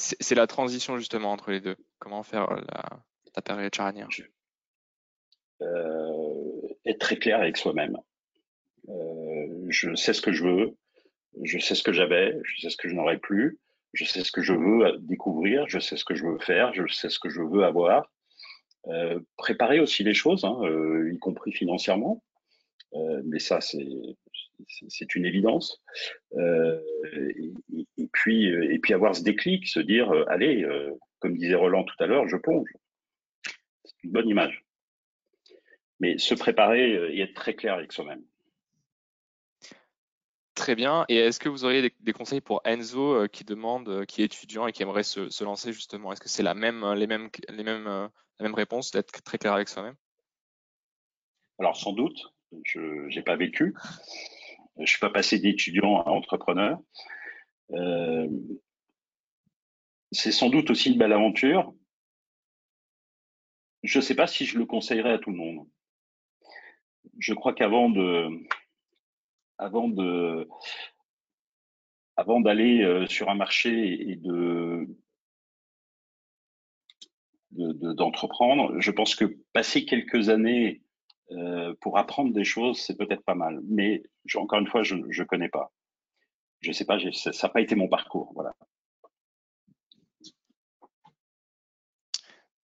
C'est 0.00 0.34
la 0.34 0.46
transition 0.46 0.96
justement 0.96 1.30
entre 1.32 1.50
les 1.50 1.60
deux. 1.60 1.76
Comment 1.98 2.22
faire 2.22 2.48
la, 2.50 3.00
la 3.36 3.42
période 3.42 3.74
charnière? 3.74 4.08
Euh, 5.60 6.68
Être 6.86 6.98
très 6.98 7.16
clair 7.16 7.40
avec 7.40 7.56
soi-même. 7.58 7.98
Euh, 8.88 9.66
je 9.68 9.94
sais 9.94 10.14
ce 10.14 10.22
que 10.22 10.32
je 10.32 10.42
veux, 10.42 10.76
je 11.42 11.58
sais 11.58 11.74
ce 11.74 11.82
que 11.82 11.92
j'avais, 11.92 12.34
je 12.44 12.60
sais 12.62 12.70
ce 12.70 12.76
que 12.78 12.88
je 12.88 12.94
n'aurai 12.94 13.18
plus, 13.18 13.58
je 13.92 14.04
sais 14.06 14.24
ce 14.24 14.32
que 14.32 14.40
je 14.40 14.54
veux 14.54 14.98
découvrir, 15.00 15.68
je 15.68 15.78
sais 15.78 15.98
ce 15.98 16.04
que 16.04 16.14
je 16.14 16.24
veux 16.24 16.38
faire, 16.38 16.72
je 16.72 16.86
sais 16.86 17.10
ce 17.10 17.18
que 17.18 17.28
je 17.28 17.42
veux 17.42 17.64
avoir. 17.64 18.10
Euh, 18.86 19.20
préparer 19.36 19.80
aussi 19.80 20.02
les 20.02 20.14
choses, 20.14 20.44
hein, 20.44 20.58
y 21.12 21.18
compris 21.18 21.52
financièrement, 21.52 22.24
mais 23.24 23.38
ça 23.38 23.60
c'est 23.60 23.86
c'est 24.88 25.14
une 25.14 25.26
évidence. 25.26 25.82
Euh, 26.34 26.80
et, 27.12 27.52
et, 27.98 28.08
puis 28.12 28.46
et 28.46 28.78
puis 28.78 28.94
avoir 28.94 29.14
ce 29.14 29.22
déclic, 29.22 29.66
se 29.66 29.80
dire 29.80 30.10
euh, 30.10 30.24
allez, 30.28 30.62
euh, 30.64 30.92
comme 31.18 31.36
disait 31.36 31.54
Roland 31.54 31.84
tout 31.84 32.02
à 32.02 32.06
l'heure, 32.06 32.28
je 32.28 32.36
plonge. 32.36 32.68
C'est 33.84 34.04
une 34.04 34.12
bonne 34.12 34.28
image. 34.28 34.64
Mais 36.00 36.18
se 36.18 36.34
préparer 36.34 36.92
et 37.14 37.20
être 37.20 37.34
très 37.34 37.54
clair 37.54 37.74
avec 37.74 37.92
soi-même. 37.92 38.22
Très 40.60 40.74
bien. 40.74 41.06
Et 41.08 41.16
est-ce 41.16 41.40
que 41.40 41.48
vous 41.48 41.64
auriez 41.64 41.90
des, 42.00 42.12
conseils 42.12 42.42
pour 42.42 42.60
Enzo 42.66 43.14
euh, 43.14 43.28
qui 43.28 43.44
demande, 43.44 43.88
euh, 43.88 44.04
qui 44.04 44.20
est 44.20 44.26
étudiant 44.26 44.66
et 44.66 44.72
qui 44.72 44.82
aimerait 44.82 45.04
se, 45.04 45.42
lancer 45.42 45.72
justement? 45.72 46.12
Est-ce 46.12 46.20
que 46.20 46.28
c'est 46.28 46.42
la 46.42 46.52
même, 46.52 46.84
les 46.92 47.06
mêmes, 47.06 47.30
les 47.48 47.64
mêmes, 47.64 47.86
la 47.86 48.10
même 48.42 48.54
réponse 48.54 48.90
d'être 48.90 49.22
très 49.22 49.38
clair 49.38 49.54
avec 49.54 49.70
soi-même? 49.70 49.94
Alors 51.58 51.78
sans 51.78 51.92
doute, 51.92 52.34
je 52.66 52.78
n'ai 52.78 53.22
pas 53.22 53.36
vécu. 53.36 53.74
Je 54.80 54.90
suis 54.90 54.98
pas 54.98 55.10
passé 55.10 55.38
d'étudiant 55.38 56.00
à 56.00 56.10
entrepreneur. 56.10 56.78
Euh, 57.72 58.28
c'est 60.12 60.32
sans 60.32 60.48
doute 60.48 60.70
aussi 60.70 60.90
une 60.90 60.98
belle 60.98 61.12
aventure. 61.12 61.72
Je 63.82 63.98
ne 63.98 64.02
sais 64.02 64.14
pas 64.14 64.26
si 64.26 64.44
je 64.46 64.58
le 64.58 64.66
conseillerais 64.66 65.12
à 65.12 65.18
tout 65.18 65.30
le 65.30 65.36
monde. 65.36 65.68
Je 67.18 67.34
crois 67.34 67.54
qu'avant 67.54 67.88
de, 67.88 68.28
avant 69.58 69.88
de, 69.88 70.48
avant 72.16 72.40
d'aller 72.40 72.82
euh, 72.82 73.06
sur 73.06 73.28
un 73.30 73.34
marché 73.34 74.10
et 74.10 74.16
de 74.16 74.86
d'entreprendre, 77.52 78.78
je 78.78 78.92
pense 78.92 79.16
que 79.16 79.24
passer 79.52 79.84
quelques 79.84 80.28
années 80.28 80.82
euh, 81.32 81.74
pour 81.80 81.98
apprendre 81.98 82.32
des 82.32 82.44
choses, 82.44 82.80
c'est 82.80 82.96
peut-être 82.96 83.24
pas 83.24 83.34
mal. 83.34 83.60
Mais 83.64 84.02
encore 84.34 84.58
une 84.58 84.66
fois, 84.66 84.82
je 84.82 84.94
ne 84.94 85.24
connais 85.24 85.48
pas. 85.48 85.72
Je 86.60 86.72
sais 86.72 86.84
pas, 86.84 86.98
ça 87.12 87.30
n'a 87.30 87.48
pas 87.48 87.60
été 87.60 87.74
mon 87.74 87.88
parcours. 87.88 88.32
Voilà. 88.34 88.54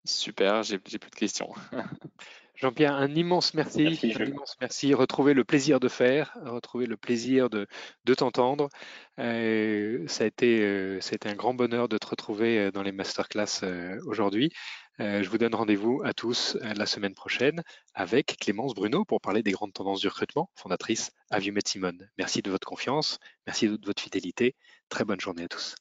Super, 0.04 0.62
j'ai 0.62 0.78
plus 0.78 0.98
de 0.98 1.04
questions. 1.14 1.52
Jean-Pierre, 2.56 2.94
un 2.94 3.14
immense 3.14 3.52
merci. 3.52 3.82
merci 3.82 4.14
un 4.18 4.24
immense 4.24 4.56
merci. 4.60 4.94
Retrouver 4.94 5.34
le 5.34 5.44
plaisir 5.44 5.78
de 5.78 5.88
faire, 5.88 6.36
retrouver 6.42 6.86
le 6.86 6.96
plaisir 6.96 7.50
de, 7.50 7.66
de 8.04 8.14
t'entendre. 8.14 8.70
Euh, 9.18 10.06
ça, 10.06 10.24
a 10.24 10.26
été, 10.26 10.60
euh, 10.62 11.00
un 11.24 11.34
grand 11.34 11.52
bonheur 11.52 11.88
de 11.88 11.98
te 11.98 12.06
retrouver 12.06 12.58
euh, 12.58 12.70
dans 12.70 12.82
les 12.82 12.92
masterclass 12.92 13.62
euh, 13.62 13.98
aujourd'hui. 14.06 14.52
Je 14.98 15.28
vous 15.28 15.38
donne 15.38 15.54
rendez-vous 15.54 16.02
à 16.04 16.14
tous 16.14 16.56
la 16.62 16.86
semaine 16.86 17.14
prochaine 17.14 17.62
avec 17.94 18.36
Clémence 18.38 18.74
Bruno 18.74 19.04
pour 19.04 19.20
parler 19.20 19.42
des 19.42 19.52
grandes 19.52 19.72
tendances 19.72 20.00
du 20.00 20.08
recrutement, 20.08 20.50
fondatrice 20.54 21.10
à 21.30 21.38
Simone. 21.64 22.10
Merci 22.18 22.42
de 22.42 22.50
votre 22.50 22.66
confiance, 22.66 23.18
merci 23.46 23.68
de 23.68 23.78
votre 23.84 24.02
fidélité. 24.02 24.54
Très 24.88 25.04
bonne 25.04 25.20
journée 25.20 25.44
à 25.44 25.48
tous. 25.48 25.74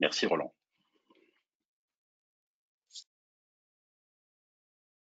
Merci 0.00 0.26
Roland. 0.26 0.52